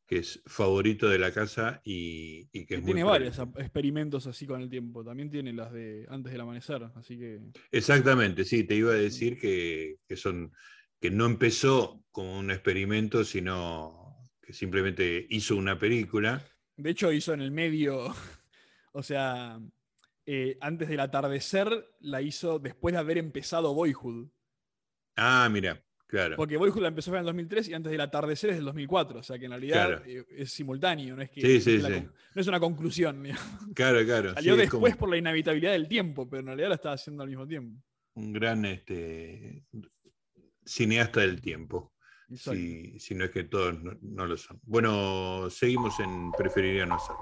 que 0.06 0.18
es 0.20 0.42
favorito 0.46 1.10
de 1.10 1.18
la 1.18 1.32
casa 1.32 1.82
y, 1.84 2.48
y 2.52 2.66
que 2.66 2.66
Que 2.66 2.76
es 2.76 2.82
muy 2.82 2.94
tiene 2.94 3.04
varios 3.04 3.40
experimentos 3.58 4.28
así 4.28 4.46
con 4.46 4.62
el 4.62 4.70
tiempo. 4.70 5.04
También 5.04 5.30
tiene 5.30 5.54
las 5.54 5.72
de 5.72 6.06
antes 6.10 6.32
del 6.32 6.42
amanecer, 6.42 6.84
así 6.96 7.18
que. 7.18 7.40
Exactamente, 7.72 8.44
sí, 8.44 8.64
te 8.64 8.76
iba 8.76 8.92
a 8.92 8.96
decir 8.96 9.40
que, 9.40 9.98
que 10.08 10.16
son 10.16 10.52
que 11.00 11.12
no 11.12 11.26
empezó 11.26 12.04
como 12.12 12.40
un 12.40 12.52
experimento, 12.52 13.24
sino 13.24 14.18
que 14.42 14.54
simplemente 14.54 15.26
hizo 15.30 15.56
una 15.56 15.78
película. 15.78 16.44
De 16.78 16.92
hecho, 16.92 17.12
hizo 17.12 17.34
en 17.34 17.42
el 17.42 17.52
medio. 17.52 18.14
o 18.92 19.04
sea, 19.04 19.60
eh, 20.26 20.58
antes 20.62 20.88
del 20.90 21.00
atardecer 21.00 21.94
la 22.00 22.22
hizo 22.22 22.60
después 22.60 22.94
de 22.94 23.00
haber 23.00 23.18
empezado 23.18 23.74
Boyhood. 23.74 24.28
Ah, 25.16 25.48
mira, 25.52 25.84
claro. 26.08 26.36
Porque 26.36 26.58
Boyhood 26.58 26.82
la 26.82 26.88
empezó 26.90 27.12
en 27.12 27.20
el 27.20 27.26
2003 27.26 27.70
y 27.70 27.74
antes 27.74 27.92
del 27.92 28.02
atardecer 28.02 28.50
es 28.52 28.56
del 28.58 28.66
2004. 28.66 29.20
O 29.20 29.24
sea 29.24 29.38
que 29.40 29.46
en 29.46 29.52
realidad 29.52 29.88
Claro. 29.88 30.04
eh, 30.06 30.26
es 30.32 30.52
simultáneo, 30.52 31.16
no 31.16 31.22
es 31.22 31.30
que 31.30 31.42
Sí, 31.42 31.62
sí, 31.62 31.70
no 31.72 31.76
es 31.78 31.84
la 31.84 31.90
sí. 31.90 31.96
con- 31.96 32.14
no 32.36 32.42
es 32.42 32.48
una 32.48 32.60
conclusión. 32.60 33.24
digamos. 33.24 33.44
Claro, 33.76 34.04
claro. 34.06 34.34
Salió 34.34 34.54
es 34.54 34.60
después 34.60 34.94
como 34.96 35.00
por 35.00 35.10
la 35.10 35.18
inevitabilidad 35.18 35.72
del 35.74 35.88
tiempo, 35.88 36.28
pero 36.30 36.42
en 36.42 36.48
realidad 36.48 36.70
la 36.70 36.76
estaba 36.76 36.96
haciendo 36.96 37.24
al 37.24 37.30
mismo 37.30 37.48
tiempo. 37.48 37.82
un 38.16 38.32
gran 38.34 38.64
este, 38.66 39.64
cineasta 40.66 41.20
del 41.22 41.42
tiempo. 41.42 41.94
Si, 42.34 42.98
si 43.00 43.14
no 43.14 43.26
es 43.26 43.32
que 43.32 43.44
todos 43.44 43.84
no, 43.84 43.96
no 44.02 44.26
lo 44.26 44.36
son. 44.38 44.60
Bueno, 44.64 45.48
seguimos 45.52 46.00
en 46.00 46.32
Preferiría 46.32 46.86
no 46.86 46.96
hacerlo. 46.96 47.22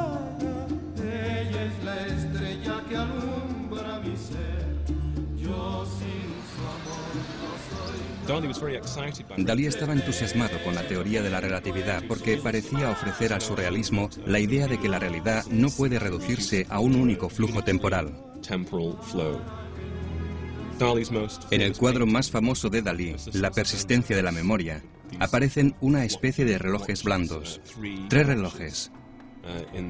Apaga. 0.00 1.40
ella 1.40 1.64
es 1.64 1.84
la 1.84 2.06
estrella 2.06 2.84
que 2.88 2.96
alumbra 2.96 4.00
mi 4.00 4.16
ser. 4.16 4.76
Yo 5.36 5.86
sin 5.98 6.30
su 6.50 6.62
amor 6.76 7.12
no 7.40 7.50
soy 7.76 8.10
Dalí 9.38 9.66
estaba 9.66 9.92
entusiasmado 9.92 10.62
con 10.64 10.74
la 10.74 10.86
teoría 10.86 11.22
de 11.22 11.30
la 11.30 11.40
relatividad 11.40 12.02
porque 12.06 12.36
parecía 12.36 12.90
ofrecer 12.90 13.32
al 13.32 13.40
surrealismo 13.40 14.08
la 14.26 14.38
idea 14.38 14.68
de 14.68 14.78
que 14.78 14.88
la 14.88 14.98
realidad 14.98 15.44
no 15.50 15.68
puede 15.70 15.98
reducirse 15.98 16.66
a 16.68 16.78
un 16.78 16.94
único 16.94 17.28
flujo 17.28 17.62
temporal. 17.62 18.12
En 21.50 21.60
el 21.60 21.76
cuadro 21.76 22.06
más 22.06 22.30
famoso 22.30 22.70
de 22.70 22.82
Dalí, 22.82 23.14
La 23.32 23.50
persistencia 23.50 24.16
de 24.16 24.22
la 24.22 24.32
memoria, 24.32 24.82
aparecen 25.18 25.74
una 25.80 26.04
especie 26.04 26.44
de 26.44 26.58
relojes 26.58 27.04
blandos, 27.04 27.60
tres 28.08 28.26
relojes. 28.26 28.90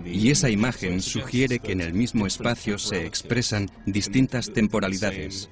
Y 0.04 0.30
esa 0.30 0.50
imagen 0.50 1.00
sugiere 1.00 1.58
que 1.58 1.72
en 1.72 1.80
el 1.80 1.94
mismo 1.94 2.26
espacio 2.26 2.78
se 2.78 3.06
expresan 3.06 3.70
distintas 3.86 4.52
temporalidades. 4.52 5.50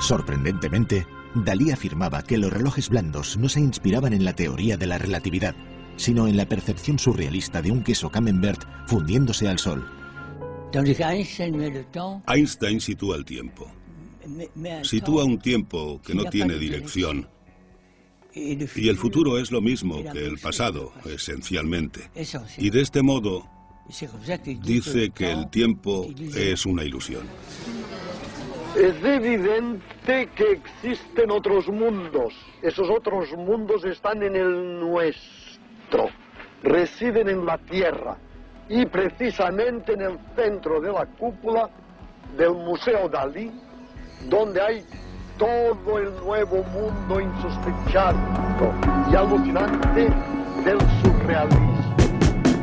Sorprendentemente, 0.00 1.06
Dalí 1.34 1.70
afirmaba 1.70 2.22
que 2.22 2.36
los 2.36 2.52
relojes 2.52 2.88
blandos 2.88 3.36
no 3.38 3.48
se 3.48 3.60
inspiraban 3.60 4.12
en 4.12 4.24
la 4.24 4.34
teoría 4.34 4.76
de 4.76 4.86
la 4.86 4.98
relatividad, 4.98 5.54
sino 5.96 6.28
en 6.28 6.36
la 6.36 6.46
percepción 6.46 6.98
surrealista 6.98 7.62
de 7.62 7.70
un 7.70 7.82
queso 7.82 8.10
camembert 8.10 8.62
fundiéndose 8.86 9.48
al 9.48 9.58
sol. 9.58 9.88
Einstein 12.26 12.80
sitúa 12.80 13.16
el 13.16 13.24
tiempo. 13.24 13.70
Sitúa 14.82 15.24
un 15.24 15.38
tiempo 15.38 16.00
que 16.02 16.14
no 16.14 16.24
tiene 16.24 16.56
dirección. 16.56 17.28
Y 18.34 18.88
el 18.88 18.96
futuro 18.96 19.38
es 19.38 19.50
lo 19.50 19.60
mismo 19.60 20.02
que 20.12 20.24
el 20.24 20.38
pasado, 20.38 20.92
esencialmente. 21.04 22.10
Y 22.58 22.70
de 22.70 22.80
este 22.80 23.02
modo 23.02 23.46
dice 24.62 25.10
que 25.10 25.30
el 25.30 25.50
tiempo 25.50 26.06
es 26.34 26.64
una 26.64 26.84
ilusión. 26.84 27.26
Es 28.76 28.94
evidente 29.04 30.30
que 30.34 30.52
existen 30.52 31.30
otros 31.30 31.68
mundos. 31.68 32.32
Esos 32.62 32.88
otros 32.88 33.30
mundos 33.36 33.84
están 33.84 34.22
en 34.22 34.34
el 34.34 34.80
nuestro. 34.80 36.08
Residen 36.62 37.28
en 37.28 37.44
la 37.44 37.58
Tierra. 37.58 38.16
Y 38.70 38.86
precisamente 38.86 39.92
en 39.92 40.00
el 40.00 40.18
centro 40.34 40.80
de 40.80 40.90
la 40.90 41.04
cúpula 41.04 41.68
del 42.36 42.52
Museo 42.52 43.10
Dalí, 43.10 43.50
donde 44.30 44.62
hay 44.62 44.84
todo 45.38 45.98
el 45.98 46.14
nuevo 46.24 46.64
mundo 46.64 47.20
insospechado 47.20 48.18
y 49.10 49.14
alucinante 49.14 50.10
del 50.64 50.78
surrealismo. 51.02 51.96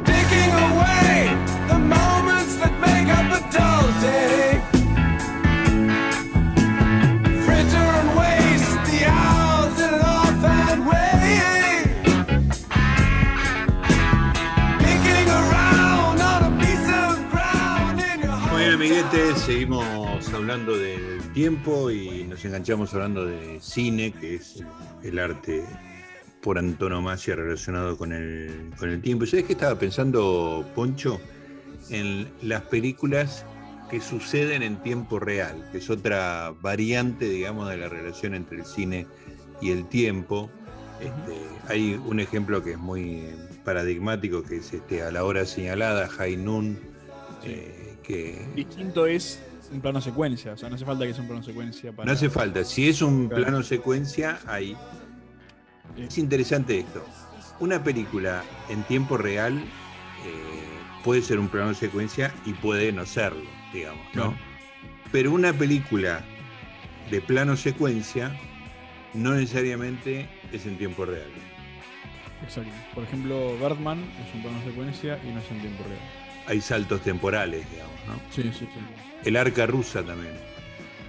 Taking 0.05 0.51
away 0.51 1.35
the 1.67 1.77
moments 1.79 2.55
that 2.57 2.73
make 2.79 3.09
up 3.09 3.31
a 3.31 3.41
dull 3.51 3.87
day. 4.01 4.61
Fritter 7.45 7.87
and 7.99 8.09
waste 8.17 8.77
the 8.89 9.05
hours 9.07 9.79
in 9.79 9.93
an 9.93 10.01
offhand 10.01 10.87
way. 10.87 11.83
Picking 14.79 15.29
around 15.29 16.21
on 16.21 16.43
a 16.43 16.51
piece 16.59 16.89
of 16.89 17.29
ground 17.31 17.99
in 17.99 18.21
your 18.21 18.37
Muy 18.51 18.61
bien, 18.61 18.73
amiguetes, 18.73 19.41
seguimos 19.41 20.08
hablando 20.27 20.77
del 20.77 21.31
tiempo 21.33 21.89
y 21.89 22.25
nos 22.25 22.43
enganchamos 22.43 22.93
hablando 22.93 23.25
de 23.25 23.59
cine, 23.61 24.11
que 24.11 24.35
es 24.35 24.63
el 25.01 25.17
arte 25.17 25.63
por 26.41 26.57
antonomasia 26.57 27.35
relacionado 27.35 27.97
con 27.97 28.11
el, 28.11 28.71
con 28.77 28.89
el 28.89 29.01
tiempo. 29.01 29.25
¿Sabes 29.25 29.45
qué 29.45 29.53
estaba 29.53 29.79
pensando, 29.79 30.69
Poncho? 30.75 31.21
En 31.89 32.27
las 32.41 32.63
películas 32.63 33.45
que 33.89 34.01
suceden 34.01 34.61
en 34.61 34.83
tiempo 34.83 35.19
real, 35.19 35.69
que 35.71 35.77
es 35.77 35.89
otra 35.89 36.53
variante, 36.61 37.29
digamos, 37.29 37.69
de 37.69 37.77
la 37.77 37.87
relación 37.87 38.35
entre 38.35 38.57
el 38.57 38.65
cine 38.65 39.07
y 39.61 39.71
el 39.71 39.87
tiempo. 39.87 40.49
Este, 40.99 41.73
hay 41.73 41.93
un 41.93 42.19
ejemplo 42.19 42.61
que 42.61 42.73
es 42.73 42.77
muy 42.77 43.23
paradigmático, 43.63 44.43
que 44.43 44.57
es 44.57 44.73
este, 44.73 45.01
a 45.01 45.11
la 45.11 45.23
hora 45.23 45.45
señalada, 45.45 46.09
High 46.09 46.37
Noon, 46.37 46.77
eh, 47.45 47.95
que 48.03 48.45
Distinto 48.53 49.05
es 49.05 49.39
un 49.71 49.81
plano 49.81 50.01
secuencia, 50.01 50.53
o 50.53 50.57
sea, 50.57 50.69
no 50.69 50.75
hace 50.75 50.85
falta 50.85 51.05
que 51.05 51.13
sea 51.13 51.21
un 51.21 51.27
plano 51.27 51.43
secuencia 51.43 51.91
para. 51.91 52.05
No 52.07 52.11
hace 52.13 52.29
falta. 52.29 52.63
Si 52.63 52.87
es 52.89 53.01
un 53.01 53.27
Claro. 53.27 53.43
plano 53.43 53.63
secuencia, 53.63 54.39
ahí. 54.47 54.75
Es 55.97 56.17
interesante 56.17 56.79
esto. 56.79 57.05
Una 57.59 57.83
película 57.83 58.43
en 58.69 58.83
tiempo 58.83 59.17
real 59.17 59.57
eh, 59.57 59.63
puede 61.03 61.21
ser 61.21 61.39
un 61.39 61.49
plano 61.49 61.73
secuencia 61.73 62.33
y 62.45 62.53
puede 62.53 62.91
no 62.91 63.05
serlo, 63.05 63.43
digamos, 63.73 64.03
¿no? 64.13 64.31
Claro. 64.31 64.37
Pero 65.11 65.31
una 65.31 65.51
película 65.53 66.21
de 67.11 67.21
plano 67.21 67.57
secuencia 67.57 68.31
no 69.13 69.33
necesariamente 69.33 70.29
es 70.53 70.65
en 70.65 70.77
tiempo 70.77 71.05
real. 71.05 71.29
Exacto. 72.43 72.71
Por 72.95 73.03
ejemplo, 73.03 73.57
Birdman 73.57 73.99
es 73.99 74.33
un 74.35 74.41
plano 74.43 74.63
secuencia 74.63 75.19
y 75.23 75.31
no 75.33 75.39
es 75.39 75.51
en 75.51 75.59
tiempo 75.59 75.83
real. 75.83 75.99
Hay 76.47 76.61
saltos 76.61 77.01
temporales, 77.01 77.69
digamos, 77.71 77.95
¿no? 78.07 78.13
Sí, 78.31 78.43
sí, 78.43 78.51
sí. 78.59 78.67
El 79.25 79.35
arca 79.35 79.65
rusa 79.65 80.03
también. 80.03 80.33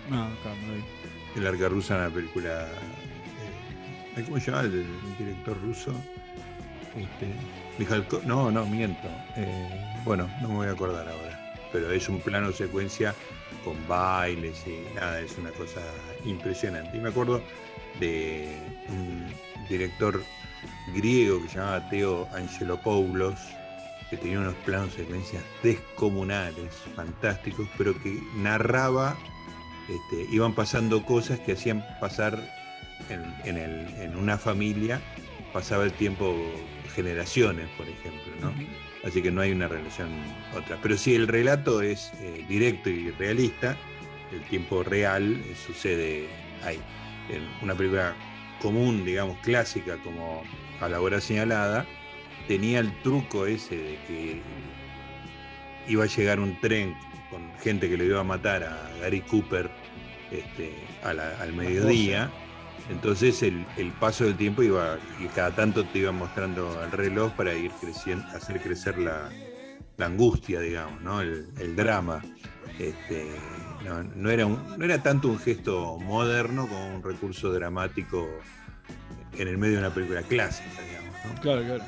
No, 0.08 0.24
acá 0.24 0.54
no 0.66 0.74
vi. 0.74 1.40
El 1.40 1.46
arca 1.46 1.68
rusa 1.68 1.94
es 1.94 2.00
una 2.00 2.14
película. 2.14 2.68
eh, 4.16 4.22
¿Cómo 4.24 4.40
se 4.40 4.50
llama 4.50 4.62
el, 4.62 4.74
el 4.74 5.16
director 5.18 5.60
ruso? 5.62 5.94
Este, 6.96 7.32
no, 8.26 8.50
no, 8.50 8.66
miento. 8.66 9.08
Eh, 9.36 10.00
bueno, 10.04 10.28
no 10.42 10.48
me 10.48 10.54
voy 10.54 10.66
a 10.66 10.72
acordar 10.72 11.08
ahora. 11.08 11.54
Pero 11.72 11.90
es 11.92 12.08
un 12.08 12.20
plano 12.20 12.50
secuencia 12.52 13.14
con 13.64 13.76
bailes 13.86 14.64
y 14.66 14.92
nada, 14.94 15.20
es 15.20 15.38
una 15.38 15.50
cosa 15.50 15.80
impresionante. 16.24 16.96
Y 16.96 17.00
me 17.00 17.10
acuerdo 17.10 17.40
de 18.00 18.56
un 18.88 19.24
director 19.68 20.20
griego 20.94 21.40
que 21.42 21.48
se 21.48 21.58
llamaba 21.58 21.88
Teo 21.88 22.28
Angelopoulos, 22.34 23.38
que 24.10 24.16
tenía 24.16 24.40
unos 24.40 24.54
planos 24.66 24.92
secuencias 24.94 25.42
descomunales, 25.62 26.74
fantásticos, 26.96 27.68
pero 27.78 27.94
que 28.02 28.20
narraba 28.36 29.16
este, 29.88 30.26
iban 30.34 30.54
pasando 30.54 31.04
cosas 31.04 31.40
que 31.40 31.52
hacían 31.52 31.84
pasar 32.00 32.38
en, 33.08 33.22
en 33.44 33.56
el- 33.56 33.88
en 34.00 34.16
una 34.16 34.36
familia, 34.38 35.00
pasaba 35.52 35.84
el 35.84 35.92
tiempo 35.92 36.36
generaciones, 36.94 37.68
por 37.76 37.88
ejemplo, 37.88 38.32
¿no? 38.40 38.52
Así 39.08 39.22
que 39.22 39.30
no 39.30 39.40
hay 39.40 39.52
una 39.52 39.66
relación 39.68 40.08
otra. 40.56 40.76
Pero 40.82 40.96
si 40.96 41.14
el 41.14 41.26
relato 41.28 41.80
es 41.82 42.12
eh, 42.20 42.44
directo 42.48 42.90
y 42.90 43.10
realista, 43.12 43.76
el 44.32 44.42
tiempo 44.42 44.82
real 44.82 45.40
eh, 45.46 45.54
sucede 45.66 46.28
ahí. 46.64 46.78
En 47.30 47.42
una 47.62 47.74
película 47.74 48.14
común, 48.60 49.04
digamos, 49.04 49.38
clásica, 49.38 49.96
como 50.04 50.42
a 50.80 50.88
la 50.88 51.00
hora 51.00 51.20
señalada, 51.20 51.86
tenía 52.48 52.80
el 52.80 52.92
truco 53.02 53.46
ese 53.46 53.76
de 53.76 53.98
que 54.06 54.42
iba 55.88 56.04
a 56.04 56.06
llegar 56.06 56.40
un 56.40 56.58
tren 56.60 56.94
con 57.30 57.42
gente 57.62 57.88
que 57.88 57.96
le 57.96 58.06
iba 58.06 58.20
a 58.20 58.24
matar 58.24 58.62
a 58.64 58.90
Gary 59.00 59.20
Cooper 59.22 59.70
este, 60.30 60.72
a 61.02 61.12
la- 61.12 61.36
al 61.40 61.52
mediodía. 61.52 62.30
Entonces 62.90 63.42
el, 63.42 63.64
el 63.76 63.92
paso 63.92 64.24
del 64.24 64.36
tiempo 64.36 64.62
iba, 64.62 64.98
y 65.20 65.26
cada 65.28 65.54
tanto 65.54 65.84
te 65.84 66.00
iba 66.00 66.12
mostrando 66.12 66.82
el 66.82 66.90
reloj 66.90 67.32
para 67.34 67.54
ir 67.54 67.70
creciendo, 67.80 68.26
hacer 68.36 68.60
crecer 68.60 68.98
la, 68.98 69.30
la 69.96 70.06
angustia, 70.06 70.60
digamos, 70.60 71.00
¿no? 71.02 71.20
el, 71.20 71.46
el 71.58 71.76
drama. 71.76 72.20
Este, 72.78 73.26
no, 73.84 74.02
no 74.02 74.30
era 74.30 74.46
un- 74.46 74.78
no 74.78 74.84
era 74.84 75.02
tanto 75.02 75.28
un 75.28 75.38
gesto 75.38 75.98
moderno 75.98 76.66
como 76.66 76.96
un 76.96 77.02
recurso 77.02 77.52
dramático 77.52 78.28
en 79.38 79.46
el 79.48 79.58
medio 79.58 79.74
de 79.74 79.80
una 79.80 79.94
película 79.94 80.22
clásica, 80.22 80.68
digamos. 80.82 81.14
¿no? 81.36 81.40
Claro, 81.42 81.62
claro. 81.64 81.84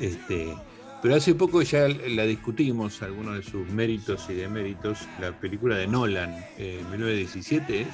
Este, 0.00 0.54
pero 1.02 1.14
hace 1.16 1.34
poco 1.34 1.62
ya 1.62 1.86
la 1.88 2.24
discutimos, 2.24 3.02
algunos 3.02 3.36
de 3.36 3.42
sus 3.42 3.68
méritos 3.70 4.26
y 4.30 4.34
deméritos, 4.34 5.00
la 5.20 5.32
película 5.38 5.76
de 5.76 5.86
Nolan, 5.86 6.34
eh, 6.56 6.82
1917 6.90 7.82
es. 7.82 7.88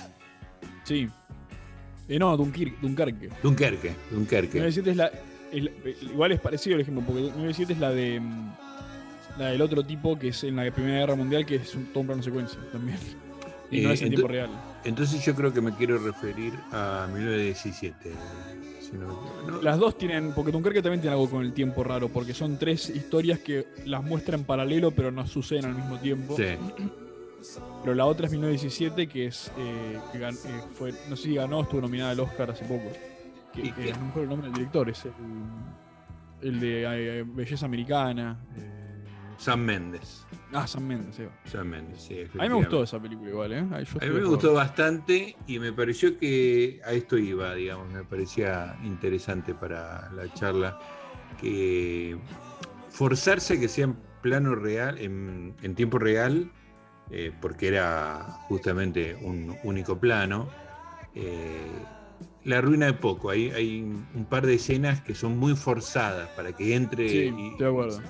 Sí. 0.85 1.09
Eh, 2.09 2.19
no, 2.19 2.37
Dunkirk, 2.37 2.81
Dunkerque. 2.81 3.31
Dunkerque, 3.43 3.95
Dunkerque. 4.11 4.61
9-7 4.61 4.87
es 4.91 4.97
la, 4.97 5.11
es 5.53 5.63
la- 5.65 5.71
Igual 6.03 6.33
es 6.33 6.41
parecido 6.41 6.77
el 6.77 6.83
ejemplo, 6.83 7.03
porque 7.07 7.23
9-7 7.33 7.71
es 7.73 7.79
la 7.79 7.91
de. 7.91 8.21
mm, 8.21 8.53
La 9.39 9.47
del 9.47 9.63
otro 9.63 9.85
tipo 9.85 10.17
que 10.19 10.29
es 10.29 10.45
en 10.45 10.55
la 10.57 10.71
Primera 10.71 11.01
Guerra 11.01 11.17
Mundial, 11.17 11.45
que 11.45 11.57
es 11.57 11.75
un, 11.75 11.87
todo 11.87 12.01
un 12.03 12.07
plano 12.07 12.23
secuencia 12.23 12.61
también. 12.71 12.99
Y 13.71 13.81
no 13.81 13.91
Eh, 13.91 13.95
es 13.95 14.03
en 14.03 14.11
tiempo 14.11 14.29
real. 14.29 14.49
Entonces 14.85 15.25
yo 15.25 15.35
creo 15.35 15.53
que 15.53 15.61
me 15.61 15.75
quiero 15.75 15.99
referir 15.99 16.53
a 16.71 17.09
1917. 17.13 18.13
Si 18.95 18.99
no. 19.47 19.51
No, 19.57 19.63
Las 19.63 19.79
dos 19.79 19.97
tienen, 19.99 20.33
porque 20.35 20.53
Dunkerque 20.53 20.83
también 20.83 21.01
tiene 21.01 21.15
algo 21.15 21.29
con 21.29 21.43
el 21.45 21.53
tiempo 21.53 21.83
raro, 21.85 22.09
porque 22.09 22.33
son 22.35 22.59
tres 22.59 22.89
historias 22.91 23.39
que 23.41 23.67
las 23.87 24.03
muestra 24.03 24.37
en 24.37 24.45
paralelo, 24.45 24.91
pero 24.93 25.11
no 25.11 25.27
suceden 25.27 25.65
al 25.67 25.75
mismo 25.75 25.99
tiempo. 25.99 26.37
Sí. 26.37 26.45
Pero 27.83 27.95
la 27.95 28.07
otra 28.07 28.27
es 28.27 28.33
1917, 28.33 29.07
que 29.07 29.27
es 29.27 29.53
eh, 29.59 29.99
que 30.13 30.19
gan- 30.19 30.35
eh, 30.47 30.63
fue, 30.75 30.93
no 31.11 31.17
sé 31.17 31.25
si 31.25 31.35
ganó, 31.35 31.61
estuvo 31.63 31.81
nominada 31.83 32.13
al 32.13 32.21
Oscar 32.21 32.51
hace 32.51 32.65
poco. 32.65 32.91
Que, 33.53 33.73
que 33.73 33.93
no 33.93 34.01
me 34.01 34.09
acuerdo 34.09 34.23
el 34.23 34.29
nombre 34.31 34.49
del 34.49 34.55
director, 34.59 34.89
es 34.89 35.05
el, 35.05 35.13
el 36.41 36.61
de 36.61 37.19
eh, 37.21 37.25
Belleza 37.27 37.67
Americana. 37.67 38.39
eh, 38.57 38.71
Sam 39.37 39.61
Mendes. 39.61 40.24
Ah, 40.55 40.67
Sam 40.67 40.87
Mendes, 40.87 41.17
sí. 41.17 41.25
Sam 41.51 41.69
Mendes, 41.69 42.03
sí, 42.03 42.25
A 42.39 42.43
mí 42.43 42.49
me 42.49 42.55
gustó 42.55 42.83
esa 42.83 43.01
película 43.01 43.29
igual, 43.31 43.53
¿eh? 43.53 43.65
Ahí 43.73 43.85
yo 43.85 44.01
A 44.01 44.05
mí 44.07 44.11
me 44.13 44.25
gustó 44.25 44.53
bastante 44.55 45.37
y 45.47 45.59
me 45.59 45.73
pareció 45.73 46.19
que 46.19 46.81
a 46.85 46.93
esto 46.93 47.19
iba, 47.19 47.55
digamos, 47.55 47.93
me 47.93 48.05
parecía 48.05 48.77
interesante 48.85 49.55
para 49.55 50.11
la 50.13 50.33
charla 50.33 50.79
que 51.41 52.17
forzarse 52.91 53.55
a 53.55 53.61
que 53.61 53.69
sea 53.69 53.85
en 53.85 53.97
plano 54.23 54.55
real, 54.55 54.99
en, 54.99 55.55
en 55.63 55.75
tiempo 55.75 55.99
real, 55.99 56.51
eh, 57.11 57.33
porque 57.41 57.69
era 57.69 58.25
justamente 58.49 59.17
un 59.21 59.57
único 59.65 59.99
plano, 59.99 60.49
eh, 61.15 61.85
la 62.45 62.59
arruina 62.59 62.87
de 62.87 62.95
poco. 62.95 63.31
Hay, 63.31 63.51
hay 63.51 63.81
un 63.83 64.27
par 64.29 64.47
de 64.47 64.55
escenas 64.55 65.01
que 65.03 65.15
son 65.15 65.37
muy 65.39 65.57
forzadas 65.57 66.29
para 66.31 66.53
que 66.53 66.75
entre. 66.75 67.09
Sí, 67.09 67.35
y- 67.37 67.49
estoy 67.51 67.67
de 67.67 67.73
acuerdo. 67.73 68.03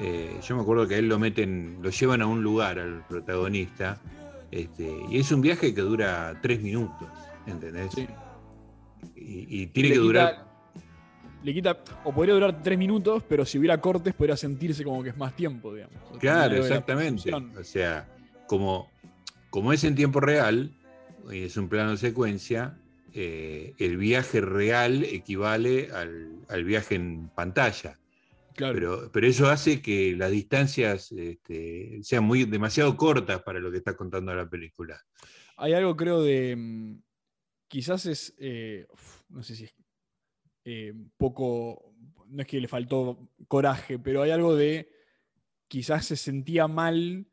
Eh, 0.00 0.38
yo 0.42 0.56
me 0.56 0.62
acuerdo 0.62 0.86
que 0.86 0.94
a 0.96 0.98
él 0.98 1.08
lo 1.08 1.18
meten, 1.18 1.78
lo 1.82 1.90
llevan 1.90 2.22
a 2.22 2.26
un 2.26 2.42
lugar 2.42 2.78
al 2.78 3.06
protagonista, 3.06 4.00
este, 4.50 4.90
y 5.10 5.18
es 5.18 5.30
un 5.32 5.40
viaje 5.40 5.74
que 5.74 5.80
dura 5.82 6.38
tres 6.40 6.60
minutos, 6.62 7.08
¿entendés? 7.46 7.92
Y, 9.14 9.62
y 9.62 9.66
tiene 9.68 9.90
Le 9.90 9.94
que 9.94 10.00
quita- 10.00 10.06
durar. 10.06 10.48
le 11.44 11.54
quita, 11.54 11.78
o 12.04 12.12
podría 12.12 12.34
durar 12.34 12.62
tres 12.62 12.78
minutos, 12.78 13.22
pero 13.28 13.44
si 13.44 13.58
hubiera 13.58 13.80
cortes 13.80 14.14
podría 14.14 14.36
sentirse 14.36 14.82
como 14.84 15.02
que 15.02 15.10
es 15.10 15.16
más 15.16 15.34
tiempo, 15.36 15.74
digamos. 15.74 15.96
Claro, 16.18 16.56
exactamente. 16.56 17.32
O 17.34 17.64
sea, 17.64 18.08
como, 18.46 18.88
como 19.50 19.72
es 19.72 19.84
en 19.84 19.94
tiempo 19.94 20.20
real, 20.20 20.72
y 21.30 21.42
es 21.42 21.56
un 21.56 21.68
plano 21.68 21.90
de 21.90 21.96
secuencia, 21.98 22.78
eh, 23.12 23.74
el 23.78 23.96
viaje 23.98 24.40
real 24.40 25.04
equivale 25.04 25.90
al, 25.92 26.64
viaje 26.64 26.94
en 26.94 27.28
pantalla. 27.34 27.98
Claro. 28.58 28.74
Pero, 28.74 29.12
pero, 29.12 29.26
eso 29.28 29.46
hace 29.48 29.80
que 29.80 30.16
las 30.16 30.32
distancias 30.32 31.12
este, 31.12 32.00
sean 32.02 32.24
muy, 32.24 32.44
demasiado 32.44 32.96
cortas 32.96 33.40
para 33.42 33.60
lo 33.60 33.70
que 33.70 33.78
está 33.78 33.96
contando 33.96 34.34
la 34.34 34.50
película. 34.50 35.00
Hay 35.56 35.74
algo, 35.74 35.96
creo, 35.96 36.22
de. 36.22 36.56
Mm, 36.56 37.00
quizás 37.68 38.06
es. 38.06 38.34
Eh, 38.36 38.84
no 39.28 39.44
sé 39.44 39.54
si 39.54 39.64
es 39.64 39.74
eh, 40.64 40.92
poco. 41.16 41.94
No 42.26 42.42
es 42.42 42.48
que 42.48 42.60
le 42.60 42.66
faltó 42.66 43.30
coraje, 43.46 43.96
pero 44.00 44.22
hay 44.22 44.32
algo 44.32 44.56
de. 44.56 44.90
Quizás 45.68 46.06
se 46.06 46.16
sentía 46.16 46.66
mal 46.66 47.28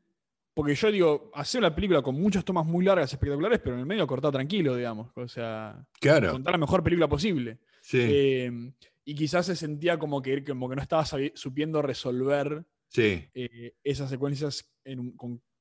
porque 0.53 0.76
yo 0.76 0.91
digo, 0.91 1.32
hacer 1.34 1.59
una 1.59 1.73
película 1.73 2.01
con 2.01 2.15
muchas 2.15 2.45
tomas 2.45 2.65
muy 2.65 2.86
largas, 2.86 3.11
espectaculares, 3.11 3.59
pero 3.59 3.73
en 3.76 3.82
el 3.82 3.86
medio 3.86 4.05
cortar 4.05 4.32
tranquilo, 4.32 4.76
digamos. 4.76 5.11
O 5.15 5.28
sea, 5.28 5.86
contar 5.99 6.53
la 6.53 6.57
mejor 6.57 6.82
película 6.84 7.09
posible. 7.09 7.57
Eh, 7.91 8.71
y 9.06 9.16
quizás 9.16 9.45
se 9.45 9.56
sentía 9.56 9.97
como 9.99 10.22
que, 10.22 10.43
como 10.43 10.68
que 10.68 10.76
no 10.76 10.82
estaba 10.82 11.06
supiendo 11.36 11.82
resolver 11.82 12.66
eh, 12.97 13.76
esas 13.84 14.10
secuencias 14.10 14.74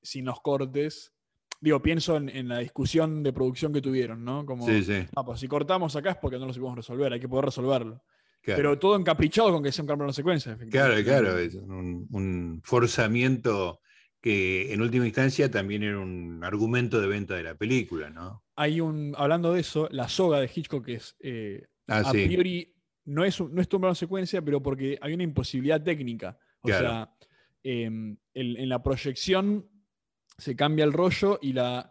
sin 0.02 0.24
los 0.24 0.40
cortes. 0.40 1.12
Digo, 1.60 1.80
pienso 1.80 2.16
en, 2.16 2.48
la 2.48 2.58
discusión 2.58 3.22
de 3.22 3.32
producción 3.32 3.72
que 3.72 3.80
tuvieron, 3.80 4.24
¿no? 4.24 4.44
Como, 4.44 4.66
ah, 4.66 5.24
pues 5.24 5.40
si 5.40 5.48
cortamos 5.48 5.94
acá 5.94 6.12
es 6.12 6.16
porque 6.16 6.38
no 6.38 6.46
lo 6.46 6.52
supimos 6.52 6.76
resolver, 6.76 7.12
hay 7.12 7.20
que 7.20 7.28
poder 7.28 7.46
resolverlo. 7.46 8.02
Pero 8.42 8.78
todo 8.78 8.96
encaprichado 8.96 9.50
con 9.52 9.62
que 9.62 9.72
sea 9.72 9.84
un 9.84 9.88
cambio 9.88 10.06
de 10.06 10.12
secuencia. 10.12 10.58
Claro, 10.70 11.02
claro, 11.02 11.38
es 11.38 11.54
un 11.54 12.60
forzamiento 12.62 13.80
que 14.24 14.72
en 14.72 14.80
última 14.80 15.04
instancia 15.04 15.50
también 15.50 15.82
era 15.82 15.98
un 15.98 16.42
argumento 16.42 16.98
de 16.98 17.08
venta 17.08 17.34
de 17.34 17.42
la 17.42 17.56
película, 17.56 18.08
¿no? 18.08 18.42
Hay 18.56 18.80
un, 18.80 19.14
hablando 19.18 19.52
de 19.52 19.60
eso, 19.60 19.86
la 19.90 20.08
soga 20.08 20.40
de 20.40 20.50
Hitchcock 20.54 20.88
es 20.88 21.14
eh, 21.20 21.66
ah, 21.88 22.02
a 22.06 22.10
priori 22.10 22.73
no 23.04 23.24
es, 23.24 23.40
no 23.40 23.60
es 23.60 23.68
tomar 23.68 23.94
secuencia, 23.96 24.42
pero 24.42 24.62
porque 24.62 24.98
hay 25.00 25.12
una 25.12 25.22
imposibilidad 25.22 25.82
técnica. 25.82 26.38
O 26.60 26.68
sea, 26.68 27.14
em, 27.62 28.16
en, 28.32 28.68
la 28.68 28.82
proyección 28.82 29.68
se 30.38 30.56
cambia 30.56 30.84
el 30.84 30.92
rollo 30.92 31.38
y 31.42 31.52
la 31.52 31.90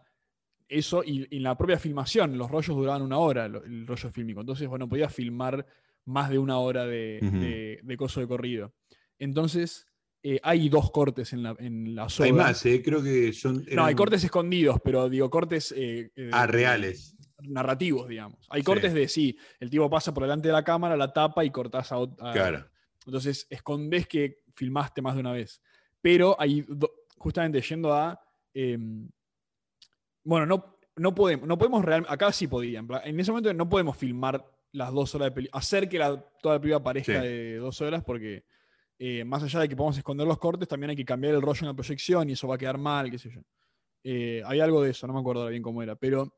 eso 0.68 1.04
y, 1.04 1.26
en 1.30 1.42
la 1.42 1.56
propia 1.56 1.78
filmación, 1.78 2.36
los 2.36 2.50
rollos 2.50 2.76
duraban 2.76 3.02
una 3.02 3.18
hora, 3.18 3.44
el 3.46 3.86
rollo 3.86 4.10
fílmico. 4.10 4.40
Entonces, 4.40 4.66
bueno, 4.66 4.88
podía 4.88 5.08
filmar 5.08 5.64
más 6.06 6.30
de 6.30 6.38
una 6.38 6.58
hora 6.58 6.86
de, 6.86 7.20
de, 7.20 7.80
de 7.82 7.96
coso 7.96 8.20
de 8.20 8.26
corrido. 8.26 8.74
Entonces, 9.18 9.86
eh, 10.26 10.40
hay 10.42 10.70
dos 10.70 10.90
cortes 10.90 11.34
en 11.34 11.42
la, 11.42 11.54
en 11.58 11.94
la 11.94 12.08
Hay 12.20 12.32
más, 12.32 12.64
eh, 12.64 12.80
creo 12.82 13.02
que 13.02 13.30
son. 13.34 13.62
No, 13.72 13.84
hay 13.84 13.94
cortes 13.94 14.24
escondidos, 14.24 14.78
pero 14.82 15.10
digo, 15.10 15.28
cortes. 15.28 15.74
Eh, 15.76 16.10
ah, 16.32 16.46
reales. 16.46 17.13
Narrativos, 17.48 18.08
digamos. 18.08 18.46
Hay 18.50 18.62
cortes 18.62 18.94
de 18.94 19.08
sí, 19.08 19.36
el 19.60 19.70
tipo 19.70 19.88
pasa 19.90 20.12
por 20.12 20.24
delante 20.24 20.48
de 20.48 20.52
la 20.52 20.64
cámara, 20.64 20.96
la 20.96 21.12
tapa 21.12 21.44
y 21.44 21.50
cortás 21.50 21.92
a, 21.92 21.98
otra. 21.98 22.32
Claro. 22.32 22.66
Entonces, 23.06 23.46
escondes 23.50 24.06
que 24.06 24.42
filmaste 24.54 25.02
más 25.02 25.14
de 25.14 25.20
una 25.20 25.32
vez. 25.32 25.60
Pero 26.00 26.36
hay, 26.38 26.64
justamente 27.18 27.60
yendo 27.60 27.92
a. 27.92 28.20
Em, 28.52 29.08
bueno, 30.22 30.46
no, 30.46 30.78
no 30.96 31.14
podemos, 31.14 31.46
no 31.46 31.58
podemos 31.58 31.84
realmente. 31.84 32.12
Acá 32.12 32.32
sí 32.32 32.46
podían. 32.46 32.88
En 33.04 33.18
ese 33.20 33.30
momento 33.30 33.52
no 33.52 33.68
podemos 33.68 33.96
filmar 33.96 34.44
las 34.72 34.92
dos 34.92 35.14
horas 35.14 35.26
de 35.26 35.32
película. 35.32 35.58
Hacer 35.58 35.88
que 35.88 35.98
la, 35.98 36.16
toda 36.40 36.56
la 36.56 36.60
película 36.60 36.82
parezca 36.82 37.22
de 37.22 37.56
dos 37.56 37.80
horas 37.80 38.02
porque 38.04 38.44
eh, 38.98 39.24
más 39.24 39.42
allá 39.42 39.60
de 39.60 39.68
que 39.68 39.76
podamos 39.76 39.96
esconder 39.96 40.26
los 40.26 40.38
cortes, 40.38 40.68
también 40.68 40.90
hay 40.90 40.96
que 40.96 41.04
cambiar 41.04 41.34
el 41.34 41.42
rollo 41.42 41.60
en 41.62 41.68
la 41.68 41.74
proyección 41.74 42.28
y 42.30 42.32
eso 42.32 42.48
va 42.48 42.54
a 42.54 42.58
quedar 42.58 42.78
mal, 42.78 43.10
qué 43.10 43.18
sé 43.18 43.30
yo. 43.30 43.40
Eh, 44.02 44.42
hay 44.44 44.60
algo 44.60 44.82
de 44.82 44.90
eso, 44.90 45.06
no 45.06 45.14
me 45.14 45.20
acuerdo 45.20 45.46
bien 45.48 45.62
cómo 45.62 45.82
era. 45.82 45.96
Pero 45.96 46.36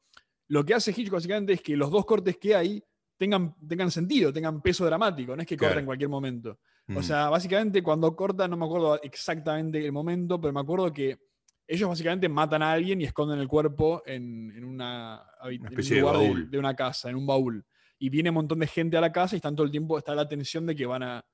lo 0.49 0.65
que 0.65 0.75
hace 0.75 0.91
Hitchcock 0.91 1.15
básicamente 1.15 1.53
es 1.55 1.61
que 1.61 1.77
los 1.77 1.91
dos 1.91 2.05
cortes 2.05 2.37
que 2.37 2.55
hay 2.55 2.83
tengan, 3.17 3.55
tengan 3.67 3.91
sentido, 3.91 4.33
tengan 4.33 4.61
peso 4.61 4.85
dramático, 4.85 5.35
no 5.35 5.43
es 5.43 5.49
que 5.49 5.57
corten 5.57 5.81
en 5.81 5.87
cualquier 5.87 6.11
momento. 6.11 6.59
O 6.89 7.01
mm. 7.01 7.03
sea, 7.03 7.29
básicamente 7.29 7.83
cuando 7.83 8.15
corta, 8.15 8.47
no 8.47 8.57
me 8.57 8.65
acuerdo 8.65 9.01
exactamente 9.03 9.85
el 9.85 9.93
momento, 9.93 10.41
pero 10.41 10.53
me 10.53 10.61
acuerdo 10.61 10.93
que 10.93 11.19
ellos 11.67 11.89
básicamente 11.89 12.29
matan 12.29 12.63
a 12.63 12.73
alguien 12.73 13.01
y 13.01 13.05
esconden 13.05 13.41
el 13.41 13.49
cuerpo 13.49 14.03
en, 14.07 14.65
una, 14.65 15.21
especie 15.65 15.97
de, 16.01 16.47
de, 16.49 16.59
una 16.59 16.77
casa, 16.77 17.11
en 17.11 17.17
un 17.17 17.27
baúl. 17.27 17.65
Y 17.99 18.09
viene 18.09 18.31
un 18.31 18.35
montón 18.35 18.61
de 18.61 18.69
gente 18.69 18.97
a 18.97 19.01
la 19.01 19.11
casa 19.11 19.35
y 19.35 19.39
están 19.39 19.57
todo 19.57 19.65
el 19.65 19.73
tiempo, 19.73 19.99
está 19.99 20.15
la 20.15 20.29
tensión 20.29 20.65
de 20.67 20.77
que 20.77 20.87
van 20.87 21.03
a 21.03 21.25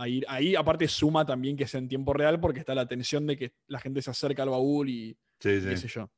Ahí, 0.00 0.54
aparte 0.54 0.86
suma 0.86 1.26
también 1.26 1.56
que 1.56 1.66
sea 1.66 1.78
en 1.78 1.88
tiempo 1.88 2.12
real 2.12 2.38
porque 2.38 2.60
está 2.60 2.72
la 2.72 2.86
tensión 2.86 3.26
de 3.26 3.36
que 3.36 3.52
la 3.66 3.80
gente 3.80 4.00
se 4.00 4.10
acerca 4.10 4.44
al 4.44 4.50
baúl 4.50 4.88
y 4.88 5.18
qué 5.40 5.76
sé 5.76 5.88
yo. 5.88 6.08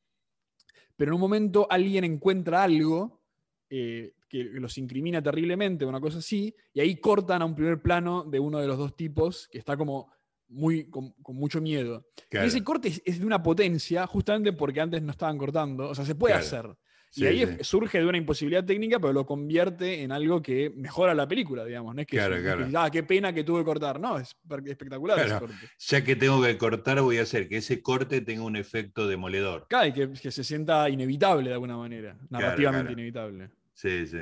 Pero 1.00 1.12
en 1.12 1.14
un 1.14 1.20
momento 1.22 1.66
alguien 1.70 2.04
encuentra 2.04 2.62
algo 2.62 3.22
eh, 3.70 4.12
que 4.28 4.44
los 4.44 4.76
incrimina 4.76 5.22
terriblemente, 5.22 5.86
una 5.86 5.98
cosa 5.98 6.18
así, 6.18 6.54
y 6.74 6.80
ahí 6.80 6.96
cortan 6.96 7.40
a 7.40 7.46
un 7.46 7.54
primer 7.54 7.80
plano 7.80 8.22
de 8.22 8.38
uno 8.38 8.58
de 8.58 8.66
los 8.66 8.76
dos 8.76 8.94
tipos 8.94 9.48
que 9.50 9.56
está 9.56 9.78
como 9.78 10.12
muy, 10.48 10.90
con, 10.90 11.14
mucho 11.28 11.62
miedo. 11.62 12.06
Y 12.30 12.36
ese 12.36 12.62
corte 12.62 12.92
es, 13.02 13.18
de 13.18 13.24
una 13.24 13.42
potencia 13.42 14.06
justamente 14.06 14.52
porque 14.52 14.82
antes 14.82 15.00
no 15.00 15.12
estaban 15.12 15.38
cortando, 15.38 15.88
o 15.88 15.94
sea, 15.94 16.04
se 16.04 16.16
puede 16.16 16.34
hacer 16.34 16.68
y 17.16 17.26
ahí 17.26 17.58
surge 17.62 17.98
de 17.98 18.06
una 18.06 18.18
imposibilidad 18.18 18.64
técnica, 18.64 19.00
pero 19.00 19.12
lo 19.12 19.26
convierte 19.26 20.02
en 20.02 20.12
algo 20.12 20.40
que 20.40 20.70
mejora 20.76 21.14
la 21.14 21.26
película, 21.26 21.64
digamos. 21.64 21.94
No 21.94 22.00
es 22.02 22.06
que, 22.06 22.20
ah, 22.20 22.88
qué 22.90 23.02
pena 23.02 23.32
que 23.32 23.42
tuve 23.42 23.60
que 23.60 23.64
cortar. 23.64 23.98
No, 23.98 24.18
es 24.18 24.36
espectacular 24.66 25.18
ese 25.18 25.38
corte. 25.38 25.54
Ya 25.78 26.04
que 26.04 26.16
tengo 26.16 26.42
que 26.42 26.56
cortar, 26.56 27.00
voy 27.00 27.18
a 27.18 27.22
hacer 27.22 27.48
que 27.48 27.56
ese 27.56 27.82
corte 27.82 28.20
tenga 28.20 28.42
un 28.42 28.56
efecto 28.56 29.08
demoledor. 29.08 29.66
Claro, 29.68 29.88
y 29.88 29.92
que, 29.92 30.30
se 30.30 30.44
sienta 30.44 30.88
inevitable 30.88 31.48
de 31.48 31.54
alguna 31.54 31.76
manera, 31.76 32.16
narrativamente 32.28 32.92
inevitable. 32.92 33.50
Sí, 33.74 34.06
sí. 34.06 34.18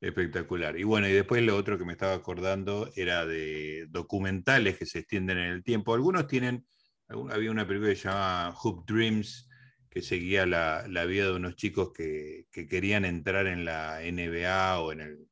Espectacular. 0.00 0.78
Y 0.78 0.84
bueno, 0.84 1.08
y 1.08 1.12
después 1.12 1.42
lo 1.42 1.56
otro 1.56 1.78
que 1.78 1.84
me 1.84 1.92
estaba 1.92 2.12
acordando 2.12 2.90
era 2.94 3.24
de 3.26 3.86
documentales 3.88 4.78
que 4.78 4.86
se 4.86 5.00
extienden 5.00 5.38
en 5.38 5.50
el 5.50 5.64
tiempo. 5.64 5.94
Algunos 5.94 6.26
tienen, 6.26 6.66
había 7.08 7.50
una 7.50 7.66
película 7.66 7.90
que 7.90 7.96
se 7.96 8.08
llama 8.08 8.54
Hoop 8.62 8.86
Dreams, 8.86 9.48
que 9.94 10.02
seguía 10.02 10.44
la, 10.44 11.04
vida 11.06 11.26
de 11.26 11.32
unos 11.32 11.54
chicos 11.54 11.92
que, 11.92 12.46
querían 12.50 13.04
entrar 13.04 13.46
en 13.46 13.64
la 13.64 14.00
NBA 14.00 14.80
o 14.80 14.90
en 14.90 15.00
el 15.00 15.28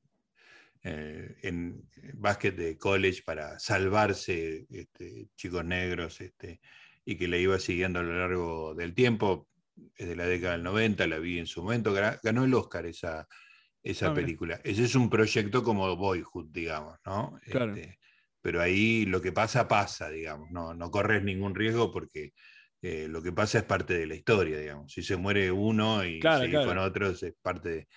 eh, 0.85 1.37
en 1.43 1.89
básquet 2.15 2.55
de 2.55 2.79
college 2.79 3.23
para 3.25 3.59
salvarse, 3.59 4.67
este, 4.71 5.29
chicos 5.37 5.65
negros, 5.65 6.21
este, 6.21 6.61
y 7.05 7.17
que 7.17 7.27
la 7.27 7.39
iba 7.39 7.59
siguiendo 7.59 7.99
a 7.99 8.03
lo 8.05 8.17
largo 8.17 8.75
del 8.75 8.95
tiempo, 8.95 9.49
desde 9.99 10.15
la 10.15 10.27
década 10.27 10.53
del 10.53 10.63
90, 10.63 11.07
la 11.09 11.19
vi 11.19 11.39
en 11.39 11.47
su 11.47 11.63
momento, 11.63 11.93
ganó 11.93 12.45
el 12.45 12.55
Oscar 12.55 12.87
esa, 12.87 13.29
esa 13.83 14.11
ah, 14.11 14.15
película. 14.15 14.61
Ese 14.63 14.85
es 14.85 14.95
un 14.95 15.11
proyecto 15.11 15.65
como 15.65 15.95
Boyhood, 15.97 16.51
digamos, 16.51 16.99
¿no? 17.05 17.39
Este, 17.45 17.99
pero 18.41 18.61
ahí 18.61 19.07
lo 19.07 19.21
que 19.21 19.33
pasa, 19.33 19.67
pasa, 19.67 20.09
digamos, 20.09 20.51
no, 20.53 20.75
no 20.75 20.91
corres 20.91 21.23
ningún 21.25 21.55
riesgo 21.55 21.93
porque 21.93 22.33
eh, 22.83 23.07
lo 23.09 23.23
que 23.23 23.31
pasa 23.31 23.59
es 23.59 23.65
parte 23.65 23.95
de 23.95 24.07
la 24.07 24.17
historia, 24.17 24.59
digamos. 24.59 24.93
Si 24.93 25.05
se 25.05 25.17
muere 25.17 25.53
uno 25.53 26.05
y 26.05 26.21
se 26.21 26.53
con 26.53 26.79
otros, 26.79 27.23
es 27.23 27.35
parte 27.41 27.89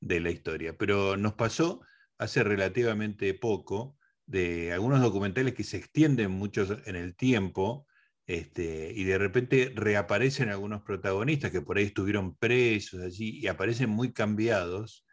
de, 0.00 0.20
la 0.20 0.30
historia. 0.30 0.76
Pero 0.76 1.16
nos 1.16 1.32
pasó 1.32 1.80
hace 2.18 2.44
relativamente 2.44 3.32
poco 3.32 3.96
de 4.26 4.72
algunos 4.72 5.00
documentales 5.00 5.54
que 5.54 5.64
se 5.64 5.78
extienden 5.78 6.30
mucho 6.30 6.66
en 6.84 6.96
el 6.96 7.16
tiempo 7.16 7.86
este, 8.26 8.92
y 8.94 9.04
de 9.04 9.18
repente 9.18 9.72
reaparecen 9.74 10.50
algunos 10.50 10.82
protagonistas 10.82 11.50
que 11.50 11.62
por 11.62 11.78
ahí 11.78 11.84
estuvieron 11.84 12.36
presos 12.36 13.00
allí 13.00 13.38
y 13.38 13.46
aparecen 13.46 13.88
muy 13.88 14.12
cambiados. 14.12 15.06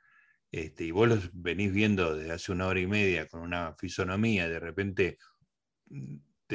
Este, 0.52 0.84
y 0.84 0.92
vos 0.92 1.08
los 1.08 1.30
venís 1.34 1.72
viendo 1.72 2.18
desde 2.18 2.34
hace 2.34 2.52
una 2.52 2.68
hora 2.68 2.82
y 2.82 2.88
media 2.88 3.30
con 3.30 3.42
una 3.42 3.76
fisonomía, 3.80 4.50
de 4.50 4.60
repente 4.60 5.18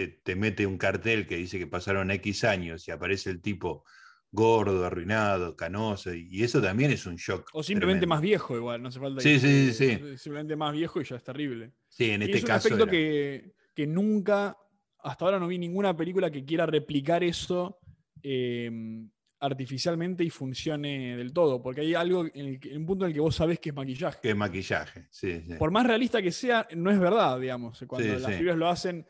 te, 0.04 0.36
mete 0.36 0.66
un 0.66 0.76
cartel 0.76 1.26
que 1.26 1.36
dice 1.36 1.58
que 1.58 1.66
pasaron 1.66 2.10
X 2.10 2.44
años 2.44 2.86
y 2.86 2.90
aparece 2.90 3.30
el 3.30 3.40
tipo 3.40 3.84
gordo, 4.30 4.84
arruinado, 4.84 5.56
canoso, 5.56 6.12
y 6.12 6.42
eso 6.42 6.60
también 6.60 6.90
es 6.90 7.06
un 7.06 7.16
shock. 7.16 7.48
O 7.54 7.62
simplemente 7.62 8.06
más 8.06 8.20
viejo, 8.20 8.54
igual, 8.56 8.82
no 8.82 8.88
hace 8.88 9.00
falta. 9.00 9.20
Sí, 9.20 9.40
sí, 9.40 9.72
sí, 9.72 9.98
Simplemente 10.18 10.56
más 10.56 10.72
viejo 10.72 11.00
y 11.00 11.04
ya 11.04 11.16
es 11.16 11.24
terrible. 11.24 11.72
Sí, 11.88 12.10
en 12.10 12.22
este 12.22 12.42
caso. 12.42 12.68
Es 12.68 12.74
un 12.74 12.80
aspecto 12.82 12.90
que, 12.90 13.54
que, 13.74 13.86
nunca, 13.86 14.56
hasta 15.02 15.24
ahora 15.24 15.38
no 15.38 15.48
vi 15.48 15.58
ninguna 15.58 15.96
película 15.96 16.30
que 16.30 16.44
quiera 16.44 16.66
replicar 16.66 17.24
eso 17.24 17.78
em, 18.22 19.08
artificialmente 19.40 20.22
y 20.22 20.28
funcione 20.28 21.16
del 21.16 21.32
todo, 21.32 21.62
porque 21.62 21.80
hay 21.80 21.94
algo, 21.94 22.26
en, 22.34 22.60
un 22.76 22.86
punto 22.86 23.04
en 23.06 23.10
el 23.10 23.14
que 23.14 23.20
vos 23.20 23.36
sabés 23.36 23.58
que 23.58 23.70
es 23.70 23.74
maquillaje. 23.74 24.18
Que 24.20 24.30
es 24.30 24.36
maquillaje, 24.36 25.06
sí, 25.10 25.42
Por 25.58 25.70
más 25.70 25.86
realista 25.86 26.20
que 26.20 26.32
sea, 26.32 26.66
no 26.76 26.90
es 26.90 26.98
verdad, 26.98 27.40
digamos. 27.40 27.82
Cuando 27.86 28.12
las 28.14 28.24
películas 28.24 28.56
lo 28.58 28.68
hacen 28.68 29.06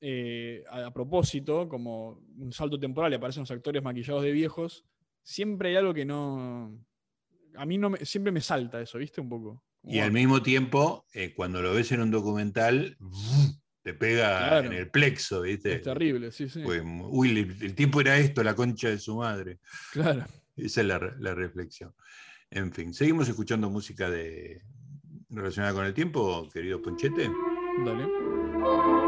eh, 0.00 0.64
a, 0.70 0.92
propósito, 0.92 1.68
como 1.68 2.22
un 2.36 2.52
salto 2.52 2.78
temporal 2.78 3.12
y 3.12 3.16
aparecen 3.16 3.42
los 3.42 3.50
actores 3.50 3.82
maquillados 3.82 4.22
de 4.22 4.32
viejos, 4.32 4.84
siempre 5.22 5.70
hay 5.70 5.76
algo 5.76 5.94
que 5.94 6.04
no, 6.04 6.78
a 7.54 7.66
mí 7.66 7.78
no 7.78 7.90
me, 7.90 8.04
siempre 8.04 8.32
me 8.32 8.40
salta 8.40 8.80
eso, 8.80 8.98
¿viste? 8.98 9.20
Un 9.20 9.28
poco. 9.28 9.64
Y 9.84 10.00
al 10.00 10.12
mismo 10.12 10.42
tiempo, 10.42 11.06
eh, 11.14 11.32
cuando 11.34 11.62
lo 11.62 11.72
ves 11.72 11.92
en 11.92 12.00
un 12.00 12.10
documental, 12.10 12.96
te 13.82 13.94
pega 13.94 14.58
en 14.58 14.72
el 14.72 14.90
plexo, 14.90 15.42
¿viste? 15.42 15.76
Es 15.76 15.82
terrible, 15.82 16.30
sí, 16.30 16.48
sí. 16.48 16.62
Pues, 16.62 16.82
uy, 16.84 17.56
el, 17.60 17.74
tiempo 17.74 18.00
era 18.00 18.18
esto, 18.18 18.42
la 18.42 18.54
concha 18.54 18.88
de 18.88 18.98
su 18.98 19.16
madre. 19.16 19.60
Claro. 19.92 20.26
Esa 20.56 20.80
es 20.80 20.86
la, 20.86 20.98
la 21.18 21.34
reflexión. 21.34 21.94
En 22.50 22.72
fin, 22.72 22.92
seguimos 22.92 23.28
escuchando 23.28 23.70
música 23.70 24.10
de, 24.10 24.62
relacionada 25.30 25.74
con 25.74 25.84
el 25.86 25.94
tiempo, 25.94 26.48
querido 26.52 26.80
Ponchete. 26.80 27.30
Dale. 27.84 29.07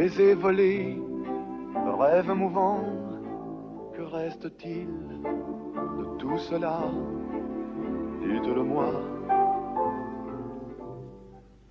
baisers 0.00 0.34
volés, 0.34 0.96
rêve 1.98 2.32
mouvant, 2.32 2.80
que 3.92 4.00
reste-t-il 4.00 4.88
de 5.98 6.16
tout 6.16 6.38
cela? 6.38 6.80
Dites-le-moi. 8.22 8.92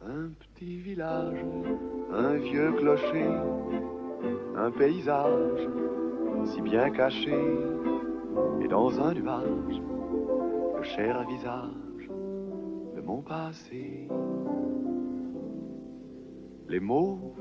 Un 0.05 0.29
petit 0.41 0.77
village, 0.77 1.43
un 2.11 2.33
vieux 2.35 2.71
clocher, 2.73 3.31
un 4.55 4.69
paysage 4.69 5.67
si 6.45 6.61
bien 6.61 6.91
caché, 6.91 7.41
et 8.61 8.67
dans 8.67 8.91
un 9.01 9.15
nuage, 9.15 9.81
le 10.77 10.83
cher 10.83 11.25
visage 11.27 12.07
de 12.95 13.01
mon 13.01 13.23
passé. 13.23 14.07
Les 16.67 16.79
mots 16.79 17.33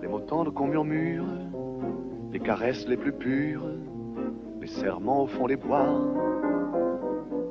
les 0.00 0.08
mots 0.08 0.20
tendres 0.20 0.52
qu'on 0.52 0.66
murmure, 0.68 1.24
les 2.32 2.40
caresses 2.40 2.86
les 2.88 2.96
plus 2.96 3.12
pures, 3.12 3.66
les 4.60 4.66
serments 4.66 5.24
au 5.24 5.26
fond 5.26 5.46
des 5.46 5.56
bois, 5.56 5.88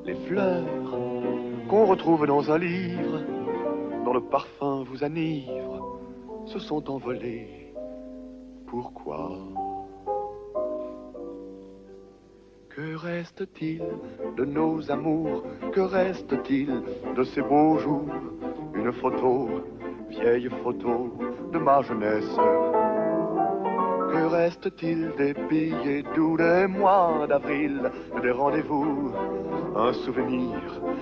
les 0.06 0.16
fleurs 0.28 0.66
qu'on 1.68 1.86
retrouve 1.86 2.28
dans 2.28 2.52
un 2.52 2.58
livre, 2.58 3.22
dont 4.04 4.14
le 4.14 4.22
parfum 4.22 4.84
vous 4.84 5.04
enivre, 5.04 6.00
se 6.46 6.60
sont 6.60 6.90
envolés. 6.90 7.74
Pourquoi? 8.68 9.32
Que 12.70 12.96
reste-t-il 12.96 13.82
de 14.36 14.44
nos 14.46 14.92
amours? 14.92 15.44
Que 15.72 15.80
reste-t-il 15.80 16.70
de 17.16 17.24
ces 17.24 17.42
beaux 17.42 17.78
jours? 17.78 18.10
Une 18.76 18.92
photo, 18.92 19.48
vieille 20.10 20.50
photo 20.62 21.14
ma 21.60 21.82
jeunesse. 21.82 22.36
Que 24.12 24.26
reste-t-il 24.28 25.12
des 25.18 25.34
billets 25.50 26.04
doux 26.16 26.38
des 26.38 26.68
mois 26.68 27.26
d'avril, 27.28 27.92
des 28.22 28.32
rendez-vous, 28.32 29.12
un 29.76 29.94
souvenir 29.94 30.58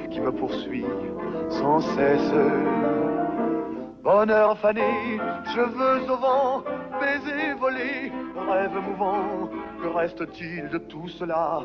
qui 0.09 0.19
me 0.19 0.31
poursuit 0.31 0.85
sans 1.49 1.79
cesse? 1.79 2.33
Bonheur 4.03 4.57
fané, 4.57 5.19
cheveux 5.53 6.11
au 6.11 6.17
vent, 6.17 6.63
baisers 6.99 7.55
volés, 7.57 8.11
rêve 8.49 8.77
mouvant, 8.89 9.49
que 9.81 9.87
reste-t-il 9.87 10.69
de 10.69 10.77
tout 10.77 11.07
cela? 11.07 11.61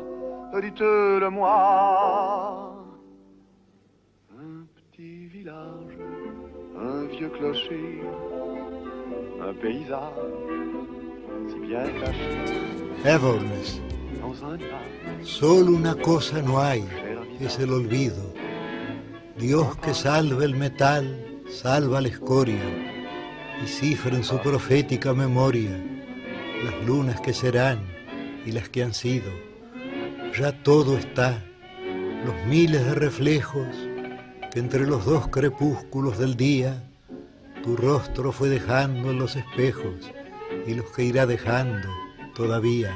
Dites-le-moi. 0.61 1.49
Un 4.37 4.65
petit 4.75 5.27
village, 5.27 5.97
un 6.77 7.03
vieux 7.05 7.29
clocher, 7.29 8.01
un 9.47 9.55
paysage 9.55 10.13
si 11.49 11.59
bien 11.59 11.91
caché. 12.01 12.49
Evernes. 13.05 13.81
Solo 15.23 15.71
una 15.71 15.95
cosa 15.95 16.41
no 16.41 16.59
hay, 16.59 16.83
es 17.39 17.57
el 17.59 17.71
olvido. 17.71 18.33
Dios 19.37 19.77
que 19.77 19.93
salva 19.93 20.43
el 20.43 20.55
metal, 20.55 21.41
salva 21.49 22.01
la 22.01 22.09
escoria 22.09 22.61
y 23.63 23.67
cifra 23.67 24.15
en 24.15 24.23
su 24.23 24.37
profética 24.39 25.13
memoria 25.13 25.71
las 26.63 26.85
lunas 26.85 27.21
que 27.21 27.33
serán 27.33 27.79
y 28.45 28.51
las 28.51 28.67
que 28.69 28.83
han 28.83 28.93
sido. 28.93 29.31
Ya 30.37 30.51
todo 30.63 30.97
está, 30.97 31.43
los 32.25 32.35
miles 32.47 32.85
de 32.85 32.95
reflejos 32.95 33.67
que 34.51 34.59
entre 34.59 34.85
los 34.85 35.05
dos 35.05 35.29
crepúsculos 35.29 36.17
del 36.17 36.35
día 36.35 36.88
tu 37.63 37.75
rostro 37.75 38.31
fue 38.31 38.49
dejando 38.49 39.11
en 39.11 39.19
los 39.19 39.35
espejos 39.35 40.11
y 40.65 40.73
los 40.73 40.89
que 40.91 41.03
irá 41.03 41.25
dejando 41.25 41.87
todavía. 42.35 42.95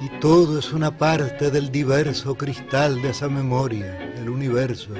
Y 0.00 0.08
todo 0.20 0.58
es 0.58 0.72
una 0.72 0.96
parte 0.96 1.50
del 1.50 1.70
diverso 1.70 2.34
cristal 2.34 3.00
de 3.02 3.10
esa 3.10 3.28
memoria, 3.28 4.12
el 4.16 4.28
universo. 4.28 4.90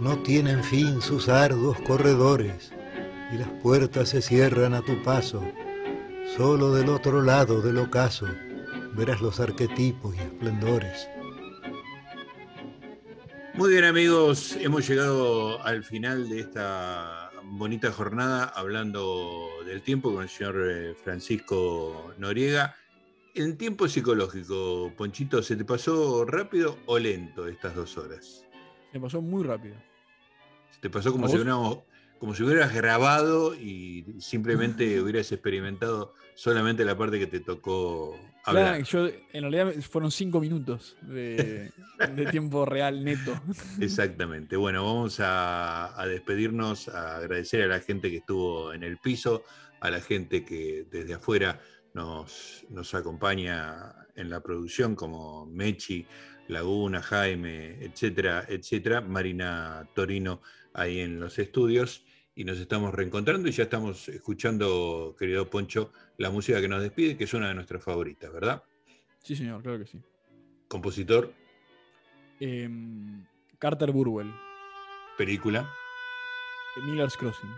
No 0.00 0.18
tienen 0.22 0.62
fin 0.64 1.00
sus 1.00 1.28
arduos 1.28 1.80
corredores 1.82 2.72
y 3.32 3.38
las 3.38 3.48
puertas 3.62 4.08
se 4.10 4.22
cierran 4.22 4.74
a 4.74 4.82
tu 4.82 5.02
paso. 5.02 5.42
Solo 6.36 6.74
del 6.74 6.88
otro 6.88 7.22
lado 7.22 7.60
del 7.60 7.78
ocaso 7.78 8.26
verás 8.94 9.20
los 9.20 9.40
arquetipos 9.40 10.14
y 10.16 10.18
esplendores. 10.18 11.08
Muy 13.54 13.70
bien 13.70 13.84
amigos, 13.84 14.56
hemos 14.60 14.88
llegado 14.88 15.60
al 15.64 15.82
final 15.82 16.28
de 16.28 16.40
esta 16.40 17.27
bonita 17.50 17.90
jornada 17.92 18.44
hablando 18.44 19.48
del 19.64 19.82
tiempo 19.82 20.12
con 20.12 20.22
el 20.22 20.28
señor 20.28 20.56
eh, 20.68 20.94
Francisco 20.94 22.14
Noriega. 22.18 22.74
En 23.34 23.56
tiempo 23.56 23.88
psicológico, 23.88 24.92
Ponchito, 24.96 25.42
¿se 25.42 25.56
te 25.56 25.64
pasó 25.64 26.24
rápido 26.24 26.78
o 26.86 26.98
lento 26.98 27.46
estas 27.46 27.74
dos 27.74 27.96
horas? 27.96 28.44
Se 28.92 29.00
pasó 29.00 29.22
muy 29.22 29.44
rápido. 29.44 29.76
Se 30.70 30.80
te 30.80 30.90
pasó 30.90 31.12
como 31.12 31.28
si, 31.28 31.36
como 32.18 32.34
si 32.34 32.42
hubieras 32.42 32.74
grabado 32.74 33.54
y 33.54 34.04
simplemente 34.18 35.00
hubieras 35.00 35.30
experimentado 35.32 36.14
solamente 36.34 36.84
la 36.84 36.96
parte 36.96 37.18
que 37.18 37.26
te 37.26 37.40
tocó 37.40 38.18
hablar. 38.44 38.82
yo, 38.82 39.06
en 39.06 39.42
realidad 39.42 39.72
fueron 39.82 40.10
cinco 40.10 40.40
minutos 40.40 40.96
de, 41.02 41.72
tiempo 42.30 42.64
real 42.64 43.04
neto. 43.04 43.40
Exactamente. 43.80 44.56
Bueno, 44.56 44.84
vamos 44.84 45.18
a, 45.20 45.94
despedirnos, 46.06 46.88
a 46.88 47.16
agradecer 47.16 47.62
a 47.62 47.66
la 47.66 47.80
gente 47.80 48.10
que 48.10 48.18
estuvo 48.18 48.72
en 48.72 48.82
el 48.82 48.98
piso, 48.98 49.44
a 49.80 49.90
la 49.90 50.00
gente 50.00 50.44
que 50.44 50.86
desde 50.90 51.14
afuera 51.14 51.60
nos, 51.94 52.64
nos 52.70 52.94
acompaña 52.94 53.94
en 54.16 54.30
la 54.30 54.40
producción, 54.40 54.96
como 54.96 55.46
Mechi, 55.46 56.06
Laguna, 56.48 57.02
Jaime, 57.02 57.78
etcétera, 57.80 58.44
etcétera, 58.48 59.00
Marina 59.00 59.88
Torino 59.94 60.40
ahí 60.72 61.00
en 61.00 61.20
los 61.20 61.38
estudios 61.38 62.04
y 62.38 62.44
nos 62.44 62.56
estamos 62.60 62.94
reencontrando 62.94 63.48
y 63.48 63.50
ya 63.50 63.64
estamos 63.64 64.08
escuchando, 64.08 65.16
querido 65.18 65.50
Poncho, 65.50 65.90
la 66.18 66.30
música 66.30 66.60
que 66.60 66.68
nos 66.68 66.80
despide, 66.80 67.16
que 67.16 67.24
es 67.24 67.34
una 67.34 67.48
de 67.48 67.54
nuestras 67.54 67.82
favoritas, 67.82 68.32
¿verdad? 68.32 68.62
Sí, 69.24 69.34
señor, 69.34 69.60
claro 69.60 69.80
que 69.80 69.86
sí. 69.86 70.00
Compositor. 70.68 71.34
Em, 72.38 73.24
Carter 73.58 73.90
Burwell. 73.90 74.32
Película. 75.16 75.68
Miller's 76.84 77.16
Crossing. 77.16 77.50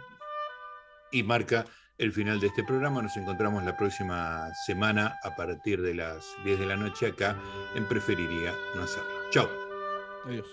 Y 1.12 1.24
marca 1.24 1.66
el 1.98 2.10
final 2.10 2.40
de 2.40 2.46
este 2.46 2.64
programa. 2.64 3.02
Nos 3.02 3.18
encontramos 3.18 3.62
la 3.62 3.76
próxima 3.76 4.48
semana 4.64 5.18
a 5.22 5.36
partir 5.36 5.82
de 5.82 5.94
las 5.94 6.24
10 6.42 6.58
de 6.58 6.64
la 6.64 6.76
noche 6.76 7.08
acá 7.08 7.36
en 7.74 7.86
Preferiría 7.86 8.54
No 8.74 8.84
Hacerlo. 8.84 9.10
Chao. 9.30 9.50
Adiós. 10.24 10.46